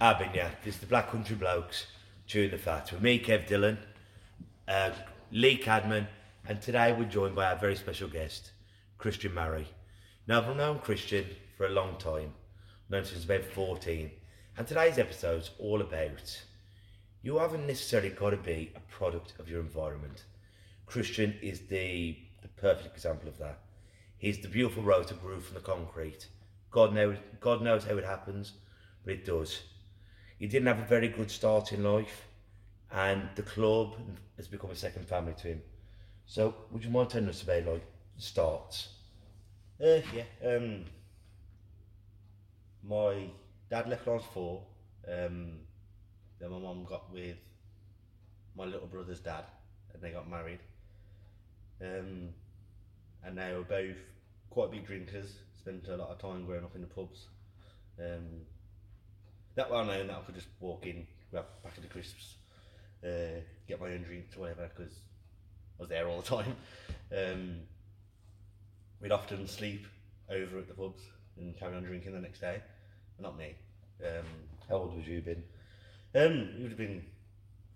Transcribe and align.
I've 0.00 0.18
been, 0.18 0.30
yeah. 0.34 0.50
This 0.64 0.74
is 0.74 0.80
the 0.80 0.86
Black 0.86 1.10
Country 1.10 1.34
Blokes 1.34 1.86
chewing 2.26 2.50
the 2.50 2.58
fat 2.58 2.92
with 2.92 3.00
me, 3.00 3.18
Kev 3.18 3.46
Dillon, 3.46 3.78
uh, 4.68 4.90
Lee 5.30 5.56
Cadman, 5.56 6.08
and 6.46 6.60
today 6.60 6.92
we're 6.92 7.04
joined 7.04 7.34
by 7.34 7.46
our 7.46 7.56
very 7.56 7.76
special 7.76 8.08
guest, 8.08 8.52
Kristian 8.98 9.32
Marrey. 9.32 9.68
Now, 10.26 10.42
I've 10.42 10.56
known 10.56 10.78
Kristian 10.80 11.24
for 11.56 11.66
a 11.66 11.70
long 11.70 11.96
time, 11.98 12.34
known 12.90 13.04
since 13.04 13.24
about 13.24 13.44
14, 13.44 14.10
and 14.58 14.66
today's 14.66 14.98
episode's 14.98 15.50
all 15.58 15.80
about 15.80 16.42
you 17.22 17.38
haven't 17.38 17.66
necessarily 17.66 18.10
got 18.10 18.30
to 18.30 18.36
be 18.36 18.72
a 18.74 18.80
product 18.92 19.34
of 19.38 19.48
your 19.48 19.60
environment. 19.60 20.24
Kristian 20.88 21.40
is 21.40 21.60
the, 21.60 22.18
the 22.42 22.48
perfect 22.48 22.94
example 22.94 23.28
of 23.28 23.38
that. 23.38 23.60
He's 24.18 24.40
the 24.40 24.48
beautiful 24.48 24.82
road 24.82 25.08
that 25.08 25.22
grew 25.22 25.40
from 25.40 25.54
the 25.54 25.60
concrete. 25.60 26.26
God 26.70 26.92
knows, 26.92 27.16
God 27.40 27.62
knows 27.62 27.84
how 27.84 27.96
it 27.96 28.04
happens, 28.04 28.52
but 29.04 29.14
it 29.14 29.24
does. 29.24 29.62
He 30.38 30.46
didn't 30.46 30.66
have 30.66 30.80
a 30.80 30.86
very 30.86 31.08
good 31.08 31.30
start 31.30 31.72
in 31.72 31.84
life, 31.84 32.26
and 32.90 33.28
the 33.36 33.42
club 33.42 33.96
has 34.36 34.48
become 34.48 34.70
a 34.70 34.76
second 34.76 35.06
family 35.06 35.34
to 35.38 35.48
him. 35.48 35.62
So, 36.26 36.54
would 36.70 36.84
you 36.84 36.90
mind 36.90 37.10
telling 37.10 37.28
us 37.28 37.42
about 37.42 37.66
like 37.66 37.84
starts? 38.16 38.88
Uh, 39.80 40.00
yeah. 40.14 40.24
Um, 40.44 40.84
my 42.82 43.28
dad 43.70 43.88
left 43.88 44.06
when 44.06 44.14
I 44.14 44.16
was 44.16 44.26
four. 44.32 44.62
Um, 45.06 45.58
then 46.38 46.50
my 46.50 46.58
mum 46.58 46.84
got 46.88 47.12
with 47.12 47.36
my 48.56 48.64
little 48.64 48.86
brother's 48.86 49.20
dad, 49.20 49.44
and 49.92 50.02
they 50.02 50.10
got 50.10 50.28
married. 50.28 50.60
Um, 51.80 52.28
and 53.24 53.38
they 53.38 53.52
were 53.52 53.62
both 53.62 53.96
quite 54.50 54.70
big 54.70 54.86
drinkers. 54.86 55.36
Spent 55.58 55.88
a 55.88 55.96
lot 55.96 56.10
of 56.10 56.18
time 56.18 56.44
growing 56.44 56.64
up 56.64 56.74
in 56.74 56.80
the 56.80 56.86
pubs. 56.86 57.26
Um, 57.98 58.42
that 59.54 59.70
well 59.70 59.84
known 59.84 60.06
that 60.08 60.16
I 60.16 60.20
could 60.20 60.34
just 60.34 60.48
walk 60.60 60.86
in, 60.86 61.06
grab 61.30 61.44
a 61.62 61.66
packet 61.68 61.84
of 61.84 61.90
crisps, 61.90 62.36
uh, 63.04 63.40
get 63.68 63.80
my 63.80 63.88
own 63.88 64.02
drinks, 64.02 64.36
or 64.36 64.40
whatever, 64.40 64.70
because 64.74 64.92
I 65.78 65.82
was 65.82 65.88
there 65.88 66.08
all 66.08 66.20
the 66.20 66.28
time. 66.28 66.56
Um, 67.14 67.56
we'd 69.00 69.12
often 69.12 69.46
sleep 69.46 69.86
over 70.30 70.58
at 70.58 70.68
the 70.68 70.74
pubs 70.74 71.02
and 71.36 71.56
carry 71.58 71.76
on 71.76 71.82
drinking 71.82 72.12
the 72.12 72.20
next 72.20 72.40
day. 72.40 72.62
Not 73.18 73.36
me. 73.36 73.54
Um, 74.02 74.24
How 74.68 74.76
old 74.76 74.96
would 74.96 75.06
you 75.06 75.16
have 75.16 75.24
been? 75.24 75.44
um, 76.14 76.48
it 76.56 76.62
would 76.62 76.70
have 76.70 76.78
been 76.78 77.02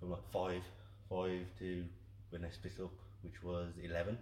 from 0.00 0.10
like 0.10 0.30
five, 0.32 0.62
five 1.08 1.40
to 1.58 1.84
when 2.30 2.44
I 2.44 2.50
split 2.50 2.74
up, 2.82 2.92
which 3.22 3.42
was 3.42 3.72
eleven. 3.82 4.18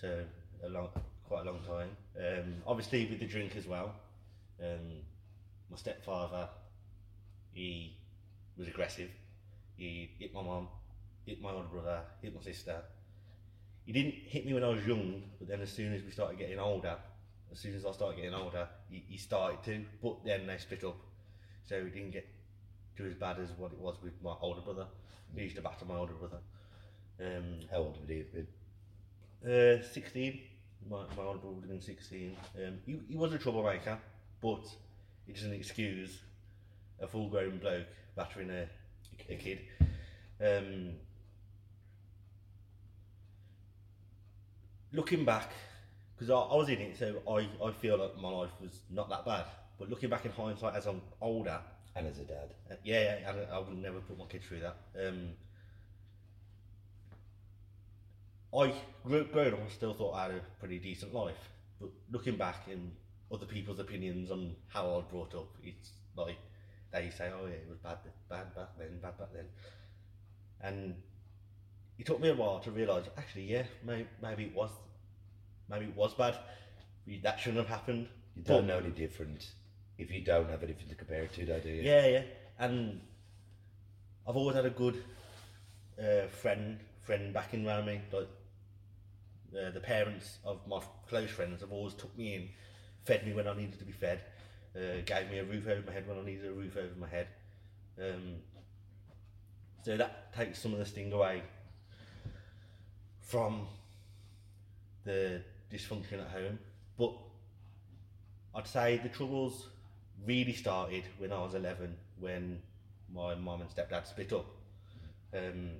So 0.00 0.24
a 0.64 0.68
long, 0.68 0.88
quite 1.28 1.46
a 1.46 1.50
long 1.50 1.60
time. 1.66 1.90
Um, 2.18 2.54
obviously 2.66 3.06
with 3.06 3.20
the 3.20 3.26
drink 3.26 3.56
as 3.56 3.66
well. 3.66 3.94
Um, 4.62 5.02
my 5.70 5.76
stepfather, 5.76 6.48
he 7.52 7.96
was 8.56 8.68
aggressive. 8.68 9.10
He 9.76 10.10
hit 10.18 10.32
my 10.34 10.42
mum, 10.42 10.68
hit 11.26 11.40
my 11.40 11.50
older 11.50 11.68
brother, 11.68 12.00
hit 12.22 12.34
my 12.34 12.42
sister. 12.42 12.82
He 13.84 13.92
didn't 13.92 14.14
hit 14.14 14.46
me 14.46 14.54
when 14.54 14.64
I 14.64 14.68
was 14.68 14.86
young, 14.86 15.22
but 15.38 15.48
then 15.48 15.60
as 15.60 15.70
soon 15.70 15.92
as 15.92 16.02
we 16.02 16.10
started 16.10 16.38
getting 16.38 16.58
older, 16.58 16.96
as 17.52 17.58
soon 17.58 17.74
as 17.74 17.84
I 17.84 17.92
started 17.92 18.16
getting 18.16 18.34
older, 18.34 18.66
he, 18.90 19.04
he 19.08 19.16
started 19.16 19.62
to. 19.64 19.84
But 20.02 20.24
then 20.24 20.46
they 20.46 20.56
split 20.58 20.84
up, 20.84 20.96
so 21.66 21.84
he 21.84 21.90
didn't 21.90 22.12
get 22.12 22.26
to 22.96 23.06
as 23.06 23.14
bad 23.14 23.38
as 23.40 23.50
what 23.58 23.72
it 23.72 23.78
was 23.78 23.96
with 24.02 24.14
my 24.22 24.34
older 24.40 24.60
brother. 24.60 24.86
He 25.34 25.42
used 25.42 25.56
to 25.56 25.62
batter 25.62 25.84
my 25.84 25.96
older 25.96 26.14
brother. 26.14 26.38
Um, 27.20 27.60
How 27.70 27.78
old 27.78 28.00
would 28.00 28.10
he 28.10 28.18
have 28.18 28.32
been? 28.32 28.46
uh, 29.44 29.82
16. 29.92 30.40
My, 30.88 30.98
my 31.16 31.22
older 31.22 31.38
brother 31.38 31.54
would 31.56 31.62
have 31.64 31.70
been 31.70 31.80
16. 31.80 32.36
Um, 32.56 32.78
he, 32.86 33.00
he 33.08 33.16
was 33.16 33.32
a 33.32 33.38
troublemaker, 33.38 33.98
but 34.40 34.64
it 35.28 35.34
doesn't 35.34 35.52
excuse 35.52 36.18
a 37.00 37.06
full 37.06 37.28
grown 37.28 37.58
bloke 37.58 37.86
battering 38.16 38.50
a, 38.50 38.66
a 39.28 39.36
kid. 39.36 39.60
Um, 40.40 40.92
looking 44.92 45.24
back, 45.24 45.50
because 46.14 46.30
I, 46.30 46.36
I 46.36 46.56
was 46.56 46.68
in 46.68 46.78
it, 46.78 46.98
so 46.98 47.22
I, 47.28 47.48
I 47.64 47.72
feel 47.72 47.96
like 47.98 48.16
my 48.20 48.28
life 48.28 48.50
was 48.60 48.80
not 48.90 49.08
that 49.10 49.24
bad. 49.24 49.44
But 49.78 49.90
looking 49.90 50.08
back 50.08 50.24
in 50.24 50.30
hindsight 50.30 50.74
as 50.74 50.86
I'm 50.86 51.00
older, 51.20 51.58
And 51.96 52.06
as 52.06 52.18
a 52.18 52.24
dad. 52.24 52.54
uh, 52.70 52.74
yeah, 52.84 53.18
yeah, 53.20 53.32
I, 53.50 53.56
I 53.56 53.58
would 53.58 53.76
never 53.76 53.98
put 54.00 54.18
my 54.18 54.26
kids 54.26 54.46
through 54.46 54.60
that. 54.60 54.76
Um, 55.06 55.30
I 58.56 58.72
grew, 59.04 59.24
growing 59.24 59.52
up, 59.52 59.60
I 59.66 59.70
still 59.72 59.94
thought 59.94 60.14
I 60.14 60.22
had 60.26 60.30
a 60.32 60.40
pretty 60.60 60.78
decent 60.78 61.12
life, 61.12 61.50
but 61.80 61.90
looking 62.12 62.36
back 62.36 62.68
in 62.70 62.92
other 63.32 63.46
people's 63.46 63.78
opinions 63.78 64.30
on 64.30 64.54
how 64.68 64.84
I 64.84 64.96
was 64.96 65.04
brought 65.10 65.34
up, 65.34 65.48
it's 65.62 65.90
like 66.16 66.38
they 66.92 67.10
say, 67.10 67.30
"Oh 67.32 67.46
yeah, 67.46 67.54
it 67.54 67.66
was 67.68 67.78
bad, 67.78 67.98
bad 68.28 68.54
back 68.54 68.68
then, 68.78 68.98
bad 69.00 69.18
back 69.18 69.32
then," 69.32 69.46
and 70.60 70.94
it 71.98 72.06
took 72.06 72.20
me 72.20 72.28
a 72.28 72.34
while 72.34 72.60
to 72.60 72.70
realise 72.70 73.06
actually, 73.16 73.44
yeah, 73.44 73.64
maybe, 73.84 74.06
maybe 74.22 74.44
it 74.44 74.54
was, 74.54 74.70
maybe 75.68 75.86
it 75.86 75.96
was 75.96 76.14
bad. 76.14 76.36
That 77.22 77.38
shouldn't 77.38 77.66
have 77.66 77.78
happened. 77.78 78.08
You 78.34 78.42
don't 78.42 78.62
But- 78.62 78.66
know 78.66 78.78
any 78.78 78.90
different 78.90 79.52
if 79.98 80.10
you 80.10 80.22
don't 80.22 80.48
have 80.50 80.62
anything 80.62 80.88
to 80.88 80.94
compare 80.96 81.22
it 81.22 81.32
to, 81.34 81.46
though, 81.46 81.60
do 81.60 81.68
you? 81.68 81.82
Yeah, 81.82 82.06
yeah. 82.06 82.22
And 82.58 83.00
I've 84.26 84.36
always 84.36 84.56
had 84.56 84.66
a 84.66 84.70
good 84.70 85.02
uh, 85.98 86.26
friend 86.26 86.80
friend 87.02 87.32
backing 87.32 87.66
around 87.66 87.86
me. 87.86 88.00
Like 88.12 88.28
uh, 89.56 89.70
the 89.70 89.80
parents 89.80 90.38
of 90.44 90.66
my 90.66 90.80
close 91.08 91.30
friends 91.30 91.60
have 91.60 91.70
always 91.70 91.94
took 91.94 92.16
me 92.16 92.34
in, 92.34 92.48
fed 93.04 93.26
me 93.26 93.32
when 93.32 93.46
I 93.46 93.54
needed 93.54 93.78
to 93.78 93.84
be 93.84 93.92
fed, 93.92 94.20
uh, 94.76 95.02
gave 95.04 95.30
me 95.30 95.38
a 95.38 95.44
roof 95.44 95.66
over 95.68 95.82
my 95.86 95.92
head 95.92 96.08
when 96.08 96.18
I 96.18 96.24
needed 96.24 96.46
a 96.46 96.52
roof 96.52 96.76
over 96.76 96.94
my 96.98 97.08
head. 97.08 97.28
Um, 97.98 98.36
so 99.82 99.96
that 99.96 100.34
takes 100.34 100.60
some 100.60 100.72
of 100.72 100.78
the 100.78 100.86
sting 100.86 101.12
away 101.12 101.42
from 103.20 103.66
the 105.04 105.42
dysfunction 105.72 106.20
at 106.20 106.28
home. 106.28 106.58
But 106.98 107.12
I'd 108.54 108.66
say 108.66 109.00
the 109.02 109.08
troubles 109.08 109.68
really 110.26 110.52
started 110.54 111.04
when 111.18 111.32
I 111.32 111.42
was 111.42 111.54
11, 111.54 111.94
when 112.18 112.60
my 113.12 113.34
mum 113.34 113.60
and 113.60 113.70
stepdad 113.70 114.06
split 114.06 114.32
up. 114.32 114.46
Um, 115.32 115.70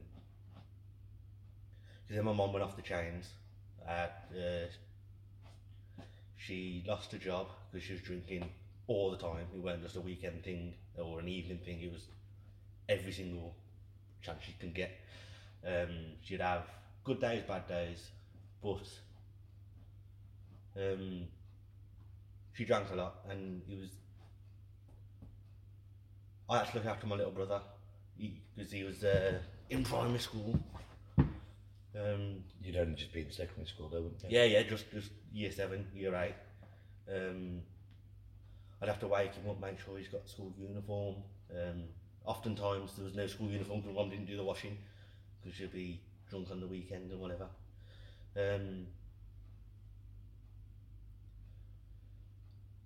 because 2.02 2.16
then 2.16 2.24
my 2.24 2.32
mum 2.32 2.52
went 2.52 2.64
off 2.64 2.76
the 2.76 2.82
chains. 2.82 3.30
At, 3.86 4.28
uh, 4.36 4.66
she 6.46 6.84
lost 6.86 7.12
her 7.12 7.18
job 7.18 7.48
because 7.70 7.86
she 7.86 7.94
was 7.94 8.02
drinking 8.02 8.48
all 8.86 9.10
the 9.10 9.16
time. 9.16 9.46
It 9.54 9.62
wasn't 9.62 9.84
just 9.84 9.96
a 9.96 10.00
weekend 10.00 10.44
thing 10.44 10.74
or 10.98 11.20
an 11.20 11.28
evening 11.28 11.58
thing. 11.64 11.80
It 11.80 11.92
was 11.92 12.06
every 12.88 13.12
single 13.12 13.54
chance 14.22 14.42
she 14.44 14.52
can 14.60 14.72
get. 14.72 14.90
Um, 15.66 15.88
she'd 16.22 16.40
have 16.40 16.64
good 17.02 17.20
days, 17.20 17.42
bad 17.48 17.66
days, 17.66 18.10
but 18.62 18.86
um, 20.76 21.22
she 22.52 22.64
drank 22.64 22.90
a 22.92 22.96
lot, 22.96 23.14
and 23.30 23.62
it 23.68 23.78
was. 23.78 23.90
I 26.50 26.58
had 26.58 26.68
to 26.72 26.76
look 26.76 26.86
after 26.86 27.06
my 27.06 27.16
little 27.16 27.32
brother 27.32 27.62
because 28.54 28.70
he, 28.70 28.82
was 28.84 29.02
uh, 29.02 29.38
in 29.70 29.82
primary 29.82 30.18
school. 30.18 30.58
Um, 31.18 32.42
You'd 32.62 32.76
only 32.76 32.94
just 32.96 33.14
be 33.14 33.22
in 33.22 33.30
secondary 33.30 33.66
school, 33.66 33.88
though, 33.88 34.02
wouldn't 34.02 34.22
you? 34.24 34.28
yeah, 34.30 34.44
yeah, 34.44 34.62
just 34.64 34.90
just 34.92 35.10
year 35.34 35.50
seven, 35.50 35.86
year 35.94 36.14
eight. 36.14 36.34
Um, 37.12 37.60
I'd 38.80 38.88
have 38.88 39.00
to 39.00 39.08
wake 39.08 39.34
him 39.34 39.50
up, 39.50 39.60
make 39.60 39.80
sure 39.80 39.98
he's 39.98 40.08
got 40.08 40.28
school 40.28 40.52
uniform. 40.56 41.16
Um, 41.50 41.84
oftentimes 42.24 42.94
there 42.94 43.04
was 43.04 43.14
no 43.14 43.26
school 43.26 43.50
uniform 43.50 43.80
because 43.80 43.94
mum 43.94 44.10
didn't 44.10 44.26
do 44.26 44.36
the 44.36 44.44
washing 44.44 44.78
because 45.42 45.56
she'd 45.58 45.72
be 45.72 46.00
drunk 46.30 46.50
on 46.50 46.60
the 46.60 46.66
weekend 46.66 47.12
or 47.12 47.18
whatever. 47.18 47.48
Um, 48.36 48.86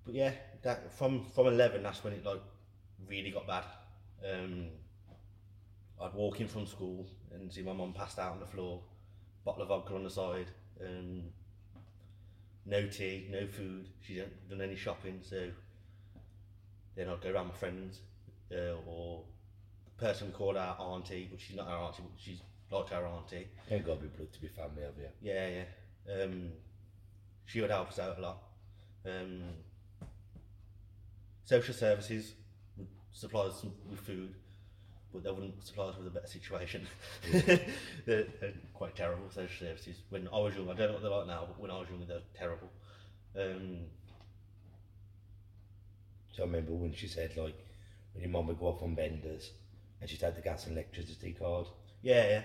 but 0.04 0.14
yeah, 0.14 0.32
that 0.62 0.92
from 0.94 1.26
from 1.34 1.46
eleven, 1.48 1.82
that's 1.82 2.02
when 2.02 2.14
it 2.14 2.24
like 2.24 2.42
really 3.06 3.30
got 3.30 3.46
bad. 3.46 3.64
Um, 4.24 4.66
I'd 6.00 6.14
walk 6.14 6.40
in 6.40 6.48
from 6.48 6.66
school 6.66 7.06
and 7.32 7.52
see 7.52 7.62
my 7.62 7.72
mum 7.72 7.92
passed 7.92 8.18
out 8.18 8.32
on 8.32 8.40
the 8.40 8.46
floor, 8.46 8.80
bottle 9.44 9.62
of 9.62 9.68
vodka 9.68 9.94
on 9.94 10.04
the 10.04 10.10
side, 10.10 10.46
um, 10.80 11.24
no 12.69 12.87
tea, 12.87 13.26
no 13.31 13.47
food. 13.47 13.88
She 14.00 14.19
hadn't 14.19 14.50
done 14.50 14.61
any 14.61 14.76
shopping, 14.76 15.20
so 15.23 15.50
then 16.94 17.09
I'd 17.09 17.20
go 17.20 17.31
around 17.31 17.49
my 17.49 17.55
friends, 17.55 18.00
uh, 18.53 18.76
or 18.87 19.23
person 19.97 20.29
we 20.29 20.32
call 20.32 20.56
our 20.56 20.76
auntie, 20.79 21.29
but 21.31 21.41
she's 21.41 21.56
not 21.56 21.67
our 21.67 21.85
auntie, 21.85 22.03
but 22.03 22.20
she's 22.20 22.41
like 22.70 22.93
our 22.93 23.06
auntie. 23.06 23.49
Ain't 23.70 23.87
got 23.87 23.97
to 23.97 24.03
be 24.03 24.09
blood 24.09 24.32
to 24.32 24.41
be 24.41 24.49
family, 24.49 24.82
have 24.82 24.93
you? 24.99 25.09
Yeah, 25.23 25.49
yeah. 25.49 26.23
Um, 26.23 26.50
she 27.47 27.61
would 27.61 27.70
help 27.70 27.88
us 27.88 27.99
out 27.99 28.19
a 28.19 28.20
lot. 28.20 28.43
Um, 29.06 29.43
social 31.44 31.75
services 31.75 32.35
supply 33.12 33.47
us 33.47 33.65
with 33.88 34.00
food, 34.00 34.35
but 35.12 35.25
they 35.25 35.31
wouldn't 35.31 35.64
supply 35.64 35.87
us 35.87 35.96
with 35.96 36.06
a 36.06 36.10
better 36.10 36.26
situation. 36.26 36.87
they're, 37.32 37.60
they're 38.06 38.52
quite 38.75 38.94
terrible 38.94 39.31
social 39.31 39.66
services. 39.66 39.96
When 40.10 40.28
I 40.32 40.38
was 40.38 40.55
young, 40.55 40.70
I 40.70 40.75
don't 40.75 40.88
know 40.88 40.93
what 40.94 41.02
they're 41.02 41.10
like 41.10 41.26
now, 41.26 41.44
but 41.46 41.58
when 41.60 41.70
I 41.70 41.78
was 41.78 41.88
young, 41.88 42.06
they're 42.06 42.20
terrible. 42.37 42.70
Um, 43.38 43.78
So 46.38 46.44
I 46.44 46.46
remember 46.46 46.72
when 46.72 46.94
she 46.94 47.08
said, 47.08 47.37
like, 47.37 47.56
when 48.12 48.22
your 48.22 48.31
mum 48.31 48.46
would 48.46 48.60
go 48.60 48.66
off 48.66 48.81
on 48.81 48.94
benders 48.94 49.50
and 50.00 50.08
she'd 50.08 50.20
had 50.20 50.37
the 50.37 50.40
gas 50.40 50.66
and 50.66 50.76
electricity 50.76 51.32
card. 51.37 51.66
yeah, 52.00 52.28
yeah. 52.28 52.43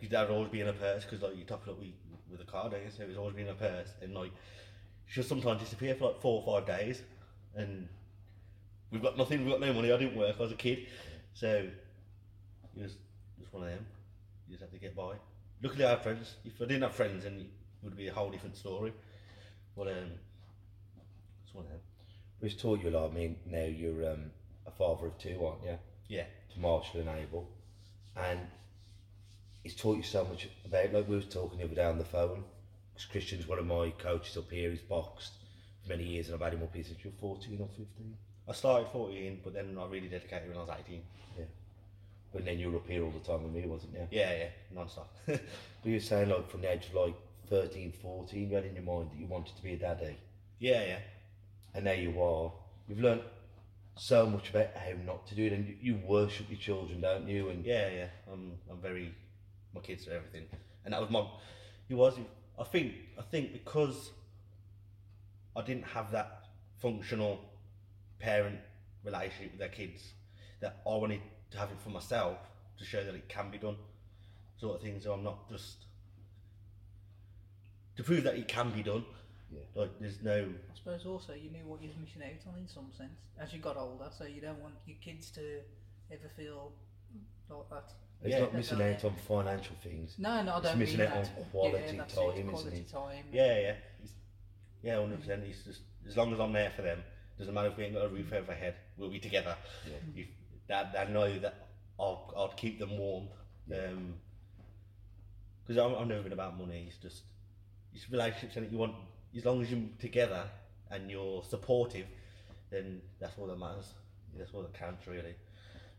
Your 0.00 0.10
dad 0.10 0.28
would 0.28 0.34
always 0.34 0.50
be 0.50 0.60
in 0.60 0.66
a 0.68 0.72
purse 0.72 1.04
because 1.04 1.22
like 1.22 1.36
you 1.36 1.44
top 1.44 1.62
it 1.68 1.70
up 1.70 1.78
with, 1.78 1.90
with 2.30 2.40
a 2.40 2.50
card, 2.50 2.72
you? 2.72 2.90
So 2.90 3.02
it 3.04 3.08
was 3.08 3.16
always 3.16 3.36
be 3.36 3.42
in 3.42 3.48
a 3.48 3.54
purse, 3.54 3.92
and 4.02 4.12
like 4.14 4.32
she'll 5.06 5.22
sometimes 5.22 5.60
disappear 5.60 5.94
for 5.94 6.06
like 6.06 6.20
four 6.20 6.42
or 6.42 6.60
five 6.60 6.66
days, 6.66 7.02
and 7.54 7.86
we've 8.90 9.02
got 9.02 9.16
nothing, 9.18 9.40
we've 9.44 9.50
got 9.50 9.60
no 9.60 9.72
money. 9.72 9.92
I 9.92 9.98
didn't 9.98 10.16
work, 10.16 10.36
I 10.38 10.42
was 10.42 10.52
a 10.52 10.56
kid, 10.56 10.86
so 11.34 11.68
it 12.76 12.82
was 12.82 12.96
just 13.38 13.52
one 13.52 13.64
of 13.64 13.70
them. 13.70 13.86
You 14.48 14.56
just 14.56 14.62
have 14.62 14.72
to 14.72 14.78
get 14.78 14.96
by. 14.96 15.14
Luckily, 15.62 15.84
I 15.84 15.90
had 15.90 16.02
friends. 16.02 16.34
If 16.44 16.60
I 16.60 16.64
didn't 16.64 16.82
have 16.82 16.94
friends, 16.94 17.24
then 17.24 17.34
it 17.34 17.46
would 17.82 17.96
be 17.96 18.08
a 18.08 18.12
whole 18.12 18.30
different 18.30 18.56
story. 18.56 18.92
But 19.76 19.88
um, 19.88 20.10
it's 21.44 21.54
one 21.54 21.64
of 21.64 21.70
them. 21.70 21.80
Which 22.40 22.60
taught 22.60 22.82
you 22.82 22.90
a 22.90 22.92
lot. 22.92 23.10
I 23.10 23.14
mean, 23.14 23.36
now 23.46 23.64
you're 23.64 24.12
um, 24.12 24.30
a 24.66 24.70
father 24.70 25.06
of 25.06 25.18
two, 25.18 25.44
aren't 25.44 25.64
you? 25.64 25.78
Yeah, 26.08 26.24
To 26.54 26.60
Marshall 26.60 27.00
and 27.00 27.08
Abel. 27.08 27.48
And 28.16 28.40
it's 29.64 29.74
taught 29.74 29.96
you 29.96 30.02
so 30.02 30.24
much 30.24 30.48
about, 30.64 30.92
like 30.92 31.08
we 31.08 31.16
were 31.16 31.22
talking 31.22 31.58
the 31.58 31.64
other 31.64 31.74
day 31.74 31.84
on 31.84 31.98
the 31.98 32.04
phone, 32.04 32.44
because 32.92 33.06
Kristian's 33.10 33.46
one 33.46 33.58
of 33.58 33.66
my 33.66 33.90
coaches 33.90 34.36
up 34.36 34.50
here, 34.50 34.70
he's 34.70 34.80
boxed 34.80 35.34
for 35.82 35.90
many 35.90 36.04
years 36.04 36.26
and 36.26 36.34
I've 36.34 36.42
had 36.42 36.54
him 36.54 36.62
up 36.62 36.74
here 36.74 36.84
since 36.84 37.04
you 37.04 37.10
were 37.10 37.28
14 37.34 37.60
or 37.60 37.68
15. 37.68 38.16
I 38.50 38.52
started 38.52 38.88
14, 38.88 39.40
but 39.44 39.54
then 39.54 39.78
I 39.80 39.86
really 39.86 40.08
dedicated 40.08 40.48
when 40.48 40.58
I 40.58 40.62
was 40.62 40.70
18. 40.84 41.00
Yeah. 41.38 41.44
But 42.32 42.44
then 42.44 42.58
you 42.58 42.72
were 42.72 42.78
up 42.78 42.88
here 42.88 43.04
all 43.04 43.12
the 43.12 43.20
time 43.20 43.44
with 43.44 43.52
me, 43.52 43.64
wasn't 43.68 43.92
you? 43.94 44.08
Yeah, 44.10 44.32
yeah, 44.36 44.48
non-stop. 44.74 45.14
But 45.26 45.40
you 45.84 45.94
were 45.94 46.00
saying 46.00 46.28
like 46.28 46.50
from 46.50 46.62
the 46.62 46.72
age 46.72 46.86
of 46.86 46.94
like 46.94 47.14
13, 47.48 47.92
14, 48.02 48.50
you 48.50 48.54
had 48.54 48.64
in 48.64 48.74
your 48.74 48.82
mind 48.82 49.10
that 49.12 49.18
you 49.18 49.26
wanted 49.26 49.54
to 49.56 49.62
be 49.62 49.74
a 49.74 49.76
daddy. 49.76 50.16
yeah, 50.58 50.84
yeah. 50.84 50.98
And 51.74 51.86
there 51.86 51.94
you 51.94 52.20
are. 52.20 52.52
You've 52.88 52.98
learned 52.98 53.22
so 53.96 54.26
much 54.26 54.50
about 54.50 54.74
how 54.74 54.92
not 55.06 55.26
to 55.28 55.36
do 55.36 55.44
it 55.46 55.52
and 55.52 55.68
you, 55.68 55.76
you 55.80 56.00
worship 56.04 56.46
your 56.50 56.58
children, 56.58 57.00
don't 57.00 57.28
you? 57.28 57.50
And 57.50 57.64
Yeah, 57.64 57.88
yeah. 57.88 58.06
I'm, 58.32 58.52
I'm 58.68 58.78
very. 58.78 59.14
My 59.72 59.80
kids 59.80 60.08
are 60.08 60.14
everything, 60.14 60.46
and 60.84 60.92
that 60.92 61.00
was 61.00 61.10
my. 61.10 61.24
He 61.86 61.94
was. 61.94 62.14
I 62.58 62.64
think. 62.64 62.94
I 63.16 63.22
think 63.22 63.52
because 63.52 64.10
I 65.54 65.62
didn't 65.62 65.84
have 65.84 66.10
that 66.10 66.46
functional 66.80 67.38
parent 68.20 68.58
relationship 69.04 69.50
with 69.52 69.58
their 69.60 69.68
kids, 69.68 70.12
that 70.60 70.80
I 70.86 70.90
wanted 70.96 71.20
to 71.50 71.58
have 71.58 71.70
it 71.70 71.80
for 71.82 71.90
myself 71.90 72.38
to 72.78 72.84
show 72.84 73.02
that 73.04 73.14
it 73.14 73.28
can 73.28 73.50
be 73.50 73.58
done, 73.58 73.76
sort 74.58 74.76
of 74.76 74.82
thing. 74.82 75.00
So 75.00 75.12
I'm 75.12 75.24
not 75.24 75.48
just 75.50 75.84
to 77.96 78.02
prove 78.02 78.24
that 78.24 78.34
it 78.36 78.48
can 78.48 78.70
be 78.70 78.82
done. 78.82 79.04
Yeah. 79.52 79.60
Like 79.74 79.90
there's 80.00 80.22
no. 80.22 80.44
I 80.44 80.76
suppose 80.76 81.04
also 81.06 81.32
you 81.34 81.50
knew 81.50 81.64
what 81.66 81.82
you 81.82 81.88
was 81.88 81.96
missing 81.98 82.22
out 82.22 82.52
on 82.52 82.58
in 82.60 82.68
some 82.68 82.90
sense 82.96 83.18
as 83.38 83.52
you 83.52 83.58
got 83.58 83.76
older, 83.76 84.08
so 84.16 84.24
you 84.24 84.40
don't 84.40 84.60
want 84.60 84.74
your 84.86 84.96
kids 85.02 85.30
to 85.32 85.60
ever 86.10 86.28
feel 86.36 86.72
like 87.48 87.68
that. 87.70 87.92
it's 88.22 88.30
Yeah. 88.34 88.40
not 88.40 88.54
missing 88.54 88.80
out 88.82 89.04
on 89.04 89.14
financial 89.26 89.74
things. 89.82 90.14
No, 90.18 90.42
no, 90.42 90.52
I 90.54 90.58
It's 90.58 90.68
don't 90.68 90.78
missing 90.78 90.98
mean 90.98 91.08
out 91.08 91.16
on 91.16 91.44
quality 91.50 91.84
yeah, 91.84 91.92
that's 91.98 92.14
time, 92.14 92.28
it, 92.28 92.32
isn't 92.34 92.48
quality 92.50 92.76
it? 92.76 92.88
time. 92.88 93.24
Yeah, 93.32 93.58
yeah. 93.60 93.74
It's, 94.02 94.12
yeah, 94.82 94.96
hundred 95.00 95.20
percent. 95.20 95.42
It's 95.44 95.62
just 95.64 95.80
as 96.06 96.16
long 96.16 96.32
as 96.32 96.38
I'm 96.40 96.52
there 96.52 96.70
for 96.70 96.82
them. 96.82 97.02
Doesn't 97.40 97.54
matter 97.54 97.68
if 97.68 97.76
we 97.78 97.84
ain't 97.84 97.94
got 97.94 98.04
a 98.04 98.08
roof 98.08 98.34
over 98.34 98.52
our 98.52 98.58
head. 98.58 98.74
We'll 98.98 99.08
be 99.08 99.18
together. 99.18 99.56
Yeah. 99.86 100.22
If 100.22 100.26
that, 100.68 100.94
I 100.96 101.10
know 101.10 101.38
that 101.38 101.54
I'll, 101.98 102.30
I'll 102.36 102.52
keep 102.54 102.78
them 102.78 102.98
warm. 102.98 103.28
Um 103.72 104.14
'cause 105.66 105.76
because 105.76 105.78
I've 105.78 106.06
never 106.06 106.22
been 106.22 106.32
about 106.32 106.58
money. 106.58 106.84
It's 106.88 106.98
just 106.98 107.22
it's 107.94 108.10
relationships, 108.10 108.56
and 108.56 108.70
you 108.70 108.76
want 108.76 108.94
as 109.34 109.44
long 109.44 109.62
as 109.62 109.70
you're 109.70 109.80
together 109.98 110.44
and 110.90 111.10
you're 111.10 111.42
supportive, 111.44 112.06
then 112.68 113.00
that's 113.18 113.38
all 113.38 113.46
that 113.46 113.56
matters. 113.58 113.94
That's 114.36 114.52
all 114.52 114.60
that 114.62 114.74
counts, 114.74 115.06
really. 115.06 115.34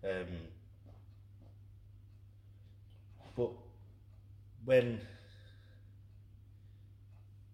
Um, 0.04 0.28
but 3.36 3.50
when 4.66 5.00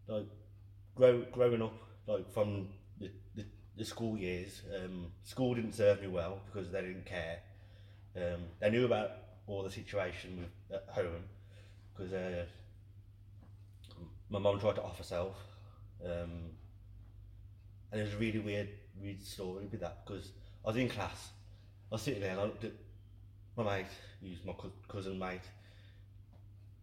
like 0.08 0.28
grow, 0.96 1.24
growing 1.32 1.62
up 1.62 1.74
like 2.08 2.30
from 2.34 2.68
the, 3.78 3.86
school 3.86 4.18
years 4.18 4.62
um, 4.76 5.08
school 5.24 5.54
didn't 5.56 5.74
serve 5.74 6.02
me 6.02 6.08
well 6.08 6.42
because 6.46 6.72
they 6.72 6.82
didn't 6.82 7.06
care. 7.06 7.40
Um, 8.16 8.42
they 8.60 8.70
knew 8.70 8.86
about 8.86 9.12
all 9.46 9.64
the 9.64 9.70
situation 9.70 10.38
with 10.40 10.80
at 10.80 10.94
home 10.94 11.24
because 11.96 12.14
uh, 12.14 12.46
my 14.30 14.40
mum 14.40 14.60
tried 14.60 14.76
to 14.76 14.84
off 14.84 14.98
herself 14.98 15.38
um, 16.04 16.52
and 17.92 18.02
it 18.02 18.04
was 18.04 18.14
a 18.14 18.18
really 18.18 18.40
weird 18.40 18.70
weird 19.00 19.22
story 19.22 19.68
with 19.72 19.80
that 19.80 20.06
because 20.06 20.32
I 20.66 20.70
was 20.70 20.78
in 20.78 20.90
class. 20.90 21.30
I 21.92 21.96
was 21.96 22.02
sitting 22.02 22.22
there 22.22 22.32
and 22.32 22.42
I 22.42 22.44
looked 22.44 22.64
at 22.66 22.74
my 23.56 23.64
mate 23.64 23.86
who's 24.22 24.44
my 24.46 24.54
cou- 24.54 24.72
cousin 24.88 25.18
mate 25.18 25.42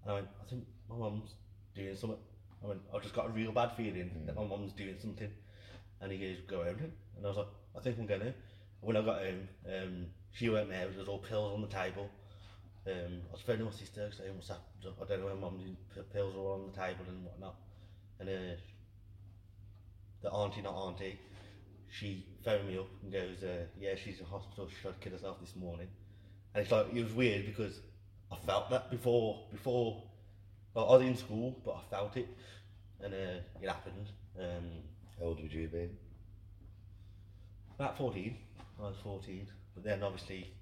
and 0.02 0.12
I 0.12 0.14
went 0.14 0.28
I 0.40 0.48
think 0.48 0.64
my 0.88 0.96
mum's 0.96 1.34
doing 1.74 1.96
something. 1.96 2.18
I 2.62 2.68
went, 2.68 2.80
I've 2.94 3.02
just 3.02 3.14
got 3.14 3.26
a 3.26 3.30
real 3.30 3.52
bad 3.52 3.72
feeling 3.76 4.10
that 4.26 4.36
my 4.36 4.44
mum's 4.44 4.72
doing 4.72 4.96
something. 4.98 5.30
And 6.00 6.12
he 6.12 6.18
goes, 6.18 6.38
go 6.46 6.64
home. 6.64 6.92
And 7.16 7.24
I 7.24 7.28
was 7.28 7.38
like, 7.38 7.46
I 7.76 7.80
think 7.80 7.98
I'm 7.98 8.06
going 8.06 8.20
to. 8.20 8.34
When 8.80 8.96
I 8.96 9.02
got 9.02 9.20
home, 9.20 9.48
um, 9.66 10.06
she 10.32 10.50
weren't 10.50 10.68
there, 10.68 10.88
there 10.88 10.98
was 10.98 11.08
all 11.08 11.18
pills 11.18 11.54
on 11.54 11.62
the 11.62 11.68
table. 11.68 12.10
Um, 12.86 13.22
I 13.30 13.32
was 13.32 13.40
phoning 13.40 13.64
my 13.64 13.70
sister 13.70 14.10
saying, 14.16 14.34
what's 14.34 14.48
happened? 14.48 14.94
I 15.00 15.04
don't 15.06 15.20
know 15.20 15.26
where 15.26 15.34
mum's 15.36 15.62
pills 16.12 16.34
all 16.36 16.52
on 16.52 16.70
the 16.70 16.78
table 16.78 17.04
and 17.08 17.24
whatnot. 17.24 17.54
And 18.20 18.28
uh, 18.28 18.56
the 20.22 20.30
auntie, 20.30 20.60
not 20.60 20.74
auntie, 20.74 21.18
she 21.90 22.26
phoned 22.44 22.68
me 22.68 22.76
up 22.76 22.88
and 23.02 23.12
goes, 23.12 23.42
uh, 23.42 23.64
yeah, 23.78 23.94
she's 23.94 24.20
in 24.20 24.26
hospital, 24.26 24.68
she 24.68 24.82
tried 24.82 25.00
to 25.00 25.00
kill 25.00 25.12
herself 25.12 25.40
this 25.40 25.56
morning. 25.56 25.88
And 26.54 26.62
it's 26.62 26.72
like, 26.72 26.86
it 26.94 27.02
was 27.02 27.12
weird 27.14 27.46
because 27.46 27.80
I 28.30 28.36
felt 28.44 28.68
that 28.70 28.90
before, 28.90 29.46
before 29.50 30.02
well, 30.74 30.88
I 30.88 30.96
was 30.96 31.02
in 31.02 31.16
school, 31.16 31.56
but 31.64 31.76
I 31.76 31.80
felt 31.88 32.16
it, 32.16 32.28
and 33.00 33.14
uh, 33.14 33.38
it 33.62 33.68
happened. 33.68 34.10
Um, 34.38 34.82
How 35.18 35.26
old 35.26 35.42
would 35.42 35.52
you 35.52 35.62
have 35.62 35.72
been? 35.72 35.96
about 37.78 37.98
14, 37.98 38.36
I 38.78 38.82
was 38.82 38.96
14, 39.02 39.46
but 39.74 39.82
then 39.84 40.02
obviously 40.02 40.52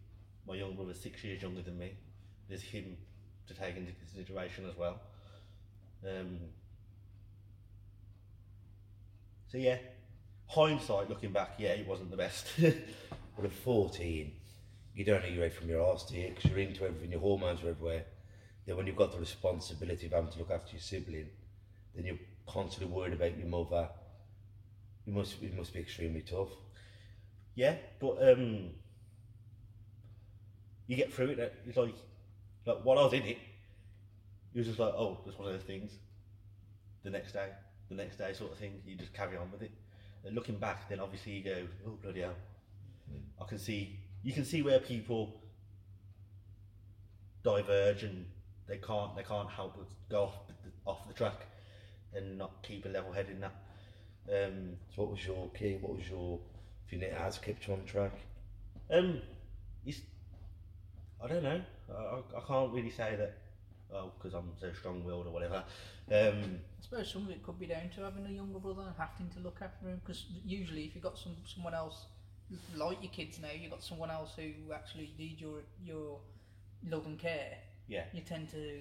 my 0.47 0.55
young 0.55 0.75
brother's 0.75 1.01
six 1.01 1.23
years 1.23 1.43
younger 1.43 1.63
than 1.63 1.79
me. 1.79 1.93
There's 2.49 2.63
him 2.63 2.97
to 3.49 3.55
take 3.55 3.77
into 3.77 3.93
consideration 3.93 4.69
as 4.69 4.77
well. 4.77 5.01
Um, 6.07 6.39
so 9.51 9.59
yeah, 9.59 9.77
hindsight 10.49 11.09
looking 11.09 11.33
back, 11.33 11.55
yeah, 11.59 11.71
it 11.71 11.87
wasn't 11.87 12.11
the 12.11 12.17
best. 12.17 12.47
But 13.35 13.47
at 13.47 13.53
14, 13.53 14.31
you 14.95 15.05
don't 15.07 15.23
know 15.23 15.29
you're 15.29 15.47
out 15.47 15.53
from 15.55 15.71
your 15.71 15.83
arse, 15.83 16.03
do 16.05 16.17
you? 16.17 16.29
Because 16.29 16.51
you're 16.51 16.61
into 16.61 16.85
everything, 16.85 17.13
your 17.13 17.21
hormones 17.21 17.63
are 17.63 17.71
everywhere. 17.71 18.05
Then 18.67 18.77
when 18.77 18.87
you've 18.87 18.95
got 18.97 19.11
the 19.11 19.19
responsibility 19.19 20.05
of 20.05 20.13
having 20.13 20.31
to 20.33 20.39
look 20.39 20.51
after 20.51 20.73
your 20.73 20.83
sibling, 20.83 21.29
then 21.95 22.05
you're 22.05 22.19
constantly 22.47 22.95
worried 22.95 23.15
about 23.15 23.39
your 23.39 23.47
mother. 23.47 23.89
It 25.07 25.13
must, 25.13 25.43
it 25.43 25.57
must 25.57 25.73
be 25.73 25.81
extremely 25.81 26.23
tough. 26.23 26.51
Yeah, 27.55 27.77
but 28.01 28.17
um, 28.23 28.71
you 30.87 30.97
get 30.97 31.13
through 31.13 31.31
it. 31.31 31.55
It's 31.67 31.77
like, 31.77 31.95
like 32.67 32.79
while 32.83 32.99
I 32.99 33.05
was 33.05 33.13
in 33.13 33.23
it, 33.23 33.39
it 34.55 34.59
was 34.59 34.67
just 34.67 34.79
like, 34.79 34.95
oh, 34.95 35.19
just 35.25 35.39
one 35.39 35.49
of 35.49 35.55
those 35.55 35.67
things. 35.67 35.93
The 37.03 37.11
next 37.11 37.33
day, 37.33 37.49
the 37.89 37.97
next 37.97 38.17
day, 38.17 38.33
sort 38.33 38.53
of 38.53 38.59
thing. 38.59 38.81
You 38.87 38.97
just 38.97 39.13
carry 39.13 39.37
on 39.37 39.51
with 39.51 39.63
it. 39.63 39.73
And 40.25 40.35
looking 40.35 40.59
back, 40.59 40.89
then 40.89 41.01
obviously 41.01 41.33
you 41.33 41.45
go, 41.45 41.67
oh 41.87 41.99
bloody 42.03 42.21
hell. 42.21 42.35
I 43.41 43.45
can 43.47 43.59
see. 43.59 43.99
You 44.23 44.33
can 44.33 44.45
see 44.45 44.63
where 44.63 44.79
people 44.79 45.43
diverge 47.43 48.05
and 48.05 48.27
they 48.69 48.77
can't. 48.77 49.17
They 49.17 49.25
can't 49.25 49.51
help 49.51 49.77
but 49.77 49.89
go 50.09 50.25
off 50.25 50.35
off 50.87 51.09
the 51.09 51.15
track 51.15 51.47
and 52.15 52.39
not 52.39 52.63
keep 52.63 52.85
a 52.85 52.89
level 52.89 53.13
head 53.13 53.29
in 53.31 53.41
that. 53.41 53.55
Um, 54.29 54.77
So 54.95 55.03
what 55.03 55.11
was 55.13 55.27
your 55.27 55.49
key? 55.51 55.79
What 55.81 55.97
was 55.97 56.09
your, 56.09 56.39
if 56.87 56.93
your 56.93 57.01
net 57.01 57.19
has 57.19 57.39
kept 57.39 57.67
you 57.67 57.75
on 57.75 57.85
track? 57.85 58.13
Um, 58.91 59.21
it's, 59.87 60.01
I 61.23 61.29
don't 61.29 61.43
know. 61.43 61.61
I, 61.91 62.03
I, 62.03 62.19
I 62.39 62.41
can't 62.47 62.73
really 62.73 62.91
say 62.91 63.17
that. 63.17 63.39
Oh, 63.95 64.11
because 64.17 64.33
I'm 64.35 64.51
so 64.59 64.73
strong-willed 64.73 65.27
or 65.27 65.31
whatever. 65.31 65.63
Um, 66.11 66.61
I 66.79 66.83
suppose 66.83 67.13
some 67.13 67.25
of 67.25 67.31
it 67.31 67.43
could 67.43 67.59
be 67.61 67.67
down 67.67 67.91
to 67.97 68.03
having 68.03 68.27
a 68.27 68.31
younger 68.31 68.59
brother 68.59 68.83
and 68.83 68.95
having 68.97 69.29
to 69.35 69.41
look 69.41 69.59
after 69.61 69.87
him 69.87 70.01
because 70.03 70.25
usually 70.45 70.85
if 70.85 70.95
you've 70.95 71.05
got 71.05 71.19
some 71.19 71.37
someone 71.47 71.75
else 71.75 72.07
like 72.75 73.03
your 73.03 73.13
kids 73.13 73.39
now, 73.41 73.49
you've 73.55 73.71
got 73.71 73.83
someone 73.83 74.11
else 74.11 74.33
who 74.37 74.73
actually 74.73 75.13
need 75.19 75.41
your 75.41 75.61
your 75.85 76.19
love 76.89 77.05
and 77.07 77.19
care. 77.19 77.59
Yeah. 77.87 78.05
You 78.15 78.23
tend 78.23 78.51
to, 78.51 78.81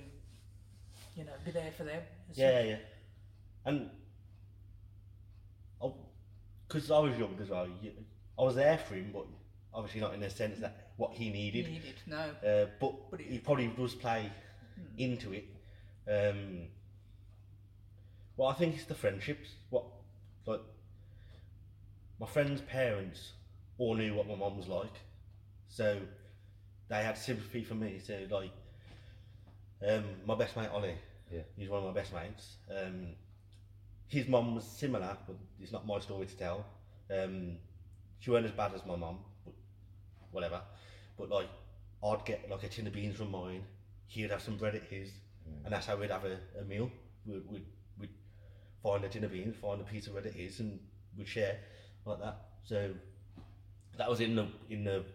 you 1.16 1.26
know, 1.26 1.34
be 1.44 1.52
there 1.52 1.72
for 1.76 1.84
them. 1.84 2.02
Yeah, 2.34 2.64
yeah. 2.64 2.78
And 3.66 3.90
because 6.68 6.90
I 6.92 7.00
was 7.00 7.18
young 7.18 7.38
as 7.42 7.50
well, 7.50 7.68
you, 7.82 7.92
I 8.40 8.44
was 8.44 8.56
there 8.56 8.78
for 8.78 8.96
him, 8.96 9.10
but 9.14 9.26
obviously 9.74 10.02
not 10.02 10.14
in 10.14 10.20
the 10.22 10.30
sense 10.30 10.60
that 10.60 10.92
what 10.98 11.12
he 11.14 11.26
you 11.26 11.32
needed. 11.34 11.68
need 11.68 11.84
it. 11.86 11.96
No. 12.08 12.18
Uh, 12.48 12.68
but 12.80 13.12
But 13.12 13.22
it- 13.22 13.28
he 13.28 13.40
probably 13.40 13.68
does 13.68 13.96
play 13.96 14.30
into 14.98 15.34
it. 15.34 15.46
Um, 16.08 16.68
well, 18.38 18.50
I 18.50 18.54
think 18.54 18.76
it's 18.76 18.86
the 18.86 18.96
friendships. 18.96 19.50
What, 19.70 19.84
like, 20.46 20.62
my 22.20 22.28
friends' 22.28 22.62
parents 22.62 23.32
all 23.78 23.96
knew 23.96 24.14
what 24.16 24.28
my 24.28 24.36
mum 24.36 24.58
was 24.58 24.68
like, 24.68 24.94
so 25.68 26.00
they 26.88 27.04
had 27.04 27.18
sympathy 27.18 27.64
for 27.64 27.76
me. 27.76 28.00
So, 28.00 28.26
like, 28.30 28.52
um, 29.88 30.04
my 30.26 30.36
best 30.36 30.56
mate 30.56 30.70
Ollie, 30.72 30.96
Yeah. 31.32 31.42
he's 31.58 31.70
one 31.70 31.80
of 31.84 31.94
my 31.94 32.00
best 32.00 32.14
mates. 32.14 32.56
Um, 32.70 33.16
his 34.12 34.28
mum 34.28 34.56
was 34.56 34.66
similar, 34.66 35.16
but 35.26 35.38
it's 35.62 35.72
not 35.72 35.88
my 35.88 35.98
story 36.00 36.26
to 36.26 36.36
tell. 36.36 36.66
Um, 37.10 37.56
she 38.20 38.30
weren't 38.30 38.46
as 38.46 38.52
bad 38.52 38.74
as 38.76 38.86
my 38.86 38.98
mum, 38.98 39.20
but 39.46 39.54
whatever. 40.32 40.62
But 41.18 41.30
like, 41.30 41.48
I'd 42.04 42.26
get 42.26 42.50
like 42.50 42.64
a 42.64 42.68
tin 42.68 42.88
of 42.88 42.94
beans 42.94 43.16
from 43.16 43.32
mine. 43.32 43.64
He'd 44.08 44.32
have 44.32 44.42
some 44.42 44.58
bread 44.58 44.76
at 44.76 44.84
his, 44.84 45.12
and 45.64 45.74
that's 45.74 45.86
how 45.86 45.96
we'd 45.96 46.12
have 46.12 46.26
a, 46.26 46.38
a 46.60 46.66
meal. 46.66 46.92
We'd, 47.26 47.50
we'd, 47.50 47.66
we'd 47.98 48.10
find 48.84 49.06
a 49.06 49.08
tin 49.08 49.24
of 49.24 49.32
beans, 49.32 49.56
find 49.56 49.80
a 49.80 49.86
piece 49.86 50.08
of 50.08 50.14
bread 50.14 50.26
at 50.26 50.34
his, 50.34 50.60
and 50.60 50.78
we'd 51.18 51.28
share 51.28 51.58
like 52.06 52.20
that. 52.20 52.36
So 52.66 52.90
that 53.98 54.10
was 54.10 54.20
in 54.20 54.36
the 54.36 54.48
in 54.70 54.84
the 54.84 55.06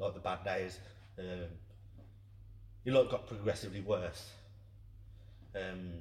like 0.00 0.14
the 0.14 0.20
bad 0.20 0.44
days. 0.44 0.80
Um, 1.16 1.46
it 2.84 2.92
like 2.92 3.08
got 3.08 3.28
progressively 3.28 3.82
worse. 3.82 4.30
Um, 5.54 5.92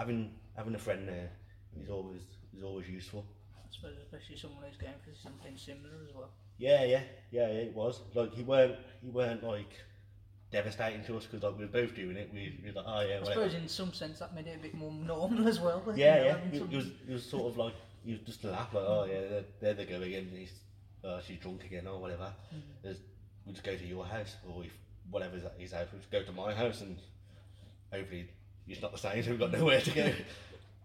having 0.00 0.32
having 0.56 0.74
a 0.74 0.78
friend 0.78 1.06
there 1.06 1.30
is 1.80 1.90
always 1.90 2.22
is 2.56 2.62
always 2.64 2.88
useful. 2.88 3.24
I 3.54 3.68
suppose 3.70 3.96
especially 4.02 4.36
someone 4.36 4.64
who's 4.66 4.78
going 4.78 5.00
for 5.04 5.14
something 5.22 5.56
similar 5.56 5.94
as 6.08 6.14
well. 6.14 6.30
Yeah, 6.56 6.84
yeah, 6.84 7.02
yeah, 7.30 7.48
yeah, 7.48 7.68
it 7.68 7.74
was. 7.74 8.00
Like 8.14 8.32
he 8.34 8.42
weren't, 8.42 8.76
he 9.02 9.10
weren't 9.10 9.44
like 9.44 9.72
devastating 10.50 11.04
to 11.04 11.16
us 11.16 11.26
because 11.26 11.42
like 11.42 11.56
we 11.58 11.64
were 11.66 11.70
both 11.70 11.94
doing 11.94 12.16
it. 12.16 12.30
We, 12.32 12.58
we 12.62 12.70
were 12.70 12.76
like, 12.80 12.84
oh 12.88 13.00
yeah, 13.00 13.16
I 13.16 13.20
whatever. 13.20 13.26
suppose 13.26 13.54
in 13.54 13.68
some 13.68 13.92
sense 13.92 14.18
that 14.18 14.34
made 14.34 14.46
it 14.46 14.56
a 14.56 14.62
bit 14.62 14.74
more 14.74 14.92
normal 14.92 15.46
as 15.46 15.60
well. 15.60 15.82
Yeah, 15.94 16.24
yeah. 16.24 16.36
It, 16.52 16.62
it 16.62 16.76
was, 16.76 16.86
it 16.86 17.12
was 17.12 17.24
sort 17.24 17.52
of 17.52 17.58
like 17.58 17.74
you 18.04 18.18
just 18.24 18.42
laugh 18.44 18.72
like, 18.74 18.84
oh 18.86 19.04
yeah, 19.04 19.20
there, 19.20 19.44
there 19.60 19.74
they 19.74 19.84
go 19.84 20.00
again. 20.00 20.30
He's, 20.34 20.52
uh, 21.04 21.20
she's 21.20 21.38
drunk 21.38 21.64
again 21.64 21.86
or 21.86 22.00
whatever. 22.00 22.32
There's, 22.82 22.98
we 23.46 23.52
just 23.52 23.64
go 23.64 23.76
to 23.76 23.86
your 23.86 24.04
house 24.04 24.36
or 24.48 24.64
if 24.64 24.72
whatever's 25.10 25.44
at 25.44 25.54
his 25.58 25.72
house, 25.72 25.88
we 25.92 25.98
just 25.98 26.10
go 26.10 26.22
to 26.22 26.32
my 26.32 26.54
house 26.54 26.80
and 26.80 26.98
hopefully 27.92 28.28
it's 28.70 28.82
not 28.82 28.92
the 28.92 28.98
same. 28.98 29.22
So 29.22 29.30
we've 29.30 29.40
got 29.40 29.52
nowhere 29.52 29.80
to 29.80 29.90
go. 29.90 30.12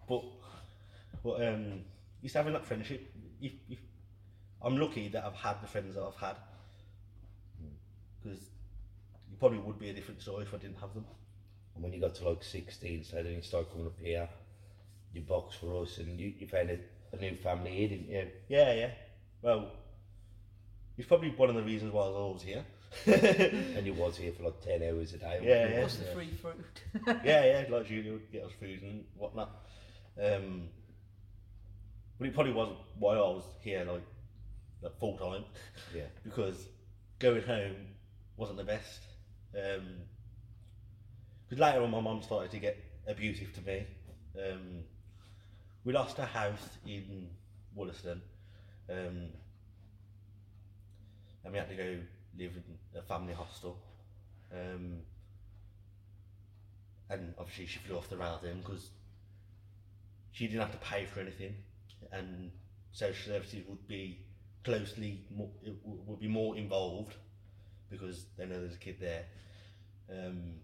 but, 0.09 0.23
but 1.23 1.47
um, 1.47 1.81
just 2.23 2.35
having 2.35 2.53
that 2.53 2.65
friendship. 2.65 3.11
If, 3.41 3.53
if, 3.69 3.79
I'm 4.61 4.77
lucky 4.77 5.09
that 5.09 5.23
I've 5.23 5.35
had 5.35 5.61
the 5.61 5.67
friends 5.67 5.95
that 5.95 6.03
I've 6.03 6.15
had 6.15 6.37
because 8.25 8.39
you 9.29 9.37
probably 9.37 9.59
would 9.59 9.79
be 9.79 9.89
a 9.89 9.93
different 9.93 10.21
story 10.21 10.43
if 10.43 10.53
I 10.53 10.57
didn't 10.57 10.79
have 10.79 10.93
them. 10.93 11.05
And 11.75 11.83
when 11.83 11.93
you 11.93 12.01
got 12.01 12.15
to 12.15 12.29
like 12.29 12.43
16, 12.43 13.03
so 13.03 13.17
then 13.17 13.33
you 13.33 13.41
started 13.41 13.71
coming 13.71 13.87
up 13.87 13.99
here, 14.01 14.27
you 15.13 15.21
boxed 15.21 15.59
for 15.59 15.81
us, 15.81 15.97
and 15.97 16.19
you, 16.19 16.33
you 16.39 16.47
found 16.47 16.69
a, 16.69 16.79
a 17.13 17.17
new 17.17 17.35
family 17.35 17.71
here, 17.71 17.89
didn't 17.89 18.09
you? 18.09 18.27
Yeah, 18.47 18.73
yeah. 18.73 18.89
Well, 19.41 19.71
it's 20.97 21.07
probably 21.07 21.29
one 21.31 21.49
of 21.49 21.55
the 21.55 21.63
reasons 21.63 21.91
why 21.91 22.03
I 22.03 22.07
was 22.07 22.15
always 22.15 22.41
here. 22.41 22.65
And 23.05 23.85
you 23.85 23.93
was 23.93 24.17
here 24.17 24.31
for 24.31 24.43
like 24.43 24.61
10 24.61 24.83
hours 24.83 25.13
a 25.13 25.17
day. 25.17 25.39
Yeah, 25.43 25.69
yeah. 25.69 25.81
What's 25.81 25.97
the 25.97 26.05
free 26.05 26.31
fruit? 26.41 26.65
yeah, 27.23 27.45
yeah, 27.45 27.65
like 27.69 27.87
Julia 27.87 28.13
would 28.13 28.31
get 28.31 28.43
us 28.43 28.51
food 28.59 28.81
and 28.81 29.03
whatnot. 29.17 29.49
Um, 30.21 30.69
but 32.17 32.27
it 32.27 32.33
probably 32.33 32.53
wasn't 32.53 32.77
why 32.97 33.15
I 33.15 33.19
was 33.19 33.43
here 33.61 33.83
like, 33.83 34.03
like 34.81 34.97
full 34.99 35.17
time 35.17 35.43
Yeah. 35.93 36.03
because 36.23 36.67
going 37.19 37.43
home 37.43 37.75
wasn't 38.37 38.57
the 38.57 38.63
best. 38.63 39.01
Because 39.51 41.59
later 41.59 41.81
on, 41.81 41.91
my 41.91 42.01
mum 42.01 42.21
started 42.21 42.51
to 42.51 42.59
get 42.59 42.77
abusive 43.07 43.53
to 43.53 43.61
me. 43.61 43.85
Um, 44.37 44.83
we 45.83 45.93
lost 45.93 46.19
a 46.19 46.25
house 46.25 46.69
in 46.85 47.29
Wollaston, 47.73 48.21
um, 48.89 49.27
and 51.43 51.53
we 51.53 51.57
had 51.57 51.69
to 51.69 51.75
go 51.75 51.97
live 52.37 52.53
in 52.55 52.99
a 52.99 53.01
family 53.01 53.33
hostel. 53.33 53.79
Um, 54.51 55.01
and 57.09 57.33
obviously, 57.37 57.67
she 57.67 57.79
flew 57.79 57.97
off 57.97 58.09
the 58.09 58.17
rail 58.17 58.39
then 58.41 58.61
because 58.61 58.89
she 60.31 60.47
didn't 60.47 60.61
have 60.61 60.71
to 60.71 60.77
pay 60.77 61.05
for 61.05 61.19
anything, 61.19 61.55
and 62.11 62.51
social 62.91 63.33
services 63.33 63.63
would 63.67 63.87
be 63.87 64.19
closely 64.63 65.21
more, 65.33 65.49
it 65.63 65.75
would 65.83 66.19
be 66.19 66.27
more 66.27 66.57
involved 66.57 67.13
because 67.89 68.25
they 68.37 68.45
know 68.45 68.59
there's 68.59 68.75
a 68.75 68.79
kid 68.79 68.97
there. 68.99 69.25
Um, 70.11 70.55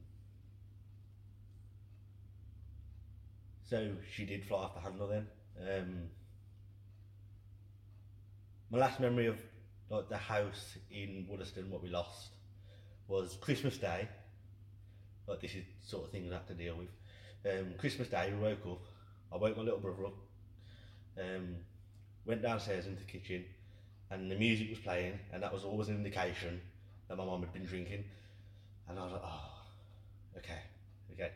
so 3.70 3.92
she 4.12 4.26
did 4.26 4.44
fly 4.44 4.64
off 4.64 4.74
the 4.74 4.82
handle 4.82 5.08
then. 5.08 5.28
Um, 5.60 6.10
my 8.72 8.80
last 8.80 9.00
memory 9.00 9.28
of 9.28 9.38
like 9.92 10.08
the 10.08 10.18
house 10.18 10.78
in 10.90 11.26
Wollaston, 11.30 11.70
what 11.70 11.84
we 11.84 11.90
lost, 11.90 12.30
was 13.08 13.38
Christmas 13.42 13.78
Day. 13.78 14.08
Like 15.28 15.42
this 15.42 15.54
is 15.54 15.66
sort 15.86 16.06
of 16.06 16.12
things 16.12 16.32
I 16.32 16.36
have 16.36 16.48
to 16.48 16.54
deal 16.54 16.76
with. 16.76 16.88
Um, 17.46 17.74
Christmas 17.78 18.08
Day, 18.08 18.32
we 18.34 18.42
woke 18.42 18.66
up. 18.66 18.82
I 19.34 19.38
woke 19.38 19.58
my 19.58 19.64
little 19.64 19.80
brother 19.80 20.06
up. 20.06 20.14
Um, 21.20 21.56
went 22.26 22.42
downstairs 22.42 22.86
into 22.86 23.00
the 23.00 23.12
kitchen, 23.12 23.44
and 24.10 24.32
the 24.32 24.36
music 24.36 24.70
was 24.70 24.80
playing, 24.80 25.20
and 25.34 25.44
that 25.44 25.54
was 25.54 25.66
always 25.66 25.90
an 25.90 25.98
indication 25.98 26.62
that 27.10 27.18
my 27.18 27.26
mum 27.26 27.42
had 27.42 27.52
been 27.52 27.66
drinking. 27.66 28.06
And 28.88 28.98
I 28.98 29.04
was 29.04 29.12
like, 29.12 29.24
oh, 29.26 30.38
okay, 30.38 30.60
okay. 31.14 31.32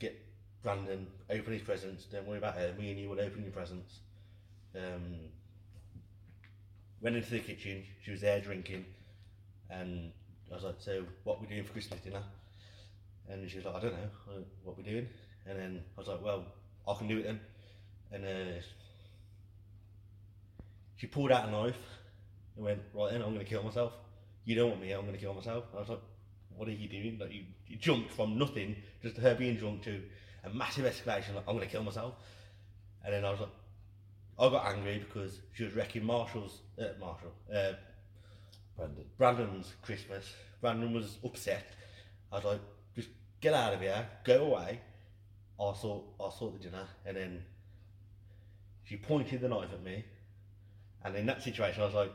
Get 0.00 0.20
Brandon, 0.62 1.06
open 1.30 1.52
his 1.52 1.62
presents, 1.62 2.04
don't 2.06 2.26
worry 2.26 2.38
about 2.38 2.58
it. 2.58 2.78
me 2.78 2.90
and 2.90 2.98
you 2.98 3.08
will 3.08 3.20
open 3.20 3.42
your 3.42 3.52
presents. 3.52 4.00
Um, 4.74 5.14
went 7.00 7.16
into 7.16 7.30
the 7.30 7.40
kitchen, 7.40 7.84
she 8.02 8.10
was 8.10 8.20
there 8.20 8.40
drinking, 8.40 8.84
and 9.70 10.12
I 10.50 10.54
was 10.54 10.64
like, 10.64 10.76
so 10.78 11.04
what 11.24 11.40
we 11.40 11.46
doing 11.46 11.64
for 11.64 11.72
Christmas 11.72 12.00
dinner? 12.00 12.22
And 13.28 13.48
she 13.50 13.58
was 13.58 13.66
like, 13.66 13.76
I 13.76 13.80
don't 13.80 13.92
know, 13.92 14.44
what 14.64 14.76
we 14.76 14.82
doing? 14.82 15.06
And 15.46 15.58
then 15.58 15.82
I 15.96 16.00
was 16.00 16.08
like, 16.08 16.22
well, 16.22 16.44
I 16.86 16.94
can 16.94 17.08
do 17.08 17.18
it 17.18 17.24
then. 17.24 17.40
And 18.10 18.24
uh, 18.24 18.60
she 20.96 21.06
pulled 21.06 21.30
out 21.30 21.48
a 21.48 21.50
knife 21.50 21.76
and 22.56 22.64
went, 22.64 22.80
right 22.94 23.12
then, 23.12 23.22
I'm 23.22 23.34
going 23.34 23.44
to 23.44 23.44
kill 23.44 23.62
myself. 23.62 23.92
You 24.44 24.54
don't 24.54 24.70
want 24.70 24.80
me, 24.80 24.92
I'm 24.92 25.02
going 25.02 25.12
to 25.12 25.20
kill 25.20 25.34
myself. 25.34 25.64
And 25.70 25.78
I 25.78 25.80
was 25.80 25.90
like, 25.90 26.00
what 26.56 26.68
are 26.68 26.72
you 26.72 26.88
doing? 26.88 27.18
Like 27.20 27.32
you, 27.32 27.42
you 27.66 27.76
jumped 27.76 28.10
from 28.12 28.38
nothing, 28.38 28.76
just 29.02 29.16
her 29.18 29.34
being 29.34 29.56
drunk 29.56 29.82
to 29.82 30.02
a 30.44 30.50
massive 30.50 30.84
escalation, 30.84 31.34
like 31.34 31.44
I'm 31.46 31.56
going 31.56 31.66
to 31.66 31.72
kill 31.72 31.82
myself. 31.82 32.14
And 33.04 33.12
then 33.12 33.24
I 33.24 33.30
was 33.30 33.40
like, 33.40 33.50
I 34.38 34.48
got 34.48 34.66
angry 34.66 34.98
because 34.98 35.40
she 35.52 35.64
was 35.64 35.74
wrecking 35.74 36.04
Marshall's, 36.04 36.60
uh, 36.80 36.84
Marshall, 37.00 37.32
uh, 37.52 37.72
Brandon. 38.76 39.04
Brandon's 39.16 39.72
Christmas. 39.82 40.32
Brandon 40.60 40.92
was 40.92 41.18
upset. 41.24 41.66
I 42.30 42.36
was 42.36 42.44
like, 42.44 42.60
just 42.94 43.08
get 43.40 43.54
out 43.54 43.74
of 43.74 43.80
here, 43.80 44.06
go 44.24 44.46
away. 44.46 44.80
I'll 45.58 45.74
sort, 45.74 46.04
I'll 46.20 46.30
sort 46.30 46.52
the 46.52 46.68
dinner. 46.68 46.86
And 47.04 47.16
then 47.16 47.44
she 48.84 48.96
pointed 48.96 49.40
the 49.40 49.48
knife 49.48 49.72
at 49.72 49.82
me. 49.82 50.04
And 51.04 51.16
in 51.16 51.26
that 51.26 51.42
situation, 51.42 51.82
I 51.82 51.86
was 51.86 51.94
like, 51.94 52.12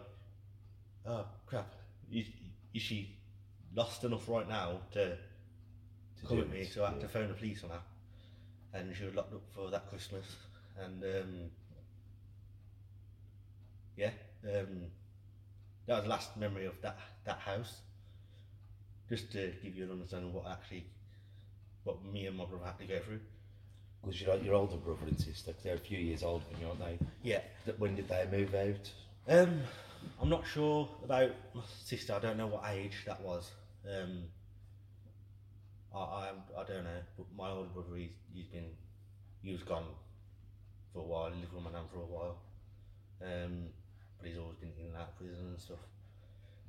oh 1.05 1.25
crap, 1.45 1.73
is, 2.11 2.27
is 2.73 2.81
she 2.81 3.17
lost 3.75 4.03
enough 4.05 4.29
right 4.29 4.47
now 4.47 4.79
to, 4.93 5.17
To 6.21 6.27
come 6.27 6.39
at 6.39 6.49
me? 6.49 6.59
it, 6.59 6.71
So 6.73 6.83
I 6.85 6.87
had 6.87 6.95
yeah. 6.97 7.01
to 7.01 7.07
phone 7.09 7.27
the 7.27 7.33
police 7.33 7.63
on 7.65 7.71
her. 7.71 7.81
And 8.73 8.95
she 8.95 9.03
was 9.03 9.13
locked 9.13 9.33
up 9.33 9.41
for 9.53 9.69
that 9.69 9.89
Christmas. 9.89 10.25
And 10.79 11.03
um, 11.03 11.49
yeah, 13.97 14.11
um, 14.45 14.87
that 15.85 15.95
was 15.95 16.03
the 16.03 16.09
last 16.09 16.35
memory 16.37 16.65
of 16.65 16.79
that 16.81 16.97
that 17.25 17.39
house. 17.39 17.81
Just 19.09 19.31
to 19.33 19.53
give 19.61 19.75
you 19.75 19.83
an 19.83 19.91
understanding 19.91 20.29
of 20.29 20.35
what 20.35 20.47
actually, 20.47 20.85
what 21.83 22.03
me 22.05 22.25
and 22.25 22.37
my 22.37 22.45
brother 22.45 22.65
had 22.65 22.77
to 22.79 22.85
go 22.85 22.99
through. 22.99 23.19
Because 24.01 24.19
you're 24.21 24.33
like 24.33 24.43
your 24.43 24.55
older 24.55 24.77
brother 24.77 25.05
and 25.07 25.19
sister, 25.19 25.53
they're 25.63 25.75
a 25.75 25.79
few 25.79 25.97
years 25.97 26.23
older 26.23 26.43
than 26.51 26.61
you, 26.61 26.67
aren't 26.67 26.79
they? 26.79 26.97
Yeah. 27.21 27.41
Th- 27.65 27.77
When 27.79 27.95
did 27.95 28.07
they 28.07 28.25
move 28.31 28.53
out? 28.55 28.91
Um, 29.27 29.61
I'm 30.21 30.29
not 30.29 30.45
sure 30.45 30.89
about 31.03 31.31
my 31.53 31.61
sister. 31.83 32.13
I 32.13 32.19
don't 32.19 32.37
know 32.37 32.47
what 32.47 32.63
age 32.69 33.03
that 33.05 33.21
was. 33.21 33.51
Um, 33.87 34.23
I, 35.93 35.97
I 35.99 36.31
I 36.59 36.63
don't 36.65 36.83
know. 36.83 37.01
But 37.17 37.25
my 37.37 37.49
older 37.49 37.69
brother, 37.69 37.95
he's, 37.95 38.11
he's 38.33 38.47
been, 38.47 38.69
he 39.41 39.51
was 39.51 39.63
gone 39.63 39.85
for 40.93 40.99
a 40.99 41.03
while. 41.03 41.31
He 41.31 41.39
lived 41.39 41.53
with 41.53 41.63
my 41.63 41.71
nan 41.71 41.83
for 41.91 41.99
a 42.01 42.05
while. 42.05 42.37
Um, 43.21 43.69
but 44.23 44.29
he's 44.31 44.39
always 44.39 44.57
been 44.57 44.71
in 44.79 44.87
and 44.87 44.95
out 44.95 45.09
of 45.09 45.17
prison 45.17 45.45
and 45.47 45.59
stuff. 45.59 45.83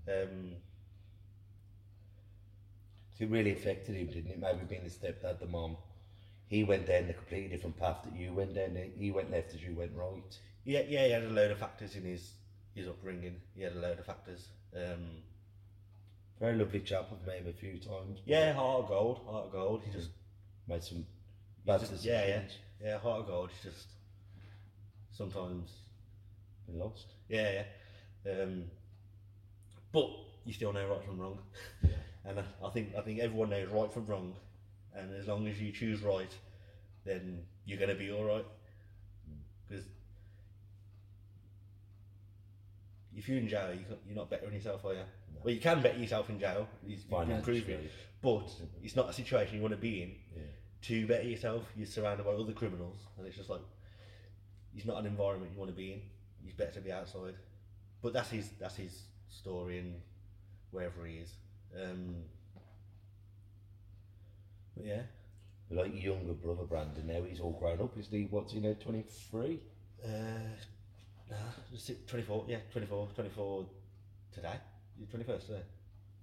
Um, 0.09 0.57
So 3.17 3.25
it 3.25 3.31
really 3.31 3.53
affected 3.53 3.95
him, 3.95 4.09
didn't 4.09 4.33
it? 4.33 4.41
Maybe 4.41 4.65
being 4.69 4.83
the 4.83 4.91
stepdad, 4.91 5.39
the 5.39 5.47
mom. 5.47 5.77
He 6.49 6.65
went 6.65 6.87
down 6.87 7.07
the 7.07 7.13
completely 7.15 7.49
different 7.49 7.79
path 7.79 7.99
that 8.05 8.15
you 8.17 8.33
went 8.33 8.55
down. 8.55 8.77
He 8.99 9.11
went 9.13 9.31
left 9.31 9.55
as 9.55 9.63
you 9.63 9.75
went 9.75 9.93
right. 9.95 10.39
yeah, 10.65 10.83
yeah, 10.89 11.07
he 11.07 11.13
had 11.13 11.23
a 11.23 11.29
load 11.31 11.51
of 11.53 11.59
factors 11.59 11.95
in 11.97 12.03
his 12.03 12.33
his 12.75 12.89
upbringing. 12.89 13.37
He 13.55 13.63
had 13.63 13.75
a 13.75 13.79
load 13.79 13.99
of 14.01 14.07
factors. 14.07 14.49
Um, 14.77 15.23
Very 16.41 16.57
lovely 16.57 16.81
chap. 16.81 17.09
I've 17.13 17.25
met 17.25 17.37
him 17.39 17.47
a 17.49 17.53
few 17.53 17.79
times. 17.79 18.19
yeah, 18.27 18.53
heart 18.53 18.83
of 18.83 18.89
gold, 18.89 19.21
heart 19.27 19.47
of 19.47 19.53
gold. 19.53 19.83
He 19.87 19.93
just 19.93 20.11
Made 20.67 20.83
some 20.83 21.07
bad 21.65 21.81
just- 21.81 21.93
decisions. 21.93 22.05
yeah, 22.27 22.27
yeah, 22.27 22.91
yeah, 22.95 22.99
heart 22.99 23.21
of 23.21 23.27
gold. 23.29 23.51
He's 23.53 23.73
just 23.73 23.87
sometimes 25.13 25.71
Been 26.67 26.79
lost. 26.79 27.07
Yeah, 27.29 27.65
yeah. 28.25 28.43
Um, 28.43 28.65
but 29.93 30.11
you 30.45 30.53
still 30.53 30.73
know 30.73 30.87
right 30.89 31.05
from 31.05 31.19
wrong, 31.19 31.39
and 32.25 32.41
I, 32.63 32.71
think 32.71 32.95
I 32.97 33.01
think 33.01 33.21
everyone 33.21 33.51
knows 33.51 33.69
right 33.69 33.93
from 33.93 34.07
wrong, 34.07 34.35
and 34.95 35.15
as 35.15 35.27
long 35.27 35.47
as 35.47 35.61
you 35.61 35.73
choose 35.73 36.03
right, 36.03 36.31
then 37.05 37.43
you're 37.65 37.79
gonna 37.79 37.95
be 37.95 38.11
all 38.11 38.25
right. 38.25 38.47
Because 39.69 39.85
if 43.17 43.29
you're 43.29 43.39
in 43.39 43.49
jail, 43.49 43.71
you're 44.07 44.17
not 44.17 44.31
bettering 44.31 44.55
yourself, 44.55 44.85
are 44.85 44.95
you? 44.95 45.01
Well, 45.43 45.53
you 45.53 45.61
can 45.61 45.83
better 45.83 45.99
yourself 45.99 46.31
in 46.31 46.41
jail. 46.41 46.67
You 46.87 46.97
can 47.11 47.31
improve 47.31 47.69
it, 47.69 47.91
but 48.23 48.51
it's 48.83 48.97
not 48.97 49.11
a 49.11 49.13
situation 49.13 49.57
you 49.57 49.63
want 49.63 49.75
to 49.75 49.81
be 49.81 50.03
in. 50.03 50.15
Yeah. 50.35 50.43
To 50.83 51.07
better 51.07 51.29
yourself, 51.29 51.63
you're 51.77 51.87
surrounded 51.87 52.25
by 52.25 52.33
other 52.33 52.53
criminals, 52.53 52.97
and 53.17 53.27
it's 53.27 53.37
just 53.37 53.51
like 53.51 53.61
it's 54.75 54.87
not 54.87 54.99
an 54.99 55.07
environment 55.07 55.53
you 55.53 55.59
want 55.59 55.71
to 55.71 55.77
be 55.77 55.93
in. 55.93 56.01
It's 56.45 56.55
better 56.55 56.73
to 56.73 56.81
be 56.81 56.93
outside. 56.93 57.35
But 58.03 58.13
that's 58.13 58.31
his 58.31 58.51
that's 58.61 58.77
his 58.77 59.03
story, 59.29 59.79
and 59.79 59.95
wherever 60.71 61.05
he 61.07 61.17
is. 61.17 61.33
Um, 61.75 62.17
but 64.77 64.85
yeah, 64.87 65.03
Like 65.71 66.03
younger 66.03 66.33
brother 66.35 66.65
Brandon 66.65 67.07
now, 67.07 67.23
he's 67.23 67.41
all 67.41 67.53
grown 67.53 67.81
up, 67.81 67.97
isn't 67.99 68.13
he? 68.17 68.27
What's 68.31 68.53
he 68.53 68.61
now, 68.61 68.75
23? 68.81 69.61
uh, 70.05 70.09
nah, 71.31 71.37
24, 72.07 72.45
yeah, 72.49 72.59
24, 72.73 73.09
24 73.15 73.67
today. 74.33 74.55
You're 74.99 75.09
21st 75.09 75.47
today. 75.47 75.63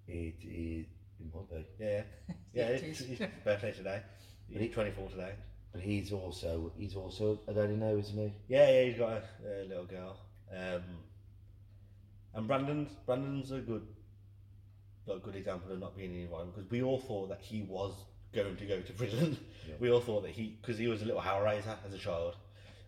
It, 0.08 0.36
it, 0.44 0.86
it 1.20 1.34
might 1.34 1.50
be. 1.50 1.66
Yeah, 1.80 2.04
yeah, 2.28 2.34
yeah. 2.54 2.68
It 2.76 2.84
it's 2.84 3.00
his 3.00 3.20
birthday 3.44 3.72
today. 3.72 4.02
He's 4.50 4.74
24 4.74 5.10
today. 5.10 5.32
But 5.72 5.82
he's 5.82 6.12
also, 6.12 6.72
he's 6.78 6.96
also 6.96 7.40
a 7.48 7.54
daddy 7.54 7.76
now, 7.76 7.96
isn't 7.96 8.18
he? 8.18 8.34
Yeah, 8.48 8.70
yeah, 8.70 8.84
he's 8.86 8.98
got 8.98 9.10
a, 9.12 9.64
a 9.64 9.66
little 9.68 9.86
girl. 9.86 10.18
Um, 10.52 10.84
and 12.34 12.48
Brandon's 12.48 12.92
Brandon's 13.06 13.52
a 13.52 13.60
good, 13.60 13.86
like, 15.06 15.24
good 15.24 15.36
example 15.36 15.72
of 15.72 15.80
not 15.80 15.96
being 15.96 16.12
in 16.12 16.18
the 16.18 16.22
environment 16.24 16.56
because 16.58 16.70
we 16.72 16.82
all 16.84 17.00
thought 17.00 17.30
that 17.30 17.40
he 17.42 17.62
was 17.62 17.94
going 18.34 18.56
to 18.58 18.66
go 18.66 18.82
to 18.82 18.94
prison. 18.94 19.38
Yeah. 19.68 19.76
We 19.80 19.92
all 19.92 20.02
thought 20.02 20.24
that 20.24 20.32
he, 20.32 20.58
because 20.62 20.78
he 20.78 20.88
was 20.88 21.02
a 21.02 21.06
little 21.06 21.22
hellraiser 21.22 21.76
as 21.86 21.94
a 21.94 21.98
child. 21.98 22.36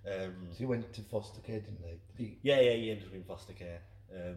Um, 0.05 0.33
So 0.51 0.57
he 0.59 0.65
went 0.65 0.91
to 0.93 1.01
foster 1.03 1.39
care, 1.41 1.59
didn't 1.61 1.79
he? 1.83 1.99
Did 2.17 2.27
he? 2.31 2.37
yeah, 2.41 2.59
yeah, 2.59 2.71
he 2.73 2.91
ended 2.91 3.07
up 3.07 3.13
in 3.13 3.23
foster 3.23 3.53
care. 3.53 3.79
Um, 4.13 4.35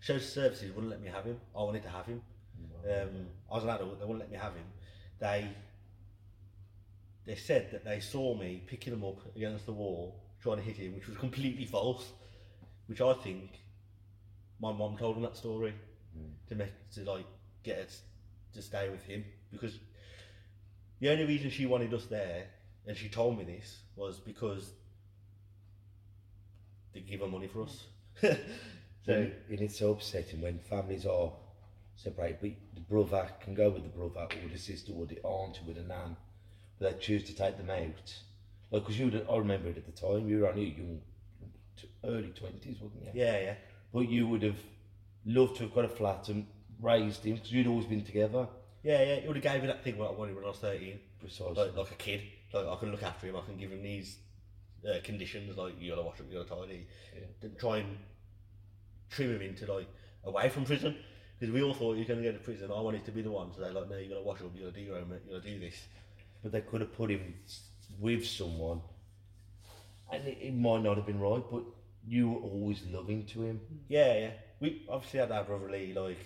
social 0.00 0.26
services 0.26 0.70
wouldn't 0.74 0.90
let 0.90 1.00
me 1.00 1.08
have 1.08 1.24
him. 1.24 1.40
I 1.56 1.62
wanted 1.62 1.82
to 1.84 1.88
have 1.88 2.06
him. 2.06 2.20
Um, 2.84 3.26
I 3.50 3.54
was 3.54 3.64
an 3.64 3.70
adult. 3.70 3.98
They 3.98 4.04
wouldn't 4.04 4.20
let 4.20 4.30
me 4.30 4.36
have 4.36 4.52
him. 4.54 4.64
They 5.18 5.48
they 7.26 7.36
said 7.36 7.70
that 7.72 7.84
they 7.84 8.00
saw 8.00 8.36
me 8.36 8.62
picking 8.66 8.92
him 8.92 9.04
up 9.04 9.18
against 9.34 9.66
the 9.66 9.72
wall, 9.72 10.20
trying 10.42 10.56
to 10.56 10.62
hit 10.62 10.76
him, 10.76 10.94
which 10.94 11.08
was 11.08 11.16
completely 11.16 11.64
false. 11.64 12.12
Which 12.86 13.00
I 13.00 13.14
think 13.14 13.50
my 14.60 14.72
mom 14.72 14.96
told 14.98 15.16
him 15.16 15.22
that 15.22 15.36
story 15.36 15.74
hmm. 16.14 16.32
to 16.48 16.54
make 16.54 16.90
to 16.94 17.00
like 17.10 17.26
get 17.62 17.78
us 17.78 18.02
to 18.52 18.62
stay 18.62 18.88
with 18.90 19.02
him 19.02 19.24
because 19.50 19.78
the 21.00 21.10
only 21.10 21.24
reason 21.24 21.50
she 21.50 21.66
wanted 21.66 21.92
us 21.92 22.06
there, 22.06 22.46
and 22.86 22.96
she 22.96 23.08
told 23.08 23.36
me 23.38 23.44
this, 23.44 23.80
was 23.96 24.20
because 24.20 24.72
they 26.92 27.00
give 27.00 27.20
her 27.20 27.26
money 27.26 27.48
for 27.48 27.64
us. 27.64 27.84
so 28.22 28.30
and 29.12 29.60
it's 29.60 29.78
so 29.78 29.92
upsetting 29.92 30.40
when 30.40 30.58
families 30.58 31.04
are 31.04 31.32
separated, 31.96 32.38
but 32.40 32.52
the 32.74 32.80
brother 32.80 33.28
can 33.40 33.54
go 33.54 33.70
with 33.70 33.82
the 33.82 33.88
brother 33.88 34.28
or 34.42 34.48
the 34.50 34.58
sister 34.58 34.92
or 34.92 35.06
the 35.06 35.20
aunt 35.22 35.60
or 35.60 35.68
with 35.68 35.78
a 35.78 35.82
nan, 35.82 36.16
they 36.84 36.94
choose 36.98 37.24
to 37.24 37.34
take 37.34 37.56
them 37.56 37.70
out. 37.70 38.14
Like, 38.70 38.82
because 38.82 38.98
you, 38.98 39.26
I 39.30 39.36
remember 39.36 39.68
it 39.68 39.76
at 39.76 39.86
the 39.86 39.92
time, 39.92 40.28
you 40.28 40.40
were 40.40 40.48
only 40.48 40.70
young, 40.76 41.00
early 42.04 42.32
20s, 42.32 42.82
wasn't 42.82 43.04
you? 43.04 43.10
yeah, 43.14 43.38
yeah. 43.40 43.54
But 43.92 44.08
you 44.08 44.26
would 44.28 44.42
have 44.42 44.58
loved 45.24 45.56
to 45.56 45.64
have 45.64 45.74
got 45.74 45.84
a 45.84 45.88
flat 45.88 46.28
and 46.28 46.46
raised 46.80 47.24
him 47.24 47.34
because 47.34 47.52
you'd 47.52 47.66
always 47.66 47.86
been 47.86 48.04
together. 48.04 48.48
Yeah, 48.82 49.00
yeah, 49.00 49.14
it 49.14 49.26
would 49.26 49.36
have 49.36 49.44
gave 49.44 49.62
me 49.62 49.68
that 49.68 49.82
thing 49.82 49.96
what 49.96 50.10
I 50.10 50.12
wanted 50.14 50.34
when 50.34 50.44
I 50.44 50.48
was 50.48 50.58
13. 50.58 50.98
Precisely. 51.20 51.54
Like, 51.54 51.76
like 51.76 51.90
a 51.90 51.94
kid. 51.94 52.22
Like, 52.52 52.66
I 52.66 52.76
can 52.76 52.90
look 52.90 53.02
after 53.02 53.26
him, 53.26 53.36
I 53.36 53.40
can 53.42 53.56
give 53.56 53.70
him 53.70 53.82
these 53.82 54.18
uh, 54.88 54.98
conditions, 55.02 55.56
like, 55.56 55.80
you 55.80 55.90
gotta 55.90 56.02
wash 56.02 56.20
up, 56.20 56.26
you 56.30 56.42
gotta 56.42 56.66
tidy. 56.66 56.86
Then 57.40 57.52
try 57.58 57.78
and 57.78 57.96
trim 59.10 59.34
him 59.34 59.42
into, 59.42 59.72
like, 59.72 59.88
away 60.24 60.48
from 60.48 60.64
prison. 60.64 60.96
Because 61.38 61.52
we 61.52 61.62
all 61.62 61.74
thought 61.74 61.94
he 61.94 61.98
was 61.98 62.08
going 62.08 62.22
to 62.22 62.30
go 62.30 62.32
to 62.32 62.42
prison. 62.42 62.70
I 62.70 62.80
wanted 62.80 63.04
to 63.06 63.10
be 63.10 63.20
the 63.22 63.30
one. 63.30 63.52
So 63.52 63.60
they're 63.60 63.72
like, 63.72 63.90
no, 63.90 63.96
you 63.96 64.08
gotta 64.08 64.22
wash 64.22 64.40
up, 64.40 64.52
you 64.54 64.60
gotta 64.60 64.72
do 64.72 64.80
your 64.80 64.96
own, 64.96 65.20
you 65.26 65.36
gotta 65.36 65.48
do 65.48 65.58
this. 65.58 65.74
But 66.44 66.52
they 66.52 66.60
could 66.60 66.82
have 66.82 66.92
put 66.92 67.10
him 67.10 67.34
with 67.98 68.24
someone, 68.24 68.82
and 70.12 70.28
it, 70.28 70.38
it 70.40 70.54
might 70.54 70.82
not 70.82 70.96
have 70.98 71.06
been 71.06 71.18
right, 71.18 71.42
but 71.50 71.64
you 72.06 72.28
were 72.30 72.40
always 72.40 72.82
loving 72.92 73.24
to 73.28 73.42
him. 73.42 73.60
Yeah, 73.88 74.18
yeah. 74.18 74.30
We 74.60 74.84
obviously 74.88 75.20
had 75.20 75.32
our 75.32 75.42
brotherly, 75.42 75.94
like, 75.94 76.18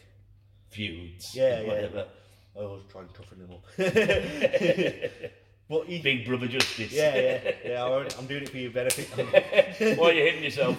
Feuds. 0.70 1.34
yeah, 1.36 1.60
yeah. 1.60 1.66
whatever. 1.68 2.06
I 2.56 2.60
always 2.62 2.82
try 2.90 3.02
and 3.02 3.14
toughen 3.14 3.38
him 3.38 3.52
up. 3.52 3.64
but 5.68 5.86
he, 5.86 6.02
Big 6.02 6.26
brother 6.26 6.48
justice. 6.48 6.92
yeah, 6.92 7.16
yeah, 7.16 7.52
yeah. 7.64 7.82
Already- 7.82 8.14
I'm 8.18 8.26
doing 8.26 8.42
it 8.42 8.48
for 8.48 8.56
your 8.56 8.72
benefit. 8.72 9.08
Why 9.98 10.10
are 10.10 10.12
you 10.12 10.22
hitting 10.24 10.42
yourself? 10.42 10.76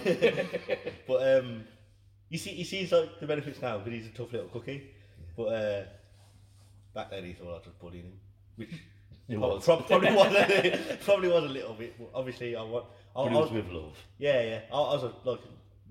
But 1.08 1.40
um, 1.40 1.64
you 2.28 2.38
see, 2.38 2.50
he 2.52 2.66
sees 2.66 2.92
like 2.92 3.22
the 3.22 3.26
benefits 3.26 3.62
now 3.62 3.78
because 3.78 3.94
he's 3.94 4.08
a 4.08 4.18
tough 4.18 4.34
little 4.34 4.50
cookie. 4.50 4.92
But 5.38 5.44
uh, 5.44 5.84
back 6.94 7.10
then 7.12 7.24
he 7.24 7.32
thought 7.32 7.48
I 7.48 7.58
was 7.60 7.68
bullying 7.80 8.04
him, 8.04 8.20
which 8.58 8.72
It 9.30 9.38
was. 9.38 9.64
prob- 9.64 9.88
probably 9.88 10.12
was 10.14 10.34
a, 10.34 10.98
probably 11.06 11.30
was 11.30 11.44
a 11.44 11.48
little 11.48 11.74
bit. 11.76 11.96
Obviously, 12.14 12.56
I 12.56 12.64
want. 12.64 12.86
I, 13.16 13.24
but 13.24 13.24
I 13.24 13.28
it 13.28 13.32
was 13.32 13.52
was, 13.52 13.64
with 13.64 13.72
love. 13.72 13.98
yeah, 14.18 14.42
yeah. 14.42 14.62
I, 14.74 14.76
I 14.78 14.94
was 14.96 15.04
a, 15.04 15.14
like 15.24 15.40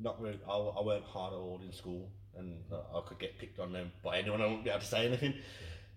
not 0.01 0.21
really. 0.21 0.41
I, 0.49 0.53
I 0.53 0.83
weren't 0.83 1.05
hard 1.05 1.33
at 1.33 1.39
all 1.39 1.61
in 1.65 1.73
school, 1.73 2.11
and 2.37 2.59
I 2.73 3.01
could 3.07 3.19
get 3.19 3.39
picked 3.39 3.59
on 3.59 3.73
them 3.73 3.93
by 4.03 4.19
anyone. 4.19 4.41
I 4.43 4.47
wouldn't 4.47 4.65
be 4.65 4.71
able 4.71 4.81
to 4.81 4.87
say 4.87 5.07
anything. 5.07 5.35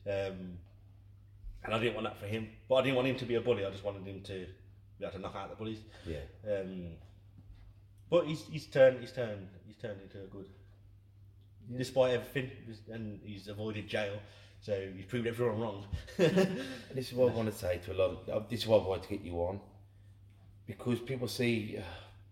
Um, 0.08 0.58
and 1.64 1.76
I 1.76 1.80
didn't 1.80 1.94
want 1.96 2.06
that 2.08 2.20
for 2.20 2.26
him. 2.26 2.50
But 2.68 2.76
I 2.76 2.82
didn't 2.84 2.96
want 2.96 3.08
him 3.08 3.18
to 3.18 3.26
be 3.26 3.36
a 3.36 3.42
bully. 3.42 3.66
I 3.66 3.70
just 3.70 3.84
wanted 3.84 4.06
him 4.06 4.22
to 4.22 4.46
be 5.00 5.06
able 5.06 5.12
to 5.14 5.20
knock 5.20 5.36
out 5.36 5.50
the 5.50 5.56
bullies. 5.56 5.80
Yeah. 6.06 6.20
Um, 6.50 6.88
but 8.10 8.26
he's 8.26 8.44
he's 8.52 8.66
turned 8.66 9.00
he's 9.00 9.12
turned 9.12 9.48
he's 9.66 9.78
turned 9.78 10.02
into 10.02 10.24
a 10.24 10.28
good. 10.28 10.48
Despite 11.78 12.14
everything, 12.14 12.52
and 12.92 13.20
he's 13.24 13.48
avoided 13.48 13.88
jail, 13.88 14.20
so 14.62 14.78
you've 14.96 15.08
proved 15.08 15.28
everyone 15.28 15.60
wrong. 15.60 15.86
This 16.18 17.08
is 17.12 17.14
what 17.14 17.32
I 17.32 17.36
want 17.36 17.52
to 17.52 17.58
say 17.58 17.80
to 17.86 17.94
a 17.94 17.98
lot 18.02 18.10
of. 18.12 18.30
uh, 18.30 18.48
This 18.50 18.62
is 18.62 18.68
why 18.68 18.78
I 18.78 18.88
wanted 18.88 19.04
to 19.04 19.10
get 19.10 19.22
you 19.22 19.36
on, 19.38 19.60
because 20.68 21.00
people 21.00 21.28
see, 21.28 21.78
uh, 21.78 21.82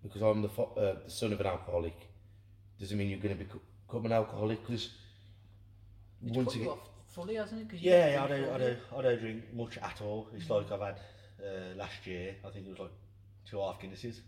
because 0.03 0.21
I'm 0.21 0.41
the 0.41 0.49
fo- 0.49 0.73
uh, 0.77 1.03
the 1.05 1.09
son 1.09 1.33
of 1.33 1.39
an 1.41 1.47
alcoholic, 1.47 1.95
doesn't 2.79 2.97
mean 2.97 3.09
you're 3.09 3.19
going 3.19 3.37
to 3.37 3.43
become 3.43 4.05
an 4.05 4.11
alcoholic. 4.11 4.61
Because 4.65 4.89
It's 6.25 6.35
once 6.37 6.47
put 6.49 6.55
you 6.55 6.61
you 6.61 6.65
get, 6.67 6.71
off 6.73 6.89
fully, 7.07 7.35
hasn't 7.35 7.61
it? 7.61 7.69
'Cause 7.69 7.81
you 7.81 7.91
yeah, 7.91 8.11
yeah, 8.13 8.23
I 8.23 8.27
don't, 8.27 8.43
I 8.55 8.57
don't, 8.57 8.77
I 8.97 9.01
don't 9.01 9.19
drink 9.19 9.43
much 9.53 9.77
at 9.77 10.01
all. 10.01 10.27
It's 10.35 10.49
like 10.49 10.71
I've 10.71 10.81
had 10.81 10.99
uh, 11.43 11.75
last 11.75 12.05
year. 12.05 12.35
I 12.45 12.49
think 12.51 12.67
it 12.67 12.69
was 12.69 12.79
like 12.79 12.91
two 13.49 13.59
half 13.59 13.79
Guinnesses, 13.81 14.19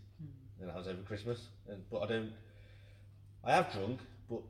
and 0.60 0.68
that 0.68 0.76
was 0.76 0.88
over 0.88 1.02
Christmas. 1.02 1.38
And 1.68 1.82
but 1.90 2.00
I 2.02 2.06
don't. 2.06 2.32
I 3.44 3.52
have 3.52 3.72
drunk, 3.72 4.00
but 4.30 4.42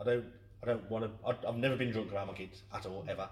I 0.00 0.04
don't. 0.04 0.24
I 0.64 0.66
don't 0.68 0.90
want 0.90 1.04
to. 1.04 1.48
I've 1.48 1.56
never 1.56 1.76
been 1.76 1.90
drunk 1.90 2.12
around 2.12 2.28
my 2.28 2.32
kids 2.32 2.62
at 2.72 2.86
all 2.86 3.04
ever. 3.06 3.28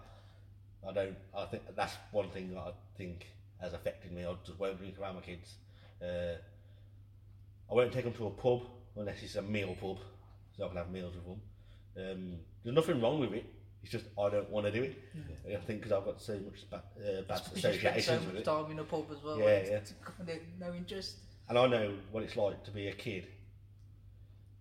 I 0.86 0.92
don't. 0.92 1.16
I 1.36 1.46
think 1.46 1.62
that's 1.74 1.94
one 2.10 2.28
thing 2.30 2.52
that 2.52 2.60
I 2.60 2.72
think 2.98 3.26
has 3.60 3.72
affected 3.72 4.12
me. 4.12 4.26
I 4.26 4.34
just 4.44 4.58
won't 4.58 4.78
drink 4.78 4.98
around 5.00 5.14
my 5.14 5.22
kids. 5.22 5.54
Uh, 6.02 6.36
I 7.70 7.74
won't 7.74 7.92
take 7.92 8.04
them 8.04 8.12
to 8.14 8.26
a 8.26 8.30
pub 8.30 8.62
unless 8.96 9.22
it's 9.22 9.36
a 9.36 9.42
meal 9.42 9.74
pub, 9.80 9.98
so 10.56 10.64
I 10.64 10.68
can 10.68 10.76
have 10.76 10.90
meals 10.90 11.14
with 11.14 11.24
them. 11.24 11.40
Um, 11.96 12.38
there's 12.62 12.74
nothing 12.76 13.00
wrong 13.00 13.20
with 13.20 13.32
it. 13.32 13.46
It's 13.82 13.90
just 13.90 14.04
I 14.18 14.28
don't 14.28 14.50
want 14.50 14.66
to 14.66 14.72
do 14.72 14.82
it. 14.82 14.98
I 15.46 15.56
think 15.64 15.80
because 15.80 15.92
I've 15.92 16.04
got 16.04 16.20
so 16.20 16.34
much 16.34 16.68
ba- 16.70 16.82
uh, 16.98 17.22
bad 17.22 17.36
so 17.38 17.52
associations 17.56 18.26
with 18.26 18.34
much 18.34 18.42
it. 18.42 18.44
time 18.44 18.70
in 18.70 18.78
a 18.78 18.84
pub 18.84 19.06
as 19.10 19.22
well. 19.22 19.38
Yeah, 19.38 19.44
yeah. 19.46 19.78
It's 19.78 19.94
kind 20.04 20.28
of 20.28 20.36
no 20.60 20.74
interest. 20.74 21.16
And 21.48 21.58
I 21.58 21.66
know 21.66 21.94
what 22.10 22.22
it's 22.24 22.36
like 22.36 22.62
to 22.64 22.70
be 22.70 22.88
a 22.88 22.92
kid, 22.92 23.26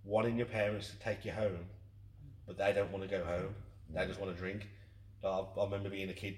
wanting 0.05 0.37
your 0.37 0.47
parents 0.47 0.89
to 0.89 0.95
take 0.99 1.25
you 1.25 1.31
home, 1.31 1.65
but 2.51 2.65
they 2.65 2.73
don't 2.73 2.91
want 2.91 3.03
to 3.03 3.09
go 3.09 3.23
home. 3.23 3.55
They 3.93 4.05
just 4.05 4.19
want 4.19 4.33
to 4.33 4.37
drink. 4.37 4.67
Like, 5.23 5.33
I, 5.33 5.59
I 5.59 5.63
remember 5.63 5.89
being 5.89 6.09
a 6.09 6.13
kid 6.13 6.35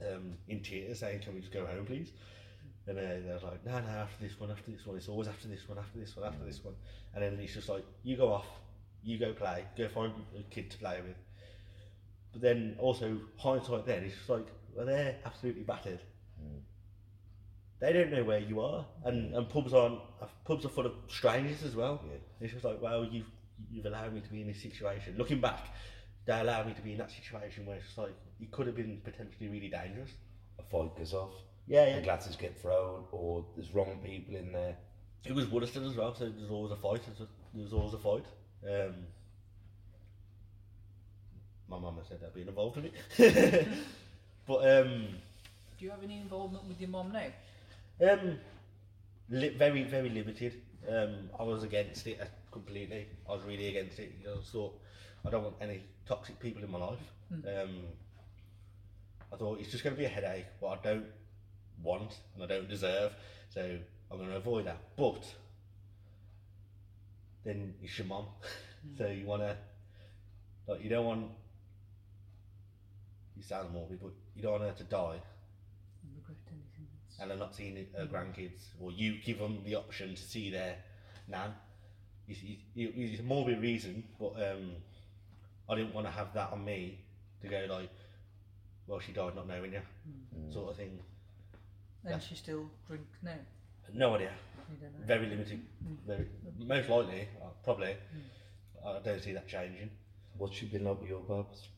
um, 0.00 0.34
in 0.48 0.62
tears 0.62 1.00
saying, 1.00 1.20
"Can 1.20 1.34
we 1.34 1.40
just 1.40 1.52
go 1.52 1.66
home, 1.66 1.84
please?" 1.84 2.12
And 2.86 2.98
uh, 2.98 3.02
they're 3.02 3.38
like, 3.42 3.64
no, 3.64 3.72
no, 3.72 3.88
after 3.88 4.24
this 4.24 4.40
one, 4.40 4.50
after 4.50 4.70
this 4.70 4.84
one, 4.84 4.96
it's 4.96 5.08
always 5.08 5.28
after 5.28 5.46
this 5.48 5.68
one, 5.68 5.78
after 5.78 5.98
this 5.98 6.16
one, 6.16 6.26
after 6.26 6.44
this 6.44 6.64
one. 6.64 6.74
And 7.14 7.22
then 7.22 7.38
it's 7.38 7.54
just 7.54 7.68
like, 7.68 7.84
you 8.02 8.16
go 8.16 8.32
off, 8.32 8.46
you 9.04 9.18
go 9.18 9.32
play, 9.32 9.64
go 9.76 9.86
find 9.88 10.12
a 10.36 10.42
kid 10.44 10.70
to 10.72 10.78
play 10.78 10.98
with. 11.06 11.16
But 12.32 12.42
then 12.42 12.76
also, 12.78 13.18
hindsight 13.36 13.86
then, 13.86 14.02
it's 14.02 14.16
just 14.16 14.28
like, 14.28 14.46
well, 14.74 14.86
they're 14.86 15.16
absolutely 15.24 15.62
battered. 15.62 16.00
They 17.80 17.94
don't 17.94 18.10
know 18.10 18.24
where 18.24 18.40
you 18.40 18.60
are. 18.60 18.84
And, 19.04 19.34
and 19.34 19.48
pubs 19.48 19.72
aren't, 19.72 20.00
uh, 20.20 20.26
pubs 20.44 20.66
are 20.66 20.68
full 20.68 20.86
of 20.86 20.92
strangers 21.08 21.62
as 21.62 21.74
well. 21.74 22.02
Yeah. 22.06 22.18
It's 22.40 22.52
just 22.52 22.64
like, 22.64 22.80
well, 22.80 23.04
you've, 23.04 23.30
you've 23.70 23.86
allowed 23.86 24.12
me 24.14 24.20
to 24.20 24.28
be 24.28 24.40
in 24.40 24.46
this 24.46 24.62
situation. 24.62 25.14
Looking 25.16 25.40
back, 25.40 25.66
they 26.26 26.38
allowed 26.40 26.66
me 26.66 26.74
to 26.74 26.82
be 26.82 26.92
in 26.92 26.98
that 26.98 27.10
situation 27.10 27.66
where 27.66 27.76
it's 27.76 27.86
just 27.86 27.98
like, 27.98 28.14
it 28.40 28.50
could 28.50 28.66
have 28.66 28.76
been 28.76 29.00
potentially 29.04 29.48
really 29.48 29.68
dangerous. 29.68 30.10
A 30.58 30.62
fight 30.62 30.96
goes 30.96 31.12
off. 31.14 31.32
Yeah, 31.66 31.96
The 31.96 32.02
glasses 32.02 32.36
get 32.36 32.60
thrown, 32.60 33.04
or 33.12 33.44
there's 33.56 33.72
wrong 33.74 34.00
people 34.04 34.34
in 34.36 34.52
there. 34.52 34.76
It 35.24 35.34
was 35.34 35.46
Wollaston 35.46 35.84
as 35.84 35.94
well, 35.94 36.14
so 36.14 36.28
there's 36.28 36.50
always 36.50 36.72
a 36.72 36.76
fight. 36.76 37.02
There's, 37.54 37.72
always 37.72 37.94
a 37.94 37.98
fight. 37.98 38.24
Um, 38.66 38.94
my 41.68 41.78
mama 41.78 42.00
said 42.08 42.18
I'd 42.26 42.34
been 42.34 42.48
involved 42.48 42.78
in 42.78 42.86
it. 42.86 43.68
but 44.46 44.56
um, 44.68 45.06
Do 45.78 45.84
you 45.84 45.90
have 45.90 46.02
any 46.02 46.18
involvement 46.18 46.64
with 46.66 46.80
your 46.80 46.90
mum 46.90 47.12
now? 47.12 48.10
um, 48.12 48.38
li- 49.28 49.50
very, 49.56 49.84
very 49.84 50.08
limited. 50.08 50.60
Um, 50.88 51.28
I 51.38 51.42
was 51.44 51.62
against 51.62 52.06
it 52.06 52.18
uh, 52.20 52.24
completely. 52.50 53.06
I 53.28 53.32
was 53.32 53.42
really 53.44 53.68
against 53.68 53.98
it. 53.98 54.12
You 54.20 54.26
know, 54.26 54.34
I 54.40 54.42
thought 54.42 54.80
I 55.26 55.30
don't 55.30 55.44
want 55.44 55.56
any 55.60 55.82
toxic 56.06 56.38
people 56.40 56.62
in 56.64 56.70
my 56.70 56.78
life. 56.78 56.98
Um, 57.32 57.76
I 59.32 59.36
thought 59.36 59.60
it's 59.60 59.70
just 59.70 59.84
going 59.84 59.94
to 59.94 59.98
be 59.98 60.06
a 60.06 60.08
headache, 60.08 60.46
what 60.58 60.78
I 60.78 60.82
don't 60.82 61.06
want 61.82 62.18
and 62.34 62.42
I 62.42 62.46
don't 62.46 62.68
deserve. 62.68 63.12
So 63.48 63.78
I'm 64.10 64.16
going 64.18 64.30
to 64.30 64.36
avoid 64.36 64.66
that. 64.66 64.78
But 64.96 65.24
then 67.44 67.74
it's 67.82 67.96
your 67.98 68.06
mum, 68.06 68.26
so 68.98 69.06
you 69.06 69.26
want 69.26 69.42
to 69.42 69.56
like 70.66 70.82
you 70.82 70.90
don't 70.90 71.06
want. 71.06 71.26
You 73.36 73.42
sound 73.42 73.72
morbid, 73.72 74.00
but 74.02 74.12
you 74.36 74.42
don't 74.42 74.52
want 74.52 74.64
her 74.64 74.72
to 74.72 74.84
die 74.84 75.18
Regret 76.14 76.36
anything 76.48 76.86
that's- 76.92 77.18
and 77.20 77.30
they're 77.30 77.38
not 77.38 77.54
seeing 77.54 77.86
her 77.96 78.06
grandkids, 78.06 78.68
or 78.80 78.92
you 78.92 79.18
give 79.24 79.38
them 79.38 79.62
the 79.64 79.74
option 79.76 80.14
to 80.14 80.22
see 80.22 80.50
their 80.50 80.76
nan. 81.28 81.52
It's, 82.30 83.22
more 83.22 83.48
of 83.48 83.56
a 83.56 83.60
reason, 83.60 84.04
but 84.18 84.32
um, 84.36 84.72
I 85.68 85.74
didn't 85.74 85.94
want 85.94 86.06
to 86.06 86.12
have 86.12 86.32
that 86.34 86.52
on 86.52 86.64
me 86.64 87.00
to 87.42 87.48
go 87.48 87.66
like, 87.68 87.90
well, 88.86 89.00
she 89.00 89.12
died 89.12 89.34
not 89.34 89.48
knowing 89.48 89.72
you, 89.72 89.82
sort 90.52 90.70
of 90.70 90.76
thing. 90.76 90.98
And 92.04 92.12
Yeah. 92.12 92.18
she 92.18 92.34
still 92.34 92.70
drink 92.86 93.06
now? 93.22 93.34
No 93.92 94.14
idea. 94.14 94.32
You 94.70 94.76
don't 94.80 95.00
know. 95.00 95.06
Very 95.06 95.26
limited. 95.26 95.60
Very, 96.06 96.28
most 96.58 96.88
likely, 96.88 97.28
uh, 97.42 97.48
probably. 97.64 97.96
I 98.84 98.98
don't 99.04 99.20
see 99.20 99.32
that 99.32 99.48
changing. 99.48 99.90
What's 100.38 100.56
she 100.56 100.66
been 100.66 100.84
like 100.84 101.00
with 101.00 101.10
your 101.10 101.20
babs? 101.20 101.68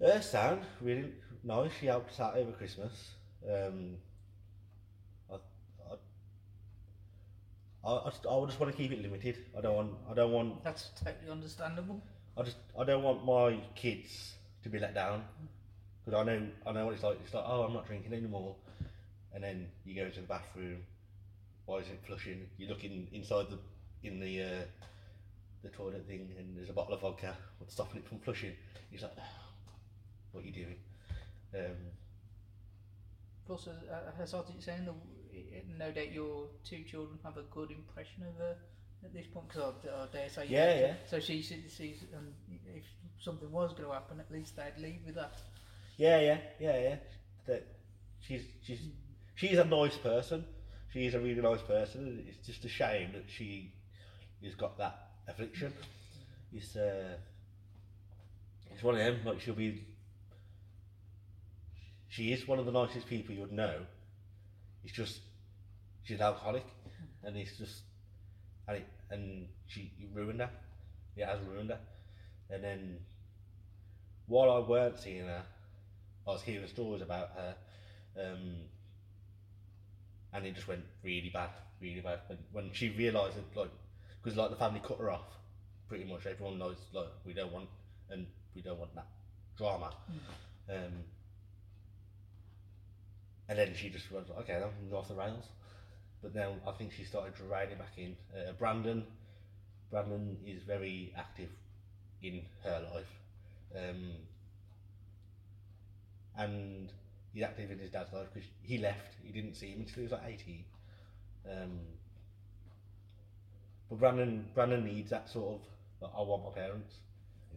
Her 0.00 0.20
sound 0.20 0.62
really 0.80 1.12
nice. 1.42 1.70
She 1.80 1.86
helped 1.86 2.10
us 2.10 2.20
out 2.20 2.36
over 2.36 2.52
Christmas. 2.52 3.12
Um, 3.48 3.96
I, 5.30 5.36
I, 7.84 7.90
I, 7.90 8.06
I, 8.06 8.10
just, 8.10 8.26
I 8.26 8.44
just 8.46 8.60
want 8.60 8.72
to 8.72 8.76
keep 8.76 8.92
it 8.92 9.02
limited. 9.02 9.38
I 9.56 9.60
don't 9.60 9.74
want. 9.74 9.90
I 10.10 10.14
don't 10.14 10.32
want. 10.32 10.64
That's 10.64 10.90
totally 11.02 11.30
understandable. 11.30 12.02
I 12.36 12.42
just. 12.42 12.56
I 12.78 12.84
don't 12.84 13.02
want 13.02 13.24
my 13.24 13.60
kids 13.74 14.34
to 14.62 14.68
be 14.68 14.78
let 14.78 14.94
down. 14.94 15.24
Because 16.04 16.20
I 16.20 16.24
know. 16.24 16.46
I 16.66 16.72
know 16.72 16.86
what 16.86 16.94
it's 16.94 17.02
like. 17.02 17.18
It's 17.24 17.34
like, 17.34 17.44
oh, 17.46 17.62
I'm 17.62 17.72
not 17.72 17.86
drinking 17.86 18.12
anymore. 18.12 18.56
And 19.34 19.42
then 19.42 19.68
you 19.84 19.94
go 19.94 20.06
into 20.06 20.20
the 20.20 20.26
bathroom. 20.26 20.78
Why 21.66 21.78
is 21.78 21.88
it 21.88 22.00
flushing? 22.06 22.46
You 22.58 22.68
look 22.68 22.84
in, 22.84 23.08
inside 23.12 23.46
the 23.50 23.58
in 24.02 24.20
the 24.20 24.42
uh, 24.42 24.64
the 25.62 25.68
toilet 25.70 26.06
thing, 26.06 26.28
and 26.38 26.56
there's 26.56 26.70
a 26.70 26.72
bottle 26.72 26.94
of 26.94 27.00
vodka. 27.00 27.36
What's 27.58 27.74
stopping 27.74 27.98
it 27.98 28.08
from 28.08 28.18
flushing? 28.18 28.52
He's 28.90 29.02
like, 29.02 29.12
what 30.32 30.44
are 30.44 30.46
you 30.46 30.52
doing? 30.52 30.76
Um, 31.54 31.76
Plus, 33.46 33.66
as, 33.66 33.76
uh, 33.88 34.22
as 34.22 34.34
I 34.34 34.36
was 34.38 34.46
saying, 34.60 34.84
the, 34.84 34.92
no 35.78 35.90
doubt 35.90 36.12
your 36.12 36.46
two 36.64 36.82
children 36.84 37.18
have 37.24 37.36
a 37.36 37.42
good 37.42 37.70
impression 37.70 38.24
of 38.28 38.36
her 38.38 38.56
at 39.04 39.12
this 39.12 39.26
point. 39.26 39.48
Because 39.48 39.74
I, 39.84 40.02
I 40.02 40.06
dare 40.12 40.28
say, 40.28 40.46
Yeah, 40.48 40.80
yeah. 40.80 40.94
So 41.10 41.20
she 41.20 41.42
sees, 41.42 41.72
sees 41.72 42.04
um, 42.16 42.28
if 42.74 42.84
something 43.20 43.50
was 43.50 43.72
going 43.72 43.84
to 43.88 43.92
happen, 43.92 44.20
at 44.20 44.30
least 44.30 44.56
they'd 44.56 44.80
leave 44.82 45.00
with 45.06 45.14
that. 45.16 45.34
Yeah, 45.96 46.20
yeah, 46.20 46.38
yeah, 46.58 46.80
yeah. 46.80 46.96
That 47.46 47.66
she's 48.20 48.42
she's 48.62 48.80
she's 49.34 49.58
a 49.58 49.64
nice 49.64 49.96
person. 49.96 50.44
She's 50.92 51.14
a 51.14 51.20
really 51.20 51.40
nice 51.40 51.62
person. 51.62 52.24
It's 52.28 52.46
just 52.46 52.64
a 52.64 52.68
shame 52.68 53.12
that 53.14 53.24
she 53.28 53.72
has 54.44 54.54
got 54.54 54.76
that 54.78 55.10
affliction. 55.28 55.72
It's 56.52 56.76
uh, 56.76 57.16
it's 58.70 58.82
one 58.82 58.94
of 58.94 59.00
them. 59.00 59.20
Like 59.24 59.40
she'll 59.40 59.54
be. 59.54 59.84
She 62.08 62.32
is 62.32 62.46
one 62.46 62.58
of 62.58 62.66
the 62.66 62.72
nicest 62.72 63.06
people 63.08 63.34
you 63.34 63.40
would 63.40 63.52
know. 63.52 63.80
It's 64.84 64.92
just 64.92 65.20
she's 66.02 66.18
an 66.18 66.24
alcoholic, 66.26 66.64
and 67.24 67.36
it's 67.36 67.56
just 67.56 67.82
and 68.68 68.78
it, 68.78 68.86
and 69.10 69.48
she 69.66 69.92
it 69.98 70.08
ruined 70.12 70.40
her. 70.40 70.50
It 71.16 71.24
has 71.26 71.38
ruined 71.40 71.70
her. 71.70 71.78
And 72.50 72.62
then 72.62 72.98
while 74.26 74.50
I 74.50 74.58
weren't 74.58 74.98
seeing 74.98 75.26
her, 75.26 75.44
I 76.26 76.30
was 76.30 76.42
hearing 76.42 76.66
stories 76.66 77.02
about 77.02 77.30
her, 77.36 77.54
um, 78.18 78.54
and 80.32 80.46
it 80.46 80.54
just 80.54 80.68
went 80.68 80.84
really 81.02 81.30
bad, 81.32 81.50
really 81.80 82.00
bad. 82.00 82.20
When, 82.26 82.38
when 82.52 82.70
she 82.72 82.90
realised 82.90 83.36
that, 83.36 83.56
like, 83.56 83.70
because 84.22 84.36
like 84.36 84.50
the 84.50 84.56
family 84.56 84.80
cut 84.80 84.98
her 84.98 85.10
off, 85.10 85.26
pretty 85.88 86.04
much 86.04 86.26
everyone 86.26 86.58
knows 86.58 86.76
like 86.92 87.08
we 87.24 87.32
don't 87.34 87.52
want 87.52 87.68
and 88.10 88.26
we 88.54 88.62
don't 88.62 88.78
want 88.78 88.94
that 88.94 89.06
drama. 89.56 89.92
Um, 90.70 91.04
and 93.52 93.58
then 93.58 93.74
she 93.76 93.90
just 93.90 94.10
went, 94.10 94.28
okay, 94.30 94.54
then 94.54 94.62
I'm 94.62 94.88
go 94.88 94.96
off 94.96 95.08
the 95.08 95.14
rails. 95.14 95.44
But 96.22 96.32
then 96.32 96.52
I 96.66 96.72
think 96.72 96.90
she 96.90 97.04
started 97.04 97.34
riding 97.50 97.76
back 97.76 97.92
in. 97.98 98.16
Uh, 98.34 98.52
Brandon, 98.52 99.04
Brandon 99.90 100.38
is 100.46 100.62
very 100.62 101.12
active 101.14 101.50
in 102.22 102.40
her 102.64 102.82
life. 102.94 103.12
Um, 103.76 104.12
and 106.38 106.90
he's 107.34 107.42
active 107.42 107.70
in 107.70 107.78
his 107.78 107.90
dad's 107.90 108.10
life 108.14 108.28
because 108.32 108.48
he 108.62 108.78
left. 108.78 109.16
He 109.22 109.32
didn't 109.32 109.54
see 109.54 109.66
him 109.66 109.80
until 109.80 109.96
he 109.96 110.02
was 110.04 110.12
like 110.12 110.22
eighteen. 110.28 110.64
Um, 111.46 111.80
but 113.90 113.98
Brandon, 113.98 114.46
Brandon 114.54 114.82
needs 114.82 115.10
that 115.10 115.28
sort 115.28 115.56
of. 115.56 115.60
Like, 116.00 116.12
I 116.16 116.22
want 116.22 116.44
my 116.44 116.50
parents. 116.58 116.94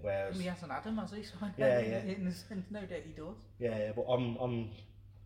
Whereas, 0.01 0.37
He 0.37 0.45
hasn't 0.47 0.73
had 0.73 0.83
them, 0.83 0.97
has 0.97 1.11
he? 1.11 1.23
So 1.23 1.35
Yeah, 1.57 1.79
yeah. 1.79 1.99
In, 1.99 2.33
no 2.69 2.81
doubt 2.81 2.99
he 3.05 3.13
does. 3.13 3.35
yeah, 3.59 3.77
yeah, 3.77 3.91
but 3.95 4.03
I'm, 4.11 4.35
I'm, 4.41 4.69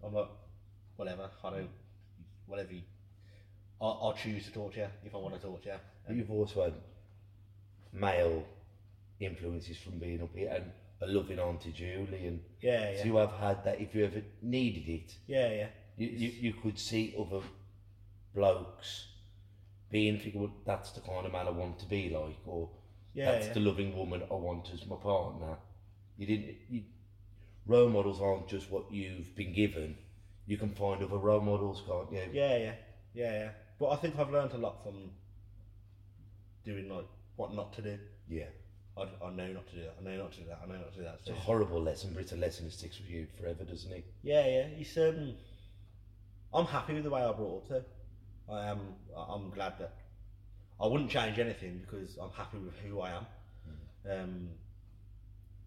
I'm 0.05 0.13
like, 0.13 0.29
whatever. 0.99 1.29
I 1.43 1.49
don't, 1.49 1.69
whatever. 2.45 2.73
You, 2.73 2.81
I'll, 3.81 3.99
I'll 4.03 4.13
choose 4.13 4.45
to 4.45 4.51
talk 4.51 4.73
to 4.73 4.79
you 4.79 4.87
if 5.05 5.15
I 5.15 5.17
want 5.17 5.33
to 5.35 5.41
talk 5.41 5.63
to 5.63 5.69
you. 5.69 5.75
But 6.05 6.15
you've 6.15 6.31
also 6.31 6.63
had 6.63 6.73
male 7.93 8.43
influences 9.19 9.77
from 9.77 9.97
being 9.97 10.21
up 10.21 10.35
here 10.35 10.51
and 10.53 10.71
a 11.01 11.07
loving 11.07 11.39
Auntie 11.39 11.71
Julie 11.71 12.27
and 12.27 12.41
Yeah, 12.61 12.91
yeah, 12.91 12.97
so 12.97 13.05
you 13.05 13.15
have 13.15 13.31
had 13.31 13.63
that 13.63 13.79
if 13.79 13.95
you 13.95 14.03
ever 14.03 14.21
needed 14.41 14.89
it. 14.89 15.15
yeah, 15.27 15.49
yeah, 15.51 15.67
You, 15.97 16.07
you, 16.09 16.29
you 16.41 16.53
could 16.53 16.77
see 16.77 17.15
other 17.17 17.41
blokes 18.35 19.07
being 19.89 20.19
thinking, 20.19 20.41
well, 20.41 20.51
that's 20.65 20.91
the 20.91 20.99
kind 20.99 21.25
of 21.25 21.31
man 21.31 21.47
I 21.47 21.51
want 21.51 21.79
to 21.79 21.85
be 21.85 22.09
like, 22.09 22.37
or 22.45 22.69
yeah, 23.13 23.31
that's 23.31 23.47
yeah. 23.47 23.53
the 23.53 23.59
loving 23.61 23.97
woman 23.97 24.21
I 24.29 24.35
want 24.35 24.69
as 24.73 24.85
my 24.85 24.97
partner. 24.97 25.55
You 26.17 26.27
didn't. 26.27 26.55
You, 26.69 26.83
role 27.65 27.89
models 27.89 28.21
aren't 28.21 28.47
just 28.47 28.69
what 28.69 28.91
you've 28.91 29.33
been 29.35 29.53
given. 29.53 29.95
You 30.49 30.57
can 30.57 30.69
find 30.69 31.03
other 31.03 31.17
role 31.17 31.41
models, 31.41 31.83
can't 31.87 32.11
you? 32.11 32.23
Yeah, 32.33 32.57
yeah, 32.57 32.73
yeah, 33.13 33.31
yeah. 33.33 33.49
But 33.79 33.89
I 33.91 33.95
think 33.97 34.17
I've 34.17 34.31
learned 34.31 34.51
a 34.53 34.57
lot 34.57 34.81
from 34.83 35.11
doing 36.65 36.89
like 36.89 37.05
what 37.35 37.53
not 37.53 37.71
to 37.73 37.83
do. 37.83 37.99
Yeah. 38.27 38.45
I, 38.97 39.03
I 39.23 39.29
know 39.29 39.45
not 39.53 39.67
to 39.69 39.75
do 39.75 39.81
that. 39.83 39.95
I 40.01 40.03
know 40.03 40.17
not 40.23 40.31
to 40.33 40.39
do 40.39 40.47
that. 40.47 40.59
I 40.63 40.67
know 40.67 40.77
not 40.79 40.91
to 40.93 40.97
do 40.97 41.03
that. 41.03 41.17
It's 41.19 41.27
So, 41.27 41.33
a 41.33 41.37
horrible 41.37 41.79
lesson, 41.79 42.13
but 42.15 42.23
it's 42.23 42.31
a 42.31 42.35
lesson 42.37 42.65
that 42.65 42.73
sticks 42.73 42.99
with 42.99 43.11
you 43.11 43.27
forever, 43.39 43.63
doesn't 43.63 43.91
it? 43.91 44.03
yeah, 44.23 44.43
yeah. 44.47 44.65
It's 44.79 44.97
um, 44.97 45.35
I'm 46.51 46.65
happy 46.65 46.95
with 46.95 47.03
the 47.03 47.11
way 47.11 47.21
I 47.21 47.31
brought 47.31 47.63
up. 47.63 47.67
To. 48.47 48.51
I 48.51 48.65
am. 48.71 48.79
I- 49.15 49.33
I'm 49.35 49.51
glad 49.51 49.77
that 49.77 49.93
I 50.81 50.87
wouldn't 50.87 51.11
change 51.11 51.37
anything 51.37 51.77
because 51.85 52.17
I'm 52.19 52.31
happy 52.31 52.57
with 52.57 52.73
who 52.79 53.01
I 53.01 53.11
am. 53.11 53.25
Um, 54.09 54.49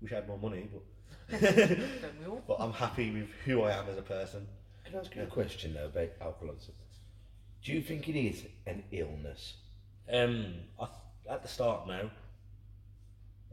wish 0.00 0.10
I 0.10 0.16
had 0.16 0.26
more 0.26 0.38
money, 0.38 0.68
but 0.72 1.40
Don't 1.40 2.20
we 2.20 2.26
all? 2.26 2.42
but 2.48 2.56
I'm 2.58 2.72
happy 2.72 3.12
with 3.12 3.28
who 3.44 3.62
I 3.62 3.70
am 3.74 3.88
as 3.88 3.96
a 3.96 4.02
person. 4.02 4.48
Can 4.92 5.00
I 5.00 5.04
ask 5.04 5.16
you 5.16 5.22
a 5.22 5.26
question 5.26 5.72
though 5.72 5.86
about 5.86 6.10
alcoholism? 6.20 6.74
Do 7.64 7.72
you 7.72 7.80
think 7.80 8.10
it 8.10 8.18
is 8.18 8.44
an 8.66 8.82
illness? 8.92 9.54
Um, 10.12 10.52
I, 10.78 10.86
at 11.30 11.40
the 11.40 11.48
start 11.48 11.88
now, 11.88 12.10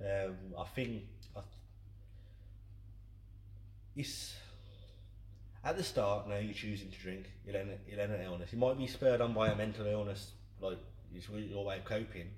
um, 0.02 0.36
I 0.60 0.66
think 0.76 1.04
I, 1.38 1.40
it's 3.96 4.36
at 5.64 5.78
the 5.78 5.84
start, 5.84 6.28
now 6.28 6.40
you're 6.40 6.54
choosing 6.54 6.92
to 6.92 6.98
drink. 6.98 7.32
You'll 7.46 7.56
end, 7.56 7.70
you'll 7.88 8.02
end 8.02 8.12
an 8.12 8.22
illness. 8.22 8.52
It 8.52 8.60
might 8.60 8.78
be 8.78 8.88
spurred 8.88 9.22
on 9.22 9.34
by 9.34 9.48
a 9.48 9.56
mental 9.56 9.86
illness, 9.86 10.32
like 10.60 10.80
it's 11.16 11.30
your 11.30 11.64
way 11.64 11.78
of 11.78 11.86
coping, 11.86 12.32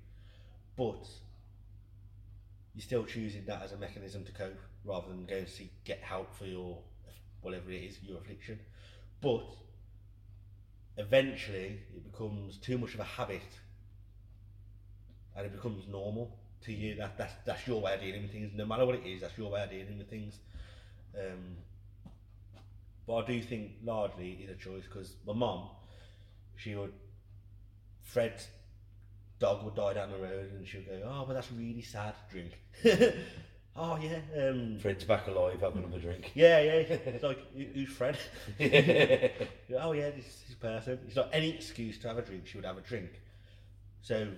but 0.76 1.08
you're 2.72 2.82
still 2.82 3.04
choosing 3.04 3.46
that 3.46 3.62
as 3.64 3.72
a 3.72 3.76
mechanism 3.78 4.22
to 4.26 4.32
cope 4.32 4.60
rather 4.84 5.08
than 5.08 5.26
going 5.26 5.44
to 5.44 5.50
seek 5.50 5.72
get 5.82 5.98
help 5.98 6.36
for 6.36 6.44
your 6.44 6.78
whatever 7.42 7.70
it 7.70 7.82
is 7.82 7.98
your 8.02 8.18
affliction. 8.18 8.58
But 9.20 9.44
eventually, 10.96 11.78
it 11.94 12.10
becomes 12.10 12.56
too 12.56 12.78
much 12.78 12.94
of 12.94 13.00
a 13.00 13.04
habit, 13.04 13.42
and 15.36 15.46
it 15.46 15.52
becomes 15.52 15.86
normal 15.88 16.36
to 16.62 16.72
you. 16.72 16.94
That 16.96 17.18
that's 17.18 17.34
that's 17.44 17.66
your 17.66 17.80
way 17.80 17.94
of 17.94 18.00
dealing 18.00 18.22
with 18.22 18.32
things. 18.32 18.50
No 18.54 18.64
matter 18.64 18.86
what 18.86 18.96
it 18.96 19.06
is, 19.06 19.20
that's 19.20 19.36
your 19.36 19.50
way 19.50 19.62
of 19.62 19.70
dealing 19.70 19.98
with 19.98 20.08
things. 20.08 20.38
Um, 21.18 21.56
but 23.06 23.16
I 23.16 23.26
do 23.26 23.42
think 23.42 23.72
largely 23.84 24.38
it's 24.42 24.52
a 24.52 24.54
choice 24.54 24.84
because 24.84 25.14
my 25.26 25.32
mum, 25.32 25.68
she 26.56 26.74
would, 26.74 26.92
Fred's 28.02 28.46
dog 29.38 29.64
would 29.64 29.74
die 29.74 29.94
down 29.94 30.10
the 30.12 30.18
road 30.18 30.52
and 30.52 30.66
she 30.66 30.78
would 30.78 30.86
go, 30.86 31.02
oh, 31.04 31.24
but 31.26 31.34
that's 31.34 31.50
really 31.52 31.82
sad, 31.82 32.14
drink. 32.30 32.52
oh, 33.76 33.98
yeah. 34.00 34.20
Um, 34.48 34.78
Fred's 34.78 35.04
back 35.04 35.26
alive, 35.26 35.60
having 35.60 35.84
another 35.84 36.00
drink. 36.00 36.32
yeah, 36.34 36.60
yeah. 36.60 36.72
It's 36.72 37.22
like, 37.24 37.38
"Who- 37.54 37.64
who's 37.74 37.88
Fred? 37.90 38.16
oh, 38.60 39.92
yeah, 39.92 40.10
this, 40.10 40.42
this 40.46 40.56
person. 40.60 40.98
It's 41.06 41.16
like 41.16 41.30
any 41.32 41.50
excuse 41.50 41.98
to 42.00 42.08
have 42.08 42.18
a 42.18 42.22
drink, 42.22 42.46
she 42.46 42.56
would 42.58 42.64
have 42.66 42.78
a 42.78 42.82
drink. 42.82 43.10
So 44.02 44.28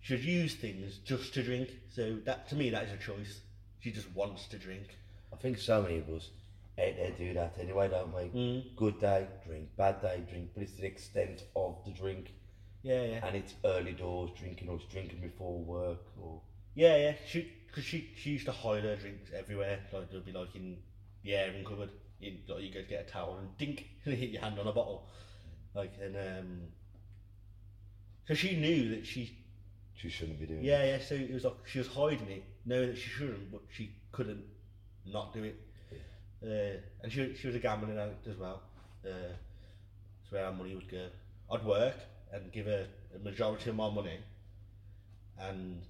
she 0.00 0.14
would 0.14 0.24
use 0.24 0.54
things 0.56 0.98
just 1.04 1.32
to 1.34 1.42
drink. 1.42 1.70
So 1.94 2.18
that 2.24 2.48
to 2.48 2.56
me, 2.56 2.70
that 2.70 2.84
is 2.84 2.92
a 2.92 2.96
choice. 2.96 3.40
She 3.80 3.90
just 3.92 4.10
wants 4.14 4.46
to 4.48 4.58
drink. 4.58 4.96
I 5.32 5.36
think 5.36 5.58
so 5.58 5.82
many 5.82 5.98
of 5.98 6.08
us 6.10 6.30
out 6.78 6.96
there 6.96 7.10
do 7.18 7.34
that 7.34 7.56
anyway, 7.60 7.88
don't 7.88 8.14
we? 8.14 8.22
Mm. 8.40 8.76
Good 8.76 9.00
day, 9.00 9.26
drink. 9.46 9.68
Bad 9.76 10.00
day, 10.02 10.22
drink. 10.28 10.50
But 10.54 10.64
it's 10.64 10.72
the 10.74 10.86
extent 10.86 11.44
of 11.56 11.76
the 11.84 11.92
drink. 11.92 12.32
Yeah, 12.82 13.02
yeah. 13.04 13.26
And 13.26 13.36
it's 13.36 13.54
early 13.64 13.92
doors 13.92 14.30
drinking 14.38 14.68
or 14.68 14.76
it's 14.76 14.84
drinking 14.86 15.20
before 15.20 15.58
work 15.60 16.00
or... 16.20 16.40
Yeah, 16.74 16.96
yeah. 16.96 17.14
She, 17.26 17.52
cause 17.74 17.84
she, 17.84 18.10
she 18.16 18.30
used 18.30 18.46
to 18.46 18.52
hide 18.52 18.84
her 18.84 18.96
drinks 18.96 19.30
everywhere. 19.36 19.80
Like 19.92 20.10
there'd 20.10 20.24
be 20.24 20.32
like 20.32 20.54
in 20.54 20.78
the 21.22 21.34
airing 21.34 21.64
cupboard. 21.64 21.90
In, 22.20 22.38
like 22.48 22.62
you 22.62 22.72
go 22.72 22.80
to 22.82 22.88
get 22.88 23.06
a 23.08 23.10
towel 23.10 23.38
and 23.38 23.56
dink, 23.58 23.86
and 24.04 24.14
hit 24.14 24.30
your 24.30 24.42
hand 24.42 24.58
on 24.58 24.66
a 24.66 24.72
bottle. 24.72 25.06
Like 25.74 25.92
and 26.02 26.16
um. 26.16 26.60
So 28.26 28.34
she 28.34 28.56
knew 28.56 28.88
that 28.90 29.06
she, 29.06 29.36
She 29.94 30.08
shouldn't 30.08 30.40
be 30.40 30.46
doing 30.46 30.64
yeah, 30.64 30.84
yeah. 30.84 30.98
So 31.00 31.14
it 31.14 31.32
was 31.32 31.44
like 31.44 31.56
she 31.66 31.78
was 31.78 31.88
hiding 31.88 32.28
it, 32.30 32.44
knowing 32.64 32.88
that 32.88 32.98
she 32.98 33.10
shouldn't, 33.10 33.50
but 33.52 33.62
she 33.70 33.96
couldn't 34.12 34.44
not 35.06 35.32
do 35.34 35.44
it. 35.44 35.56
Uh, 36.44 36.80
and 37.02 37.12
she, 37.12 37.34
she 37.36 37.46
was 37.48 37.56
a 37.56 37.60
gambling 37.60 37.98
addict 37.98 38.26
as 38.28 38.36
well. 38.36 38.62
Uh, 39.04 39.10
that's 39.10 40.32
where 40.32 40.44
our 40.46 40.52
money 40.52 40.74
would 40.74 40.90
go. 40.90 41.08
I'd 41.50 41.64
work 41.64 41.96
and 42.32 42.52
give 42.52 42.66
her 42.66 42.86
a 43.14 43.18
majority 43.18 43.70
of 43.70 43.76
my 43.76 43.90
money, 43.90 44.18
and 45.38 45.82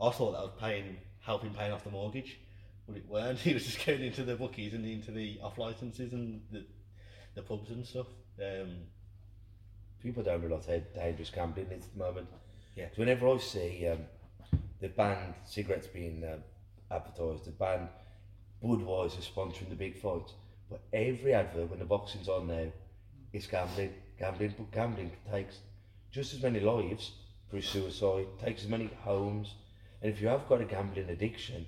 I 0.00 0.10
thought 0.10 0.32
that 0.32 0.42
was 0.42 0.52
paying, 0.58 0.96
helping 1.20 1.50
paying 1.50 1.72
off 1.72 1.84
the 1.84 1.90
mortgage, 1.90 2.38
but 2.86 2.96
it 2.96 3.08
weren't. 3.08 3.38
He 3.48 3.54
was 3.54 3.64
just 3.64 3.84
going 3.84 4.02
into 4.02 4.22
the 4.24 4.36
bookies 4.36 4.74
and 4.74 4.84
into 4.84 5.10
the 5.10 5.38
off 5.42 5.58
licenses 5.58 6.12
and 6.12 6.40
the, 6.52 6.64
the 7.34 7.42
pubs 7.42 7.70
and 7.70 7.86
stuff. 7.86 8.06
Um, 8.40 8.76
People 10.02 10.22
don't 10.22 10.42
realise 10.42 10.66
how 10.66 10.78
dangerous 10.94 11.30
gambling 11.30 11.66
is 11.66 11.84
at 11.84 11.92
the 11.92 11.98
moment. 11.98 12.28
Yeah. 12.76 12.86
So 12.94 12.98
whenever 12.98 13.28
I 13.28 13.38
see 13.38 13.88
um, 13.88 13.98
the 14.80 14.88
banned 14.88 15.34
cigarettes 15.44 15.88
being 15.88 16.22
um, 16.24 16.44
advertised, 16.90 17.46
the 17.46 17.50
banned 17.50 17.88
Budweiser 18.62 19.22
sponsoring 19.22 19.68
the 19.68 19.74
big 19.74 19.98
fights, 19.98 20.34
but 20.70 20.80
every 20.92 21.34
advert 21.34 21.70
when 21.70 21.80
the 21.80 21.84
boxing's 21.84 22.28
on 22.28 22.46
now, 22.46 22.66
it's 23.32 23.46
gambling, 23.46 23.92
gambling, 24.18 24.54
but 24.56 24.70
gambling 24.70 25.10
takes 25.30 25.58
just 26.10 26.34
as 26.34 26.42
many 26.42 26.60
lives 26.60 27.12
through 27.50 27.62
suicide, 27.62 28.26
takes 28.38 28.62
as 28.62 28.68
many 28.68 28.90
homes, 29.02 29.54
and 30.02 30.12
if 30.12 30.20
you 30.20 30.28
have 30.28 30.48
got 30.48 30.60
a 30.60 30.64
gambling 30.64 31.08
addiction, 31.08 31.66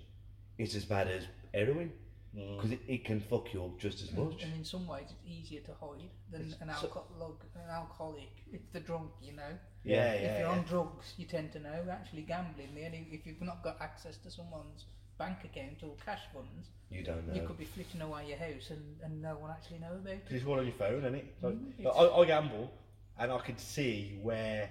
it's 0.59 0.75
as 0.75 0.85
bad 0.85 1.09
as 1.09 1.25
heroin 1.53 1.93
because 2.33 2.71
it, 2.71 2.81
it 2.87 3.05
can 3.05 3.21
fuck 3.21 3.53
you 3.53 3.65
up 3.65 3.79
just 3.79 4.03
as 4.03 4.13
much. 4.13 4.43
And 4.45 4.55
in 4.55 4.65
some 4.65 4.87
ways, 4.87 5.07
it's 5.11 5.15
easier 5.27 5.61
to 5.63 5.73
hide 5.81 6.09
than 6.31 6.55
an, 6.61 6.71
alcohol, 6.71 7.09
an 7.57 7.71
alcoholic. 7.71 8.31
It's 8.53 8.69
the 8.73 8.79
drunk, 8.81 9.11
you 9.21 9.33
know. 9.35 9.53
yeah, 9.83 9.97
yeah. 9.97 10.13
if 10.15 10.39
you're 10.39 10.49
yeah. 10.49 10.59
on 10.59 10.63
drugs, 10.65 11.15
you 11.17 11.27
tend 11.27 11.53
to 11.55 11.59
know. 11.59 11.85
Actually, 11.91 12.23
gambling, 12.23 12.69
the 12.75 12.87
only 12.87 13.09
if 13.11 13.27
you've 13.27 13.41
not 13.43 13.65
got 13.65 13.79
access 13.81 14.17
to 14.19 14.31
someone's 14.31 14.85
bank 15.19 15.39
account 15.45 15.83
or 15.83 15.91
cash 16.07 16.21
funds, 16.33 16.69
You 16.89 17.03
don't 17.03 17.27
know. 17.27 17.35
you 17.35 17.43
could 17.47 17.59
be 17.59 17.65
flicking 17.65 18.01
away 18.01 18.29
your 18.29 18.39
house 18.39 18.71
and, 18.71 18.97
and 19.03 19.21
no 19.21 19.35
one 19.35 19.51
actually 19.51 19.81
know 19.81 19.93
about 19.93 20.13
it. 20.13 20.25
Because 20.25 20.37
it's 20.41 20.47
all 20.47 20.59
on 20.61 20.67
your 20.67 20.75
phone, 20.77 21.01
isn't 21.01 21.15
it? 21.17 21.35
Like, 21.43 21.55
Mm, 21.55 21.85
like, 21.85 21.95
I, 21.97 22.17
I 22.17 22.25
gamble, 22.27 22.71
and 23.19 23.33
I 23.33 23.39
can 23.39 23.59
see 23.59 24.19
where 24.23 24.71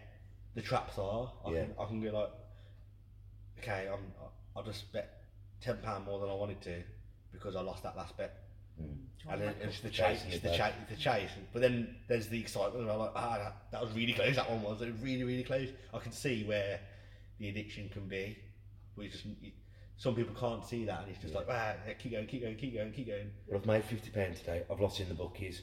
the 0.55 0.61
traps 0.61 0.97
are. 0.97 1.31
I 1.45 1.51
Yeah. 1.51 1.63
can, 1.65 1.73
I 1.77 1.85
can 1.85 2.01
go 2.01 2.17
like, 2.17 2.29
okay, 3.61 3.87
I'm, 3.91 3.99
I'll 4.55 4.63
just 4.63 4.91
bet 4.91 5.23
ten 5.61 5.77
pound 5.77 6.05
more 6.05 6.19
than 6.19 6.29
I 6.29 6.33
wanted 6.33 6.61
to 6.61 6.81
because 7.31 7.55
I 7.55 7.61
lost 7.61 7.83
that 7.83 7.95
last 7.95 8.17
bet. 8.17 8.35
And 9.29 9.41
then 9.41 9.53
it's 9.61 9.81
the 9.81 9.89
chase, 9.89 10.23
it's 10.29 10.39
the 10.41 10.49
chase, 10.55 10.73
it's 10.81 10.89
the 10.91 10.95
chase. 10.95 11.29
But 11.51 11.61
then 11.61 11.95
there's 12.07 12.29
the 12.29 12.39
excitement. 12.39 12.83
And 12.83 12.89
I'm 12.91 12.99
like, 12.99 13.11
ah, 13.13 13.37
that, 13.37 13.55
that 13.71 13.81
was 13.81 13.91
really 13.91 14.13
close. 14.13 14.35
That 14.37 14.49
one 14.49 14.63
was 14.63 14.81
it 14.81 14.91
was 14.91 15.01
really, 15.01 15.23
really 15.23 15.43
close. 15.43 15.67
I 15.93 15.99
can 15.99 16.13
see 16.13 16.45
where 16.45 16.79
the 17.39 17.49
addiction 17.49 17.89
can 17.89 18.07
be. 18.07 18.37
We 18.95 19.09
just 19.09 19.25
you, 19.25 19.51
some 19.97 20.15
people 20.15 20.33
can't 20.33 20.65
see 20.65 20.85
that, 20.85 21.01
and 21.01 21.09
it's 21.11 21.19
just 21.21 21.35
like, 21.35 21.47
ah, 21.49 21.73
yeah, 21.85 21.93
keep 21.93 22.13
going, 22.13 22.25
keep 22.27 22.41
going, 22.41 22.55
keep 22.55 22.73
going, 22.73 22.93
keep 22.93 23.07
going. 23.07 23.29
But 23.49 23.57
I've 23.57 23.65
made 23.65 23.83
fifty 23.83 24.09
pounds 24.11 24.39
today. 24.39 24.63
I've 24.71 24.79
lost 24.79 24.99
in 25.01 25.09
the 25.09 25.13
bookies, 25.15 25.61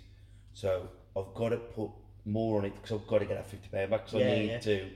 so 0.53 0.89
I've 1.17 1.33
got 1.35 1.49
to 1.51 1.57
put 1.57 1.91
more 2.27 2.59
on 2.59 2.67
it 2.67 2.75
because 2.75 3.01
I've 3.01 3.07
got 3.07 3.21
to 3.21 3.25
get 3.25 3.37
that 3.39 3.51
fifty 3.51 3.69
pound 3.69 3.91
back. 3.91 4.05
Because 4.05 4.21
Yeah, 4.21 4.27
I 4.27 4.39
need 4.39 4.51
yeah. 4.51 4.59
to 4.61 4.91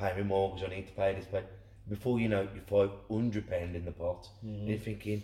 pay 0.00 0.12
my 0.16 0.22
mortgage. 0.24 0.64
I 0.64 0.74
need 0.74 0.88
to 0.88 0.94
pay 0.94 1.14
this. 1.14 1.26
But 1.30 1.48
before 1.88 2.20
you 2.20 2.28
know, 2.28 2.42
it, 2.42 2.50
you're 2.54 2.64
five 2.64 2.90
hundred 3.10 3.48
pound 3.48 3.76
in 3.76 3.84
the 3.84 3.92
pot. 3.92 4.28
Mm-hmm. 4.44 4.54
And 4.54 4.68
you're 4.68 4.78
thinking, 4.78 5.22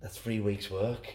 that's 0.00 0.18
three 0.18 0.40
weeks' 0.40 0.70
work. 0.70 1.14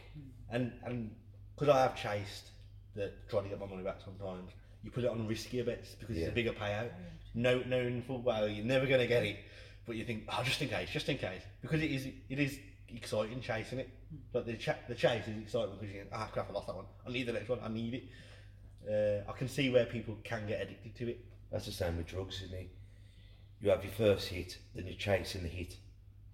and 0.49 0.71
and 0.83 1.11
because 1.55 1.73
I 1.73 1.81
have 1.81 1.95
chased 1.95 2.49
the 2.95 3.11
trying 3.29 3.43
to 3.43 3.49
get 3.49 3.59
my 3.59 3.65
money 3.65 3.83
back 3.83 3.97
sometimes, 4.03 4.51
you 4.83 4.91
put 4.91 5.03
it 5.03 5.09
on 5.09 5.27
riskier 5.27 5.65
bets 5.65 5.95
because 5.99 6.17
it's 6.17 6.27
a 6.27 6.31
bigger 6.31 6.51
payout. 6.51 6.89
No, 7.33 7.61
knowing 7.65 8.01
full 8.03 8.21
well 8.21 8.47
you're 8.47 8.65
never 8.65 8.85
going 8.85 9.01
to 9.01 9.07
get 9.07 9.23
it, 9.23 9.37
but 9.85 9.95
you 9.97 10.05
think, 10.05 10.23
oh, 10.29 10.41
just 10.43 10.61
in 10.61 10.69
case, 10.69 10.89
just 10.89 11.09
in 11.09 11.17
case, 11.17 11.41
because 11.61 11.81
it 11.81 11.91
is 11.91 12.07
it 12.29 12.39
is 12.39 12.57
exciting 12.89 13.41
chasing 13.41 13.79
it. 13.79 13.89
But 14.31 14.45
the 14.45 14.53
cha- 14.53 14.77
the 14.87 14.95
chase 14.95 15.27
is 15.27 15.37
exciting 15.41 15.75
because 15.75 15.93
you 15.93 15.99
think, 16.01 16.11
ah, 16.13 16.29
crap, 16.31 16.49
I 16.49 16.53
lost 16.53 16.67
that 16.67 16.75
one. 16.75 16.85
I 17.05 17.11
need 17.11 17.25
the 17.27 17.33
next 17.33 17.49
one. 17.49 17.59
I 17.61 17.67
need 17.67 17.93
it. 17.95 18.03
Uh, 19.27 19.29
I 19.29 19.33
can 19.35 19.49
see 19.49 19.69
where 19.69 19.85
people 19.85 20.15
can 20.23 20.47
get 20.47 20.61
addicted 20.61 20.95
to 20.95 21.09
it. 21.09 21.25
That's 21.51 21.65
the 21.65 21.71
same 21.71 21.97
with 21.97 22.05
drugs, 22.07 22.41
isn't 22.43 22.53
it? 22.53 22.69
You 23.65 23.71
have 23.71 23.83
your 23.83 23.93
first 23.93 24.27
hit, 24.27 24.59
then 24.75 24.85
you're 24.85 24.93
chasing 24.95 25.41
the 25.41 25.49
hit 25.49 25.71
for 25.71 25.77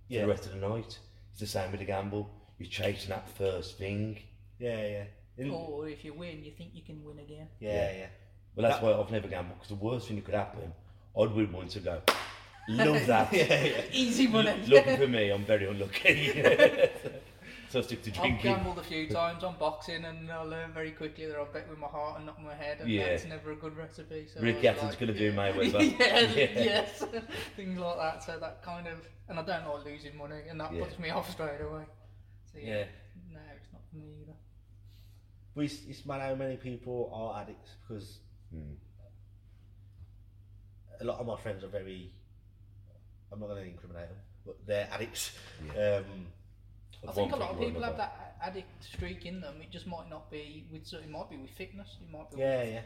Yeah. 0.10 0.22
the 0.24 0.28
rest 0.28 0.46
of 0.48 0.52
the 0.52 0.58
night. 0.68 1.00
It's 1.32 1.40
the 1.40 1.48
same 1.48 1.72
with 1.72 1.80
the 1.80 1.86
gamble. 1.86 2.30
You're 2.60 2.68
chasing 2.70 3.08
that 3.12 3.30
first 3.38 3.78
thing. 3.78 4.20
Yeah, 4.60 4.86
yeah, 4.86 5.04
In- 5.38 5.50
Or 5.52 5.88
if 5.88 6.04
you 6.04 6.14
win, 6.14 6.44
you 6.44 6.52
think 6.52 6.72
you 6.76 6.82
can 6.82 7.02
win 7.06 7.20
again. 7.20 7.48
yeah, 7.62 7.90
yeah. 8.00 8.08
Well, 8.54 8.68
that's 8.68 8.82
That- 8.82 8.86
why 8.98 9.02
I've 9.02 9.12
never 9.12 9.30
gambled 9.30 9.60
because 9.60 9.70
the 9.70 9.76
worst 9.82 10.08
thing 10.10 10.18
that 10.18 10.26
could 10.26 10.34
happen, 10.34 10.74
I'd 11.18 11.32
win 11.32 11.54
once 11.54 11.78
and 11.78 11.86
go, 11.86 12.02
love 12.68 13.06
that. 13.08 13.32
Yeah, 13.32 13.64
yeah. 13.64 13.82
Easy 13.94 14.28
money. 14.28 14.66
Lucky 14.68 14.98
for 14.98 15.08
me, 15.08 15.30
I'm 15.30 15.46
very 15.46 15.68
unlucky. 15.70 16.34
so 17.72 17.80
I 17.80 17.82
stick 17.84 18.04
to 18.04 18.22
I've 18.22 18.42
gambled 18.42 18.78
a 18.80 18.84
few 18.84 19.08
times 19.08 19.44
on 19.46 19.56
boxing, 19.58 20.04
and 20.04 20.30
I 20.30 20.42
learned 20.44 20.74
very 20.74 20.92
quickly 20.92 21.26
that 21.26 21.38
I 21.38 21.44
bet 21.46 21.70
with 21.70 21.80
my 21.80 21.88
heart 21.88 22.18
and 22.18 22.26
not 22.26 22.42
my 22.44 22.54
head, 22.54 22.80
and 22.82 22.90
Yeah. 22.90 23.08
that's 23.10 23.26
never 23.26 23.54
a 23.54 23.56
good 23.56 23.78
recipe. 23.78 24.28
So 24.34 24.42
Ricky 24.42 24.68
Hatton's 24.68 24.92
like, 24.92 25.00
gonna 25.00 25.14
do 25.14 25.26
yeah. 25.32 25.52
Mayweather. 25.52 26.00
yes, 26.00 26.36
Yeah. 26.56 26.64
yes, 26.64 27.04
things 27.56 27.80
like 27.80 27.98
that. 27.98 28.24
So 28.24 28.38
that 28.40 28.62
kind 28.62 28.88
of, 28.88 29.08
and 29.30 29.40
I 29.40 29.44
don't 29.44 29.66
like 29.74 29.86
losing 29.86 30.18
money, 30.18 30.42
and 30.50 30.60
that 30.60 30.74
Yeah. 30.74 30.84
puts 30.84 31.00
me 31.00 31.10
off 31.12 31.30
straight 31.32 31.62
away. 31.62 31.84
So 32.52 32.60
yeah, 32.60 32.68
Yeah. 32.80 32.86
no, 33.32 33.40
it's 33.56 33.72
not 33.72 33.82
for 33.90 33.96
me 33.96 34.04
either. 34.24 34.34
But 35.56 35.64
it's, 35.66 35.82
it's 35.88 36.06
mad 36.06 36.22
how 36.22 36.36
many 36.36 36.58
people 36.58 37.10
are 37.14 37.42
addicts 37.42 37.72
because 37.82 38.20
Mm. 38.54 38.76
a 41.00 41.04
lot 41.06 41.20
of 41.20 41.26
my 41.26 41.38
friends 41.40 41.64
are 41.64 41.68
very. 41.70 42.12
I'm 43.32 43.40
not 43.40 43.48
going 43.48 43.64
to 43.64 43.70
incriminate 43.70 44.10
them, 44.10 44.18
but 44.46 44.58
they're 44.68 44.90
addicts. 44.92 45.32
Um, 45.78 46.28
I 47.08 47.12
think 47.12 47.32
a 47.34 47.36
lot 47.36 47.52
of 47.52 47.60
people 47.60 47.82
have 47.82 47.98
that 47.98 48.36
addict 48.42 48.84
streak 48.84 49.26
in 49.26 49.42
them. 49.42 49.56
It 49.62 49.72
just 49.72 49.88
might 49.88 50.10
not 50.10 50.30
be 50.30 50.66
with. 50.72 50.86
so 50.86 50.98
It 50.98 51.10
might 51.10 51.30
be 51.30 51.38
with 51.38 51.52
fitness. 51.52 51.98
It 52.02 52.12
might 52.12 52.30
be 52.32 52.40
yeah, 52.40 52.60
with, 52.64 52.74
yeah. 52.74 52.82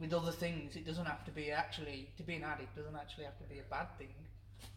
with 0.00 0.12
other 0.12 0.32
things. 0.32 0.76
It 0.76 0.86
doesn't 0.86 1.06
have 1.06 1.24
to 1.24 1.30
be 1.30 1.50
actually 1.50 2.10
to 2.16 2.22
be 2.22 2.34
an 2.36 2.44
addict. 2.44 2.76
Doesn't 2.76 2.96
actually 2.96 3.24
have 3.24 3.38
to 3.38 3.44
be 3.44 3.58
a 3.58 3.70
bad 3.70 3.86
thing. 3.98 4.08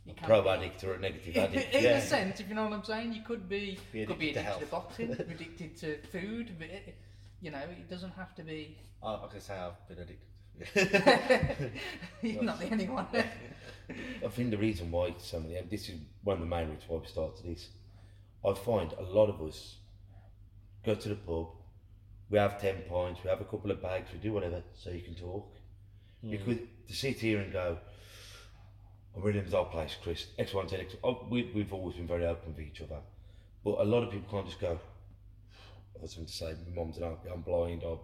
You 0.05 0.13
can 0.13 0.25
Pro 0.25 0.41
be- 0.41 0.49
addict 0.49 0.83
or 0.83 0.93
a 0.93 0.99
negative 0.99 1.35
addict. 1.43 1.73
in 1.73 1.83
yeah. 1.83 1.97
a 1.97 2.01
sense, 2.01 2.39
if 2.39 2.47
you 2.47 2.55
know 2.55 2.63
what 2.63 2.73
I'm 2.73 2.83
saying, 2.85 3.13
you 3.13 3.21
could 3.21 3.49
be, 3.49 3.77
Be 3.91 4.05
could 4.05 4.17
be 4.19 4.31
addicted 4.31 4.53
to 4.53 4.59
to, 4.65 4.71
boxing, 4.71 5.11
addicted 5.19 5.77
to 5.77 5.97
food. 6.11 6.51
But 6.57 6.69
it, 6.69 6.95
you 7.41 7.51
know, 7.51 7.59
it 7.59 7.89
doesn't 7.89 8.11
have 8.11 8.33
to 8.35 8.43
be. 8.43 8.77
I, 9.01 9.15
I 9.15 9.27
can 9.29 9.41
say 9.41 9.55
I've 9.55 9.87
been 9.87 9.97
addicted. 9.99 10.29
You're 12.21 12.43
not 12.43 12.59
the 12.59 12.69
only 12.71 12.87
one. 12.87 13.07
I 13.13 14.27
think 14.29 14.51
the 14.51 14.57
reason 14.57 14.91
why 14.91 15.13
so 15.17 15.39
many, 15.39 15.59
this 15.69 15.89
is 15.89 15.95
one 16.23 16.35
of 16.35 16.39
the 16.41 16.45
main 16.45 16.69
reasons 16.69 16.83
why 16.87 16.97
we 16.99 17.07
started 17.07 17.43
this, 17.45 17.67
I 18.45 18.53
find 18.53 18.91
a 18.93 19.03
lot 19.03 19.29
of 19.29 19.41
us 19.41 19.77
go 20.85 20.95
to 20.95 21.09
the 21.09 21.15
pub, 21.15 21.47
we 22.29 22.37
have 22.37 22.59
10 22.59 22.83
points, 22.89 23.21
we 23.23 23.29
have 23.29 23.41
a 23.41 23.45
couple 23.45 23.71
of 23.71 23.81
bags, 23.81 24.09
we 24.11 24.19
do 24.19 24.33
whatever, 24.33 24.61
so 24.73 24.89
you 24.89 25.01
can 25.01 25.15
talk. 25.15 25.55
Hmm. 26.21 26.31
Because 26.31 26.57
to 26.87 26.93
sit 26.93 27.19
here 27.19 27.39
and 27.39 27.53
go, 27.53 27.77
oh, 27.79 29.17
I'm 29.17 29.23
really 29.23 29.39
in 29.39 29.49
the 29.49 29.57
our 29.57 29.65
place, 29.65 29.95
Chris, 30.01 30.27
X, 30.37 30.53
Y, 30.53 30.61
and 30.61 30.69
Z, 30.69 30.75
X, 30.77 30.95
oh, 31.03 31.27
we, 31.29 31.51
we've 31.55 31.71
always 31.71 31.95
been 31.95 32.07
very 32.07 32.25
open 32.25 32.53
with 32.55 32.65
each 32.65 32.81
other. 32.81 32.99
But 33.63 33.79
a 33.79 33.83
lot 33.83 34.03
of 34.03 34.11
people 34.11 34.29
can't 34.29 34.47
just 34.47 34.59
go, 34.59 34.79
I 35.97 36.01
was 36.01 36.15
going 36.15 36.27
to 36.27 36.33
say, 36.33 36.53
my 36.67 36.75
mum's 36.75 36.97
an 36.97 37.15
I'm 37.31 37.41
blind, 37.41 37.83
or 37.83 38.01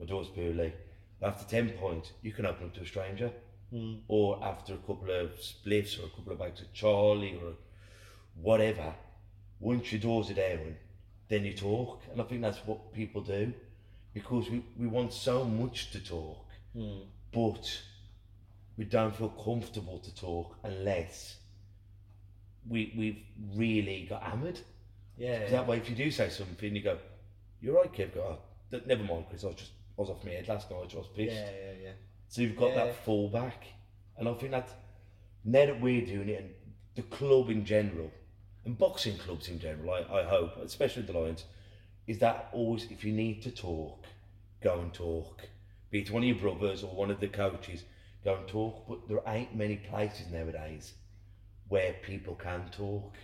my 0.00 0.06
daughter's 0.06 0.28
poorly. 0.28 0.72
After 1.20 1.44
10 1.48 1.70
points, 1.70 2.12
you 2.22 2.32
can 2.32 2.46
open 2.46 2.66
up 2.66 2.74
to 2.74 2.82
a 2.82 2.86
stranger. 2.86 3.30
Hmm. 3.70 3.96
Or 4.08 4.42
after 4.44 4.74
a 4.74 4.78
couple 4.78 5.10
of 5.10 5.30
spliffs 5.40 6.00
or 6.00 6.06
a 6.06 6.10
couple 6.10 6.32
of 6.32 6.38
bags 6.38 6.60
of 6.60 6.72
Charlie 6.72 7.38
or 7.42 7.54
whatever, 8.34 8.94
once 9.62 9.92
your 9.92 10.00
doors 10.00 10.30
are 10.30 10.34
down, 10.34 10.76
then 11.28 11.44
you 11.44 11.54
talk. 11.54 12.02
And 12.10 12.20
I 12.20 12.24
think 12.24 12.42
that's 12.42 12.58
what 12.66 12.92
people 12.92 13.22
do 13.22 13.52
because 14.12 14.50
we, 14.50 14.62
we 14.78 14.86
want 14.86 15.12
so 15.12 15.44
much 15.44 15.90
to 15.92 16.00
talk, 16.04 16.44
hmm. 16.76 17.00
but 17.32 17.80
we 18.76 18.84
don't 18.84 19.14
feel 19.16 19.30
comfortable 19.30 19.98
to 20.00 20.14
talk 20.14 20.56
unless 20.64 21.36
we, 22.68 22.92
we've 22.96 23.22
really 23.58 24.06
got 24.10 24.22
hammered. 24.22 24.60
Yeah. 25.16 25.42
'Cause 25.42 25.50
That 25.52 25.66
way, 25.66 25.76
if 25.78 25.88
you 25.88 25.96
do 25.96 26.10
say 26.10 26.28
something, 26.28 26.74
you 26.74 26.82
go, 26.82 26.98
You're 27.60 27.76
right, 27.76 27.92
Kev. 27.92 28.14
Go, 28.14 28.38
oh, 28.72 28.80
never 28.86 29.04
mind, 29.04 29.26
Chris. 29.30 29.44
I 29.44 29.48
was 29.48 29.56
just, 29.56 29.70
I 29.96 30.00
was 30.00 30.10
off 30.10 30.24
my 30.24 30.32
head 30.32 30.48
last 30.48 30.70
night. 30.70 30.92
I 30.94 30.98
was 30.98 31.08
pissed. 31.14 31.34
Yeah, 31.36 31.50
yeah, 31.50 31.72
yeah. 31.84 31.92
So 32.28 32.42
you've 32.42 32.56
got 32.56 32.70
Yeah. 32.70 32.86
that 32.86 33.06
fallback, 33.06 33.62
and 34.16 34.28
I 34.28 34.34
think 34.34 34.50
that 34.52 34.68
now 35.44 35.66
that 35.66 35.80
we're 35.80 36.04
doing 36.04 36.28
it, 36.28 36.40
and 36.40 36.50
the 36.96 37.02
club 37.02 37.50
in 37.50 37.64
general, 37.64 38.10
and 38.64 38.78
boxing 38.78 39.18
clubs 39.18 39.48
in 39.48 39.58
general, 39.58 39.90
I, 39.92 40.20
I 40.20 40.22
hope, 40.24 40.56
especially 40.58 41.02
the 41.02 41.12
Lions, 41.18 41.44
is 42.06 42.18
that 42.18 42.48
always 42.52 42.84
if 42.90 43.04
you 43.04 43.12
need 43.12 43.42
to 43.42 43.50
talk, 43.50 44.04
go 44.62 44.80
and 44.80 44.92
talk. 44.92 45.42
Be 45.90 46.00
it 46.00 46.10
one 46.10 46.22
of 46.22 46.28
your 46.28 46.38
brothers 46.38 46.82
or 46.82 46.94
one 46.94 47.10
of 47.10 47.20
the 47.20 47.28
coaches, 47.28 47.84
go 48.24 48.36
and 48.36 48.46
talk. 48.48 48.86
But 48.88 49.08
there 49.08 49.20
ain't 49.26 49.54
many 49.54 49.76
places 49.76 50.26
nowadays 50.30 50.92
where 51.68 51.94
people 52.02 52.34
can 52.34 52.68
talk. 52.70 53.14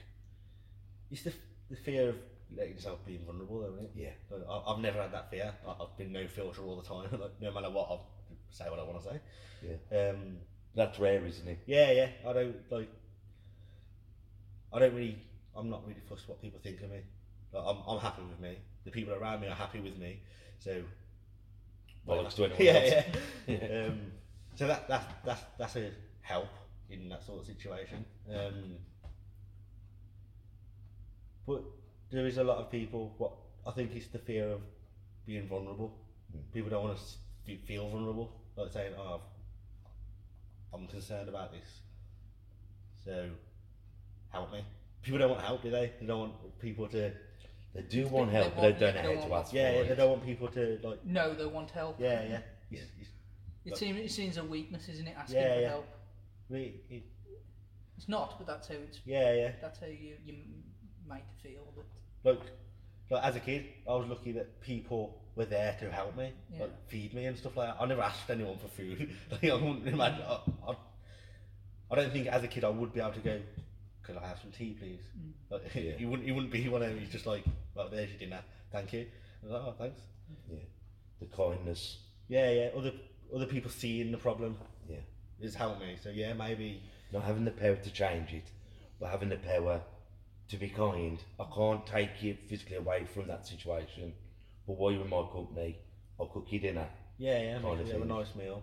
It's 1.11 1.23
the, 1.23 1.33
the 1.71 1.77
fear 1.77 2.11
of 2.11 2.17
letting 2.57 2.75
yourself 2.75 3.05
be 3.07 3.19
vulnerable, 3.25 3.61
though, 3.61 3.73
isn't 3.75 3.85
it? 3.85 3.91
Yeah. 3.95 4.37
I- 4.51 4.73
I've 4.73 4.81
never 4.81 5.01
had 5.01 5.13
that 5.13 5.31
fear. 5.31 5.55
I- 5.67 5.83
I've 5.83 5.97
been 5.97 6.13
no 6.13 6.27
filter 6.27 6.63
all 6.63 6.77
the 6.81 6.87
time. 6.89 7.09
like, 7.21 7.41
no 7.41 7.53
matter 7.53 7.71
what, 7.71 7.89
I'll 7.91 8.07
say 8.51 8.65
what 8.69 8.79
I 8.79 8.83
want 8.83 9.03
to 9.03 9.09
say. 9.11 9.21
Yeah. 9.91 10.11
Um, 10.11 10.37
That's 10.75 10.99
rare, 10.99 11.25
isn't 11.25 11.49
it? 11.49 11.59
yeah, 11.67 11.91
yeah. 11.93 12.09
I 12.27 12.33
don't 12.33 12.57
like. 12.71 12.89
I 14.73 14.79
don't 14.79 14.95
really. 14.95 15.19
I'm 15.59 15.69
not 15.69 15.83
really 15.87 16.01
fussed 16.09 16.29
what 16.29 16.41
people 16.41 16.61
think 16.63 16.81
of 16.83 16.91
me. 16.91 17.01
Like, 17.53 17.65
I'm, 17.67 17.79
I'm 17.89 17.99
happy 17.99 18.23
with 18.23 18.39
me. 18.41 18.59
The 18.85 18.91
people 18.91 19.15
around 19.15 19.41
me 19.41 19.49
are 19.49 19.55
happy 19.55 19.81
with 19.81 19.99
me. 19.99 20.21
So. 20.59 20.83
Bollocks 22.07 22.37
to 22.37 22.45
anyone 22.45 22.63
yeah, 22.63 22.73
else. 22.73 22.91
yeah. 23.47 23.55
Yeah. 23.55 23.85
Um, 23.89 24.01
so 24.55 24.67
that 24.67 24.89
that's 24.89 25.07
that's 25.25 25.43
that's 25.57 25.77
a 25.77 25.91
help 26.21 26.49
in 26.91 27.09
that 27.11 27.25
sort 27.25 27.41
of 27.41 27.47
situation. 27.47 28.05
Um, 28.29 28.77
but 31.47 31.63
there 32.11 32.27
is 32.27 32.39
a 32.39 32.45
lot 32.45 32.59
of 32.59 32.71
people. 32.71 33.15
What 33.19 33.33
I 33.67 33.71
think 33.71 33.95
is 33.95 34.09
the 34.09 34.19
fear 34.19 34.49
of 34.49 34.61
being 35.27 35.47
vulnerable. 35.47 35.95
People 36.53 36.71
don't 36.71 36.85
want 36.85 36.99
to 36.99 37.57
feel 37.67 37.89
vulnerable, 37.89 38.33
like 38.57 38.73
saying, 38.73 38.95
"Oh, 38.99 39.21
I'm 40.75 40.87
concerned 40.89 41.29
about 41.29 41.53
this." 41.53 41.83
So, 43.05 43.31
help 44.31 44.53
me. 44.53 44.65
People 45.03 45.19
don't 45.21 45.31
want 45.31 45.43
help, 45.43 45.63
do 45.63 45.71
they? 45.71 45.93
They 46.01 46.07
don't 46.07 46.19
want 46.21 46.59
people 46.61 46.89
to. 46.89 47.13
They 47.75 47.83
do 47.83 48.07
want 48.09 48.31
They 48.33 48.37
help, 48.39 48.55
but 48.55 48.63
want- 48.63 48.79
they 48.79 48.87
don't 48.87 48.95
know 48.95 49.03
they 49.09 49.15
how 49.17 49.23
to 49.23 49.29
want- 49.29 49.45
ask 49.45 49.53
Yeah, 49.55 49.71
for 49.71 49.75
yeah, 49.77 49.81
it. 49.83 49.89
they 49.89 49.95
don't 49.95 50.11
want 50.11 50.25
people 50.25 50.49
to 50.49 50.79
like. 50.83 51.05
No, 51.05 51.35
they 51.35 51.47
want 51.47 51.71
help. 51.71 52.01
Yeah, 52.01 52.23
yeah. 52.25 52.41
It's, 52.71 52.83
it's, 52.99 53.09
It 53.65 53.71
But- 53.71 53.79
seems 53.79 53.99
it 53.99 54.11
seems 54.11 54.37
a 54.39 54.45
weakness, 54.45 54.89
isn't 54.89 55.07
it? 55.07 55.15
Asking 55.17 55.37
Yeah, 55.41 55.55
for 55.55 55.61
yeah. 55.61 55.69
help. 55.69 55.87
really, 56.49 56.81
it, 56.91 57.03
It's 57.97 58.09
not, 58.09 58.39
but 58.39 58.47
that's 58.47 58.69
how 58.69 58.75
it's. 58.75 59.01
yeah, 59.05 59.33
yeah. 59.35 59.53
That's 59.61 59.79
how 59.81 59.87
you 59.87 60.17
you 60.25 60.35
make 61.07 61.21
it 61.23 61.43
feel. 61.49 61.65
But 62.23 62.39
like, 62.39 62.47
like 63.11 63.25
as 63.25 63.37
a 63.37 63.41
kid, 63.41 63.67
I 63.89 63.95
was 63.95 64.07
lucky 64.09 64.33
that 64.33 64.61
people 64.61 65.21
were 65.37 65.45
there 65.45 65.77
to 65.81 65.91
help 65.91 66.17
me, 66.17 66.33
Yeah. 66.53 66.63
like 66.63 66.89
feed 66.89 67.13
me 67.15 67.27
and 67.27 67.37
stuff 67.37 67.57
like 67.57 67.69
that. 67.69 67.83
I 67.83 67.87
never 67.87 68.03
asked 68.03 68.29
anyone 68.31 68.59
for 68.59 68.69
food. 68.69 69.15
like 69.31 69.45
I 69.45 69.55
wouldn't 69.55 69.87
imagine. 69.87 70.23
I, 70.27 70.41
I, 70.69 70.77
I 71.91 71.95
don't 71.97 72.13
think 72.13 72.27
as 72.29 72.43
a 72.43 72.49
kid 72.49 72.65
I 72.65 72.71
would 72.71 72.93
be 72.95 73.01
able 73.01 73.13
to 73.13 73.21
go. 73.21 73.41
Could 74.09 74.17
I 74.17 74.27
have 74.27 74.41
some 74.41 74.51
tea, 74.51 74.75
please? 74.81 75.03
Mm. 75.19 75.33
Like, 75.51 75.75
Yeah. 75.75 75.93
you 75.99 76.09
wouldn't. 76.09 76.27
You 76.27 76.35
wouldn't 76.35 76.51
be 76.53 76.67
one 76.69 76.83
of 76.83 76.89
them. 76.89 76.99
He's 76.99 77.11
just 77.11 77.27
like, 77.27 77.45
well, 77.75 77.89
there's 77.91 78.09
your 78.11 78.19
dinner. 78.21 78.41
Thank 78.73 78.95
you. 78.95 79.07
I 79.43 79.47
was 79.47 79.53
like, 79.53 79.63
oh, 79.67 79.75
thanks. 79.79 80.01
Yeah. 80.51 80.59
The 81.21 81.27
kindness. 81.27 81.99
Yeah, 82.29 82.51
yeah. 82.51 82.69
Other 82.75 82.93
other 83.35 83.45
people 83.47 83.71
seeing 83.71 84.11
the 84.11 84.17
problem 84.19 84.57
Yeah. 84.89 84.97
has 85.43 85.55
helped 85.55 85.81
me. 85.83 85.97
So 86.03 86.09
yeah, 86.09 86.33
maybe. 86.33 86.83
Not 87.13 87.25
having 87.25 87.45
the 87.45 87.51
power 87.51 87.77
to 87.77 87.91
change 87.93 88.33
it, 88.33 88.51
but 88.99 89.11
having 89.11 89.29
the 89.29 89.37
power 89.37 89.83
to 90.49 90.57
be 90.57 90.71
kind. 90.71 91.19
I 91.39 91.45
can't 91.55 91.87
take 91.87 92.23
you 92.23 92.35
physically 92.49 92.77
away 92.77 93.05
from 93.15 93.27
that 93.29 93.47
situation, 93.47 94.15
but 94.67 94.79
while 94.79 94.91
you're 94.91 95.05
in 95.05 95.11
my 95.11 95.25
company, 95.31 95.79
I'll 96.19 96.27
cook 96.29 96.47
you 96.51 96.61
dinner. 96.61 96.89
Yeah, 97.19 97.43
yeah. 97.43 97.61
Kind 97.61 97.81
of 97.83 97.89
have 97.93 98.03
a 98.03 98.05
nice 98.07 98.35
meal. 98.35 98.63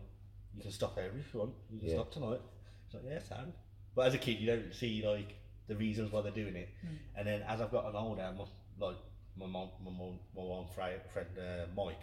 You 0.56 0.64
can 0.64 0.72
stop 0.72 0.98
over 0.98 1.18
if 1.20 1.32
you 1.34 1.40
want. 1.42 1.54
You 1.72 1.80
can 1.80 1.90
Yeah. 1.90 1.96
stop 1.96 2.12
tonight. 2.12 2.42
It's 2.86 2.94
like, 2.96 3.04
yeah, 3.08 3.20
sound. 3.20 3.54
But 3.96 4.08
as 4.08 4.14
a 4.14 4.18
kid, 4.18 4.40
you 4.40 4.48
don't 4.48 4.74
see 4.74 5.04
like 5.06 5.36
the 5.68 5.76
reasons 5.76 6.12
why 6.12 6.22
they're 6.22 6.32
doing 6.32 6.56
it. 6.56 6.70
And 7.16 7.28
then 7.28 7.42
as 7.48 7.62
I've 7.62 7.72
gotten 7.72 7.96
older, 7.96 8.30
my, 8.38 8.86
like 8.86 8.98
my 9.38 9.46
mom, 9.46 9.70
my 9.84 9.92
mom, 9.92 10.20
my 10.36 10.44
one 10.44 10.66
friend, 10.74 11.00
friend 11.14 11.28
uh, 11.38 11.66
Mike, 11.76 12.02